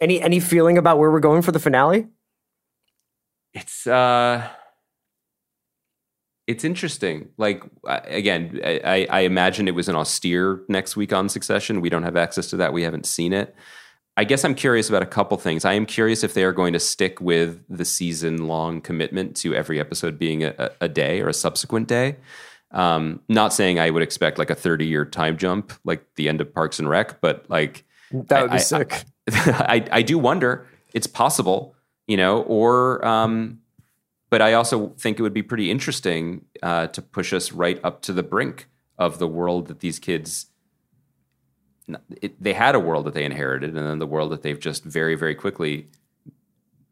Any 0.02 0.22
any 0.22 0.42
feeling 0.42 0.78
about 0.78 0.98
where 1.00 1.10
we're 1.10 1.22
going 1.22 1.42
for 1.42 1.54
the 1.54 1.60
finale? 1.60 2.08
it's 3.54 3.88
uh 3.88 4.48
it's 6.48 6.64
interesting. 6.64 7.30
Like 7.38 7.64
again 7.86 8.60
I, 8.64 9.06
I 9.10 9.20
imagine 9.22 9.68
it 9.68 9.76
was 9.76 9.90
an 9.90 9.96
austere 9.96 10.62
next 10.70 10.96
week 10.96 11.14
on 11.14 11.30
succession. 11.30 11.82
We 11.82 11.90
don't 11.90 12.04
have 12.04 12.16
access 12.18 12.48
to 12.52 12.58
that. 12.58 12.74
We 12.74 12.84
haven't 12.84 13.06
seen 13.06 13.34
it. 13.34 13.56
I 14.20 14.24
guess 14.24 14.44
i'm 14.44 14.56
curious 14.56 14.90
about 14.90 15.04
a 15.04 15.08
couple 15.08 15.38
things. 15.38 15.64
I 15.64 15.74
am 15.74 15.86
curious 15.86 16.24
if 16.24 16.34
they 16.34 16.44
are 16.44 16.52
going 16.54 16.74
to 16.74 16.80
stick 16.80 17.22
with 17.22 17.62
the 17.70 17.86
season 17.86 18.48
long 18.48 18.82
commitment 18.82 19.36
to 19.38 19.54
every 19.54 19.80
episode 19.80 20.18
being 20.18 20.44
a, 20.44 20.72
a- 20.82 20.90
day 20.90 21.22
or 21.22 21.28
a 21.30 21.34
subsequent 21.34 21.88
day. 21.88 22.16
Um, 22.72 23.22
not 23.30 23.54
saying 23.54 23.80
i 23.80 23.90
would 23.90 24.02
expect 24.04 24.38
like 24.40 24.50
a 24.50 24.56
30 24.56 24.86
year 24.88 25.06
time 25.06 25.38
jump 25.38 25.72
like 25.86 26.04
the 26.16 26.28
end 26.28 26.42
of 26.42 26.54
parks 26.54 26.80
and 26.80 26.90
rec 26.90 27.22
but 27.22 27.46
like 27.50 27.86
That 28.12 28.42
would 28.42 28.52
be 28.52 28.54
I- 28.54 28.56
I- 28.56 28.60
sick. 28.60 29.04
I, 29.32 29.86
I 29.92 30.02
do 30.02 30.18
wonder. 30.18 30.66
It's 30.94 31.08
possible, 31.08 31.76
you 32.08 32.18
know, 32.18 32.42
or 32.44 33.06
um, 33.06 33.60
but 34.30 34.42
I 34.42 34.54
also 34.54 34.90
think 34.98 35.20
it 35.20 35.22
would 35.22 35.34
be 35.34 35.44
pretty 35.44 35.72
interesting 35.72 36.46
uh, 36.62 36.88
to 36.88 37.02
push 37.02 37.34
us 37.34 37.52
right 37.52 37.80
up 37.84 38.02
to 38.04 38.14
the 38.14 38.24
brink 38.24 38.68
of 38.98 39.20
the 39.20 39.28
world 39.28 39.68
that 39.68 39.80
these 39.80 40.00
kids. 40.00 40.48
It, 42.22 42.42
they 42.42 42.54
had 42.54 42.76
a 42.76 42.80
world 42.80 43.06
that 43.06 43.14
they 43.14 43.24
inherited, 43.24 43.78
and 43.78 43.88
then 43.88 44.00
the 44.00 44.08
world 44.08 44.32
that 44.32 44.42
they've 44.42 44.60
just 44.60 44.84
very, 44.84 45.16
very 45.16 45.36
quickly 45.36 45.88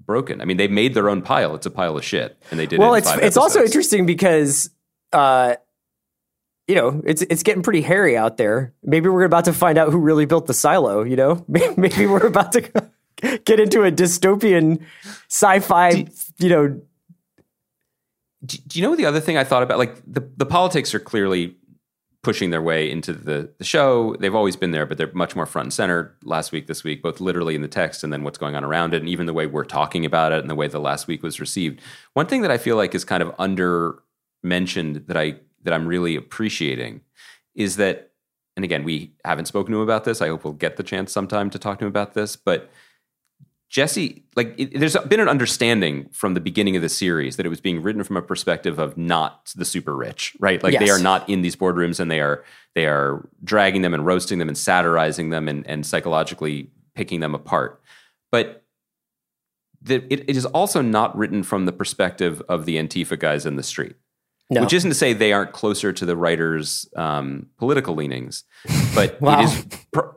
broken. 0.05 0.39
I 0.39 0.45
mean, 0.45 0.57
they 0.57 0.67
made 0.69 0.93
their 0.93 1.09
own 1.09 1.21
pile. 1.21 1.55
It's 1.55 1.65
a 1.65 1.71
pile 1.71 1.97
of 1.97 2.05
shit, 2.05 2.41
and 2.49 2.59
they 2.59 2.65
did. 2.65 2.79
well, 2.79 2.93
it 2.93 2.97
in 2.97 3.03
it's 3.03 3.11
five 3.11 3.23
it's 3.23 3.37
also 3.37 3.61
interesting 3.61 4.05
because, 4.05 4.69
uh, 5.11 5.55
you 6.67 6.75
know, 6.75 7.01
it's 7.05 7.23
it's 7.23 7.43
getting 7.43 7.63
pretty 7.63 7.81
hairy 7.81 8.15
out 8.15 8.37
there. 8.37 8.73
Maybe 8.83 9.09
we're 9.09 9.25
about 9.25 9.45
to 9.45 9.53
find 9.53 9.77
out 9.77 9.91
who 9.91 9.97
really 9.97 10.25
built 10.25 10.45
the 10.45 10.53
silo. 10.53 11.03
You 11.03 11.17
know, 11.17 11.45
maybe 11.47 12.05
we're 12.05 12.27
about 12.27 12.53
to 12.53 12.61
get 13.43 13.59
into 13.59 13.83
a 13.83 13.91
dystopian 13.91 14.81
sci-fi. 15.27 16.07
you 16.37 16.49
know, 16.49 16.81
do, 18.45 18.57
do 18.67 18.79
you 18.79 18.87
know 18.87 18.95
the 18.95 19.05
other 19.05 19.19
thing 19.19 19.37
I 19.37 19.43
thought 19.43 19.63
about? 19.63 19.77
Like 19.77 19.95
the, 20.05 20.27
the 20.37 20.45
politics 20.45 20.93
are 20.93 20.99
clearly 20.99 21.55
pushing 22.23 22.49
their 22.49 22.61
way 22.61 22.89
into 22.89 23.13
the, 23.13 23.53
the 23.59 23.63
show. 23.63 24.15
They've 24.19 24.33
always 24.33 24.55
been 24.55 24.71
there, 24.71 24.87
but 24.87 24.97
they're 24.97 25.11
much 25.13 25.35
more 25.35 25.45
front 25.45 25.67
and 25.67 25.73
center 25.73 26.15
last 26.23 26.51
week, 26.51 26.65
this 26.65 26.83
week, 26.83 27.03
both 27.03 27.19
literally 27.19 27.53
in 27.53 27.61
the 27.61 27.67
text 27.67 28.03
and 28.03 28.11
then 28.11 28.23
what's 28.23 28.39
going 28.39 28.55
on 28.55 28.63
around 28.63 28.95
it, 28.95 29.01
and 29.01 29.09
even 29.09 29.27
the 29.27 29.33
way 29.33 29.45
we're 29.45 29.63
talking 29.63 30.05
about 30.05 30.31
it 30.31 30.39
and 30.39 30.49
the 30.49 30.55
way 30.55 30.67
the 30.67 30.79
last 30.79 31.07
week 31.07 31.21
was 31.21 31.39
received. 31.39 31.79
One 32.13 32.25
thing 32.25 32.41
that 32.41 32.49
I 32.49 32.57
feel 32.57 32.77
like 32.77 32.95
is 32.95 33.05
kind 33.05 33.21
of 33.21 33.31
under 33.37 34.01
mentioned 34.41 35.05
that 35.07 35.17
I 35.17 35.35
that 35.63 35.73
I'm 35.73 35.87
really 35.87 36.15
appreciating 36.15 37.01
is 37.53 37.77
that, 37.77 38.11
and 38.55 38.65
again, 38.65 38.83
we 38.83 39.13
haven't 39.23 39.45
spoken 39.45 39.71
to 39.71 39.77
him 39.77 39.83
about 39.83 40.03
this. 40.03 40.21
I 40.21 40.27
hope 40.27 40.43
we'll 40.43 40.53
get 40.53 40.77
the 40.77 40.83
chance 40.83 41.11
sometime 41.11 41.49
to 41.51 41.59
talk 41.59 41.79
to 41.79 41.85
him 41.85 41.89
about 41.89 42.15
this, 42.15 42.35
but 42.35 42.69
Jesse, 43.69 44.23
like, 44.35 44.53
it, 44.57 44.79
there's 44.79 44.95
been 45.07 45.19
an 45.19 45.27
understanding 45.27 46.07
from 46.11 46.33
the 46.33 46.39
beginning 46.39 46.75
of 46.75 46.81
the 46.81 46.89
series 46.89 47.35
that 47.37 47.45
it 47.45 47.49
was 47.49 47.59
being 47.59 47.81
written 47.81 48.03
from 48.03 48.15
a 48.15 48.21
perspective 48.21 48.79
of 48.79 48.97
not 48.97 49.51
the 49.55 49.65
super 49.65 49.95
rich, 49.95 50.35
right? 50.39 50.61
Like 50.63 50.77
they 50.79 50.89
are 50.89 50.99
not 50.99 51.27
in 51.27 51.41
these 51.41 51.55
boardrooms 51.55 51.99
and 51.99 52.09
they 52.09 52.21
are 52.21 52.43
they 52.75 52.85
are 52.85 53.27
dragging 53.43 53.81
them 53.81 53.93
and 53.93 54.05
roasting 54.05 54.37
them 54.39 54.47
and 54.47 54.57
satirizing 54.57 55.29
them 55.31 55.47
and, 55.47 55.65
and 55.67 55.85
psychologically 55.85 56.69
picking 56.93 57.19
them 57.21 57.33
apart. 57.33 57.81
But 58.31 58.63
the, 59.81 59.95
it, 60.13 60.29
it 60.29 60.37
is 60.37 60.45
also 60.45 60.81
not 60.81 61.17
written 61.17 61.43
from 61.43 61.65
the 61.65 61.71
perspective 61.71 62.41
of 62.47 62.65
the 62.65 62.77
Antifa 62.77 63.17
guys 63.19 63.45
in 63.45 63.55
the 63.55 63.63
street. 63.63 63.95
no. 64.49 64.61
Which 64.61 64.73
isn't 64.73 64.89
to 64.89 64.95
say 64.95 65.13
they 65.13 65.33
aren't 65.33 65.51
closer 65.53 65.91
to 65.93 66.05
the 66.05 66.15
writer's 66.15 66.87
um, 66.95 67.47
political 67.57 67.95
leanings, 67.95 68.43
but 68.95 69.19
Wow. 69.21 69.41
it 69.41 69.43
is 69.45 69.65
pro- 69.91 70.14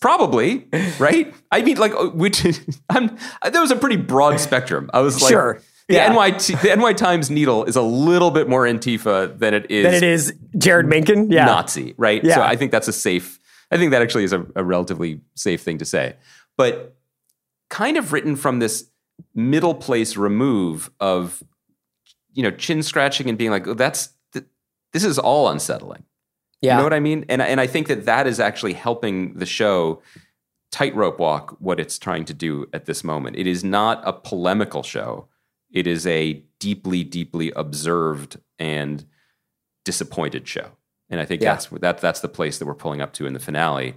probably 0.00 0.66
right. 0.98 1.34
I 1.50 1.62
mean, 1.62 1.76
like, 1.78 1.92
uh, 1.92 2.08
which 2.10 2.44
I'm, 2.90 3.16
there 3.50 3.60
was 3.60 3.70
a 3.70 3.76
pretty 3.76 3.96
broad 3.96 4.38
spectrum. 4.40 4.90
I 4.94 5.00
was 5.00 5.20
like, 5.22 5.30
Sure. 5.32 5.60
the 5.88 5.94
Yeah. 5.94 6.12
NYT, 6.14 6.62
the 6.62 6.74
NY 6.76 6.92
Times 6.94 7.30
needle 7.30 7.64
is 7.64 7.76
a 7.76 7.82
little 7.82 8.30
bit 8.30 8.48
more 8.48 8.62
Antifa 8.64 9.38
than 9.38 9.54
it 9.54 9.70
is, 9.70 9.84
than 9.84 9.94
it 9.94 10.02
is 10.02 10.32
Jeryd 10.56 10.86
Mencken. 10.86 11.30
Yeah, 11.30 11.44
Nazi, 11.46 11.94
right? 11.96 12.22
Yeah. 12.24 12.36
So 12.36 12.42
I 12.42 12.56
think 12.56 12.72
that's 12.72 12.88
a 12.88 12.92
safe. 12.92 13.38
I 13.70 13.76
think 13.76 13.90
that 13.90 14.02
actually 14.02 14.24
is 14.24 14.32
a, 14.32 14.46
a 14.54 14.62
relatively 14.64 15.20
safe 15.34 15.60
thing 15.62 15.78
to 15.78 15.84
say, 15.84 16.16
but 16.56 16.96
kind 17.68 17.96
of 17.96 18.12
written 18.12 18.36
from 18.36 18.60
this 18.60 18.88
middle 19.34 19.74
place 19.74 20.16
remove 20.16 20.90
of 21.00 21.42
you 22.32 22.42
know 22.42 22.50
chin 22.52 22.82
scratching 22.82 23.28
and 23.28 23.36
being 23.36 23.50
like, 23.50 23.66
oh, 23.66 23.74
that's 23.74 24.10
th- 24.32 24.44
this 24.92 25.02
is 25.04 25.18
all 25.18 25.48
unsettling. 25.48 26.04
Yeah. 26.62 26.72
You 26.74 26.78
know 26.78 26.84
what 26.84 26.92
I 26.94 27.00
mean? 27.00 27.24
And 27.28 27.40
and 27.42 27.60
I 27.60 27.66
think 27.66 27.88
that 27.88 28.06
that 28.06 28.26
is 28.26 28.40
actually 28.40 28.72
helping 28.74 29.34
the 29.34 29.46
show 29.46 30.02
tightrope 30.72 31.18
walk 31.18 31.56
what 31.60 31.78
it's 31.80 31.98
trying 31.98 32.24
to 32.26 32.34
do 32.34 32.66
at 32.72 32.86
this 32.86 33.04
moment. 33.04 33.36
It 33.36 33.46
is 33.46 33.62
not 33.64 34.02
a 34.04 34.12
polemical 34.12 34.82
show. 34.82 35.28
It 35.70 35.86
is 35.86 36.06
a 36.06 36.42
deeply, 36.58 37.04
deeply 37.04 37.52
observed 37.54 38.38
and 38.58 39.04
disappointed 39.84 40.48
show. 40.48 40.70
And 41.08 41.20
I 41.20 41.24
think 41.24 41.42
Yeah. 41.42 41.52
that's 41.52 41.66
that 41.80 41.98
that's 41.98 42.20
the 42.20 42.28
place 42.28 42.58
that 42.58 42.66
we're 42.66 42.74
pulling 42.74 43.00
up 43.00 43.12
to 43.14 43.26
in 43.26 43.32
the 43.32 43.38
finale. 43.38 43.94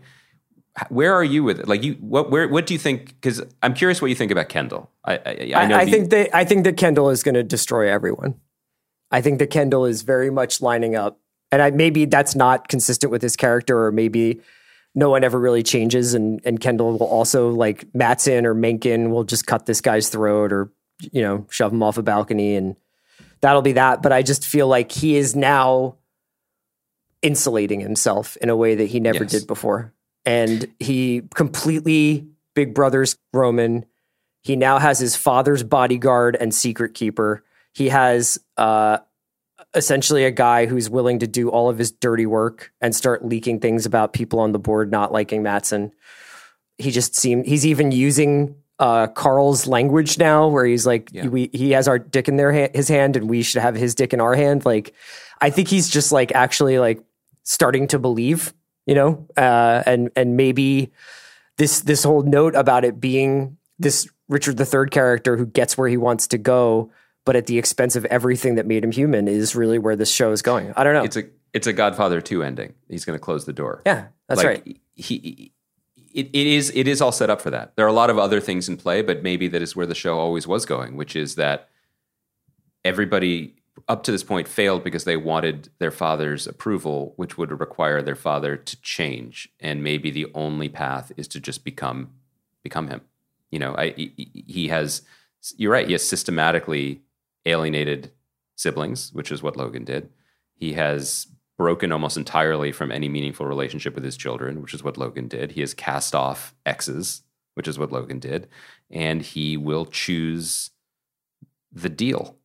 Where 0.89 1.13
are 1.13 1.23
you 1.23 1.43
with 1.43 1.59
it? 1.59 1.67
Like 1.67 1.83
you, 1.83 1.93
what, 1.95 2.29
where, 2.31 2.47
what 2.47 2.65
do 2.65 2.73
you 2.73 2.79
think? 2.79 3.07
Because 3.07 3.41
I'm 3.61 3.73
curious 3.73 4.01
what 4.01 4.07
you 4.07 4.15
think 4.15 4.31
about 4.31 4.47
Kendall. 4.49 4.89
I, 5.03 5.13
I, 5.13 5.19
I 5.25 5.51
I, 5.53 5.79
I 5.79 5.85
the- 5.85 5.91
think 5.91 6.09
that 6.11 6.35
I 6.35 6.45
think 6.45 6.63
that 6.65 6.77
Kendall 6.77 7.09
is 7.09 7.23
going 7.23 7.35
to 7.35 7.43
destroy 7.43 7.89
everyone. 7.91 8.35
I 9.11 9.21
think 9.21 9.39
that 9.39 9.47
Kendall 9.49 9.85
is 9.85 10.03
very 10.03 10.29
much 10.29 10.61
lining 10.61 10.95
up, 10.95 11.19
and 11.51 11.61
I, 11.61 11.71
maybe 11.71 12.05
that's 12.05 12.35
not 12.35 12.67
consistent 12.67 13.11
with 13.11 13.21
his 13.21 13.35
character, 13.35 13.85
or 13.85 13.91
maybe 13.91 14.41
no 14.95 15.09
one 15.09 15.23
ever 15.23 15.39
really 15.39 15.63
changes, 15.63 16.13
and 16.13 16.41
and 16.43 16.59
Kendall 16.59 16.91
will 16.97 17.07
also 17.07 17.49
like 17.51 17.85
Matsson 17.93 18.45
or 18.45 18.53
Mencken 18.53 19.11
will 19.11 19.23
just 19.23 19.45
cut 19.45 19.65
this 19.65 19.81
guy's 19.81 20.09
throat, 20.09 20.51
or 20.51 20.71
you 20.99 21.21
know 21.21 21.45
shove 21.49 21.71
him 21.71 21.83
off 21.83 21.97
a 21.97 22.03
balcony, 22.03 22.55
and 22.55 22.75
that'll 23.41 23.61
be 23.61 23.73
that. 23.73 24.01
But 24.01 24.11
I 24.11 24.21
just 24.21 24.45
feel 24.45 24.67
like 24.67 24.91
he 24.91 25.15
is 25.15 25.35
now 25.35 25.95
insulating 27.21 27.79
himself 27.81 28.37
in 28.37 28.49
a 28.49 28.55
way 28.55 28.75
that 28.75 28.85
he 28.85 28.99
never 28.99 29.23
Yes. 29.23 29.31
did 29.31 29.47
before, 29.47 29.93
and 30.25 30.67
he 30.79 31.23
completely 31.35 32.27
Big 32.55 32.73
Brother's 32.73 33.17
Roman. 33.33 33.85
He 34.41 34.55
now 34.55 34.79
has 34.79 34.99
his 34.99 35.15
father's 35.15 35.63
bodyguard 35.63 36.37
and 36.39 36.53
secret 36.53 36.93
keeper. 36.93 37.43
He 37.73 37.89
has 37.89 38.39
uh, 38.57 38.99
essentially 39.73 40.25
a 40.25 40.31
guy 40.31 40.65
who's 40.65 40.89
willing 40.89 41.19
to 41.19 41.27
do 41.27 41.49
all 41.49 41.69
of 41.69 41.77
his 41.77 41.91
dirty 41.91 42.25
work 42.25 42.71
and 42.81 42.95
start 42.95 43.25
leaking 43.25 43.59
things 43.59 43.85
about 43.85 44.13
people 44.13 44.39
on 44.39 44.51
the 44.51 44.59
board 44.59 44.91
not 44.91 45.11
liking 45.11 45.43
Matsson. 45.43 45.91
He 46.77 46.91
just 46.91 47.15
seemed 47.15 47.45
he's 47.45 47.65
even 47.65 47.91
using 47.91 48.55
uh, 48.79 49.07
Karl's 49.07 49.67
language 49.67 50.17
now, 50.17 50.47
where 50.47 50.65
he's 50.65 50.87
like, 50.87 51.09
Yeah. 51.11 51.27
we, 51.27 51.49
he 51.51 51.71
has 51.71 51.87
our 51.87 51.99
dick 51.99 52.27
in 52.29 52.37
their 52.37 52.53
ha- 52.53 52.71
his 52.73 52.87
hand, 52.87 53.17
and 53.17 53.29
we 53.29 53.41
should 53.43 53.61
have 53.61 53.75
his 53.75 53.93
dick 53.93 54.13
in 54.13 54.21
our 54.21 54.33
hand. 54.35 54.65
Like, 54.65 54.93
I 55.41 55.49
think 55.49 55.67
he's 55.67 55.89
just 55.89 56.11
like 56.13 56.31
actually 56.31 56.79
like 56.79 57.03
starting 57.43 57.87
to 57.87 57.99
believe, 57.99 58.53
you 58.85 58.95
know, 58.95 59.27
uh, 59.35 59.83
and 59.85 60.09
and 60.15 60.37
maybe 60.37 60.91
this 61.57 61.81
this 61.81 62.03
whole 62.03 62.23
note 62.23 62.55
about 62.55 62.85
it 62.85 63.01
being 63.01 63.57
this 63.77 64.07
Richard 64.29 64.57
III 64.59 64.89
character 64.89 65.35
who 65.35 65.45
gets 65.45 65.77
where 65.77 65.89
he 65.89 65.97
wants 65.97 66.27
to 66.27 66.37
go, 66.37 66.89
but 67.29 67.35
at 67.35 67.45
the 67.45 67.59
expense 67.59 67.95
of 67.95 68.05
everything 68.05 68.55
that 68.55 68.65
made 68.65 68.83
him 68.83 68.91
human 68.91 69.27
is 69.27 69.55
really 69.55 69.77
where 69.77 69.95
this 69.95 70.11
show 70.11 70.31
is 70.31 70.41
going. 70.41 70.73
I 70.75 70.83
don't 70.83 70.95
know. 70.95 71.03
it's 71.03 71.15
a 71.15 71.25
it's 71.53 71.67
a 71.67 71.73
Godfather 71.73 72.21
two 72.21 72.41
ending. 72.41 72.73
He's 72.87 73.05
going 73.05 73.19
to 73.19 73.23
close 73.23 73.45
the 73.45 73.53
door. 73.53 73.83
yeah, 73.85 74.07
that's 74.27 74.39
like, 74.39 74.47
right. 74.47 74.81
He, 74.95 75.51
it, 76.11 76.31
it 76.33 76.47
is 76.47 76.71
it 76.73 76.87
is 76.87 77.03
all 77.03 77.11
set 77.11 77.29
up 77.29 77.39
for 77.39 77.51
that. 77.51 77.75
There 77.75 77.85
are 77.85 77.87
a 77.87 77.93
lot 77.93 78.09
of 78.09 78.17
other 78.17 78.39
things 78.39 78.67
in 78.67 78.77
play, 78.77 79.03
but 79.03 79.21
maybe 79.21 79.47
that 79.49 79.61
is 79.61 79.75
where 79.75 79.85
the 79.85 79.93
show 79.93 80.17
always 80.17 80.47
was 80.47 80.65
going, 80.65 80.95
which 80.97 81.15
is 81.15 81.35
that 81.35 81.69
everybody 82.83 83.53
up 83.87 84.01
to 84.05 84.11
this 84.11 84.23
point 84.23 84.47
failed 84.47 84.83
because 84.83 85.03
they 85.03 85.15
wanted 85.15 85.69
their 85.77 85.91
father's 85.91 86.47
approval, 86.47 87.13
which 87.17 87.37
would 87.37 87.51
require 87.59 88.01
their 88.01 88.15
father 88.15 88.57
to 88.57 88.81
change, 88.81 89.49
and 89.59 89.83
maybe 89.83 90.09
the 90.09 90.25
only 90.33 90.67
path 90.67 91.11
is 91.15 91.27
to 91.27 91.39
just 91.39 91.63
become 91.63 92.09
become 92.63 92.87
him. 92.87 93.01
You 93.51 93.59
know, 93.59 93.75
I, 93.77 93.91
he 93.91 94.69
has. 94.69 95.03
You're 95.57 95.71
right. 95.71 95.85
He 95.85 95.93
has 95.93 96.05
systematically 96.09 97.03
alienated 97.45 98.11
siblings, 98.55 99.11
which 99.13 99.31
is 99.31 99.41
what 99.41 99.55
Logan 99.57 99.85
did. 99.85 100.09
He 100.55 100.73
has 100.73 101.27
broken 101.57 101.91
almost 101.91 102.17
entirely 102.17 102.71
from 102.71 102.91
any 102.91 103.09
meaningful 103.09 103.45
relationship 103.45 103.95
with 103.95 104.03
his 104.03 104.17
children, 104.17 104.61
which 104.61 104.73
is 104.73 104.83
what 104.83 104.97
Logan 104.97 105.27
did. 105.27 105.51
He 105.53 105.61
has 105.61 105.73
cast 105.73 106.15
off 106.15 106.55
exes, 106.65 107.21
which 107.55 107.67
is 107.67 107.77
what 107.77 107.91
Logan 107.91 108.19
did. 108.19 108.47
And 108.89 109.21
he 109.21 109.57
will 109.57 109.85
choose 109.85 110.71
the 111.71 111.89
deal 111.89 112.37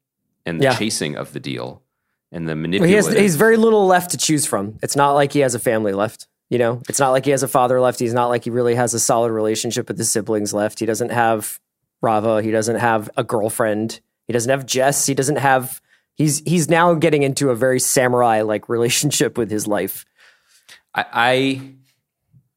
and 0.45 0.61
the 0.61 0.65
Yeah. 0.65 0.75
chasing 0.77 1.17
of 1.17 1.33
the 1.33 1.41
deal 1.41 1.83
and 2.33 2.49
the 2.49 2.55
Well, 2.55 2.89
he 2.89 2.95
has 2.95 3.07
he's 3.13 3.37
very 3.37 3.57
little 3.57 3.87
left 3.87 4.11
to 4.11 4.17
choose 4.17 4.47
from. 4.47 4.79
It's 4.83 4.97
not 4.97 5.13
like 5.13 5.33
he 5.33 5.41
has 5.41 5.55
a 5.55 5.61
family 5.61 5.93
left. 5.93 6.27
You 6.51 6.59
know, 6.59 6.83
it's 6.89 6.99
not 7.01 7.11
like 7.11 7.25
he 7.25 7.31
has 7.31 7.43
a 7.43 7.49
father 7.49 7.81
left. 7.81 7.99
He's 8.01 8.13
not 8.13 8.27
like 8.29 8.45
he 8.45 8.51
really 8.51 8.75
has 8.75 8.93
a 8.95 9.01
solid 9.01 9.31
relationship 9.33 9.89
with 9.89 9.97
his 9.99 10.11
siblings 10.11 10.53
left. 10.53 10.79
He 10.79 10.87
doesn't 10.87 11.11
have 11.11 11.59
Rava. 12.03 12.43
He 12.43 12.51
doesn't 12.51 12.77
have 12.77 13.09
a 13.17 13.25
girlfriend. 13.25 14.01
He 14.27 14.33
doesn't 14.33 14.51
have 14.51 14.67
Jess. 14.67 15.07
He 15.07 15.15
doesn't 15.15 15.37
have. 15.37 15.81
He's 16.15 16.41
he's 16.41 16.69
now 16.69 16.95
getting 16.95 17.23
into 17.23 17.51
a 17.51 17.57
very 17.57 17.81
samurai 17.81 18.43
like 18.43 18.69
relationship 18.69 19.37
with 19.37 19.51
his 19.51 19.67
life. 19.67 20.05
I, 20.95 21.05
I 21.13 21.61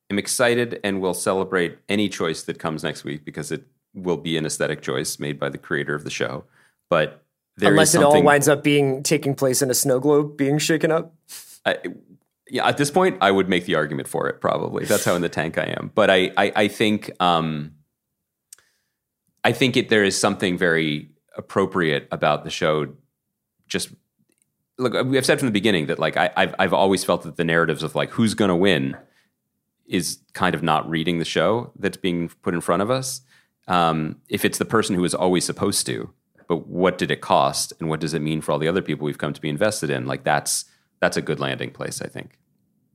am 0.09 0.19
excited 0.19 0.79
and 0.83 1.01
will 1.01 1.13
celebrate 1.13 1.79
any 1.89 2.09
choice 2.09 2.43
that 2.43 2.59
comes 2.59 2.83
next 2.83 3.03
week 3.03 3.25
because 3.25 3.51
it 3.51 3.65
will 3.93 4.17
be 4.17 4.37
an 4.37 4.45
aesthetic 4.45 4.81
choice 4.81 5.19
made 5.19 5.39
by 5.39 5.49
the 5.49 5.57
creator 5.57 5.95
of 5.95 6.03
the 6.03 6.09
show. 6.09 6.43
But 6.89 7.23
there 7.57 7.69
is 7.69 7.73
Unless 7.73 7.95
it 7.95 8.03
all 8.03 8.23
winds 8.23 8.47
up 8.47 8.63
being 8.63 9.01
taking 9.03 9.33
place 9.33 9.61
in 9.61 9.71
a 9.71 9.73
snow 9.73 9.99
globe 9.99 10.37
being 10.37 10.59
shaken 10.59 10.91
up. 10.91 11.13
I, 11.65 11.77
yeah, 12.49 12.67
at 12.67 12.77
this 12.77 12.91
point, 12.91 13.17
I 13.19 13.31
would 13.31 13.49
make 13.49 13.65
the 13.65 13.75
argument 13.75 14.07
for 14.07 14.29
it. 14.29 14.39
Probably 14.39 14.85
that's 14.85 15.03
how 15.03 15.15
in 15.15 15.21
the 15.21 15.29
tank 15.29 15.57
I 15.57 15.75
am. 15.77 15.91
But 15.93 16.09
I, 16.09 16.31
I, 16.37 16.51
I 16.55 16.67
think, 16.67 17.11
um, 17.19 17.73
I 19.43 19.51
think 19.51 19.75
it, 19.75 19.89
there 19.89 20.03
is 20.03 20.17
something 20.17 20.57
very 20.57 21.09
appropriate 21.37 22.07
about 22.11 22.43
the 22.43 22.49
show. 22.49 22.93
Just 23.67 23.89
look, 24.77 24.95
I've 24.95 25.25
said 25.25 25.39
from 25.39 25.47
the 25.47 25.53
beginning 25.53 25.87
that 25.87 25.99
like 25.99 26.17
I, 26.17 26.29
I've, 26.35 26.55
I've 26.59 26.73
always 26.73 27.03
felt 27.03 27.23
that 27.23 27.37
the 27.37 27.43
narratives 27.43 27.83
of 27.83 27.95
like 27.95 28.11
who's 28.11 28.33
going 28.33 28.49
to 28.49 28.55
win 28.55 28.97
is 29.87 30.19
kind 30.33 30.53
of 30.53 30.61
not 30.63 30.89
reading 30.89 31.19
the 31.19 31.25
show 31.25 31.71
that's 31.79 31.97
being 31.97 32.29
put 32.41 32.53
in 32.53 32.61
front 32.61 32.81
of 32.81 32.91
us. 32.91 33.21
Um, 33.67 34.17
if 34.29 34.45
it's 34.45 34.57
the 34.57 34.65
person 34.65 34.95
who 34.95 35.03
is 35.03 35.13
always 35.13 35.45
supposed 35.45 35.85
to, 35.87 36.13
but 36.47 36.67
what 36.67 36.97
did 36.97 37.11
it 37.11 37.19
cost, 37.19 37.73
and 37.79 37.89
what 37.89 37.99
does 37.99 38.13
it 38.13 38.21
mean 38.21 38.39
for 38.41 38.53
all 38.53 38.59
the 38.59 38.67
other 38.69 38.81
people 38.81 39.05
we've 39.05 39.17
come 39.17 39.33
to 39.33 39.41
be 39.41 39.49
invested 39.49 39.89
in? 39.89 40.05
Like 40.05 40.23
that's 40.23 40.65
that's 40.99 41.17
a 41.17 41.21
good 41.21 41.39
landing 41.39 41.71
place, 41.71 42.01
I 42.01 42.07
think. 42.07 42.39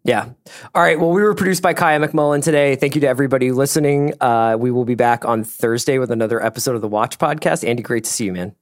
Yeah. 0.05 0.31
All 0.75 0.83
right. 0.83 0.99
Well, 0.99 1.11
we 1.11 1.23
were 1.23 1.35
produced 1.35 1.63
by 1.63 1.75
Kaya 1.75 2.01
McMullen 2.01 2.43
today. 2.43 2.75
Thank 2.75 2.95
you 2.97 3.01
to 3.03 3.09
everybody 3.09 3.53
listening. 3.53 4.15
Uh, 4.21 4.57
we 4.59 4.71
will 4.71 4.85
be 4.85 4.97
back 4.97 5.25
on 5.25 5.45
Thursday 5.45 5.99
with 5.99 6.11
another 6.11 6.45
episode 6.45 6.75
of 6.75 6.81
the 6.81 6.89
Watch 6.89 7.19
Podcast. 7.19 7.67
Andy, 7.67 7.83
great 7.83 8.05
to 8.05 8.11
see 8.11 8.25
you, 8.25 8.33
man. 8.33 8.55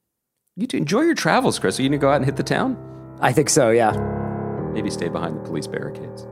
You 0.57 0.67
do 0.67 0.77
enjoy 0.77 1.03
your 1.03 1.15
travels, 1.15 1.59
Chris. 1.59 1.79
Are 1.79 1.83
you 1.83 1.89
gonna 1.89 1.99
go 1.99 2.11
out 2.11 2.17
and 2.17 2.27
hit 2.27 2.37
the 2.37 2.43
town? 2.43 2.77
I 3.21 3.33
think 3.33 3.49
so. 3.49 3.71
Yeah. 3.71 3.93
Maybe 4.73 4.91
stay 4.91 5.09
behind 5.09 5.37
the 5.37 5.41
police 5.41 5.67
barricades. 5.67 6.27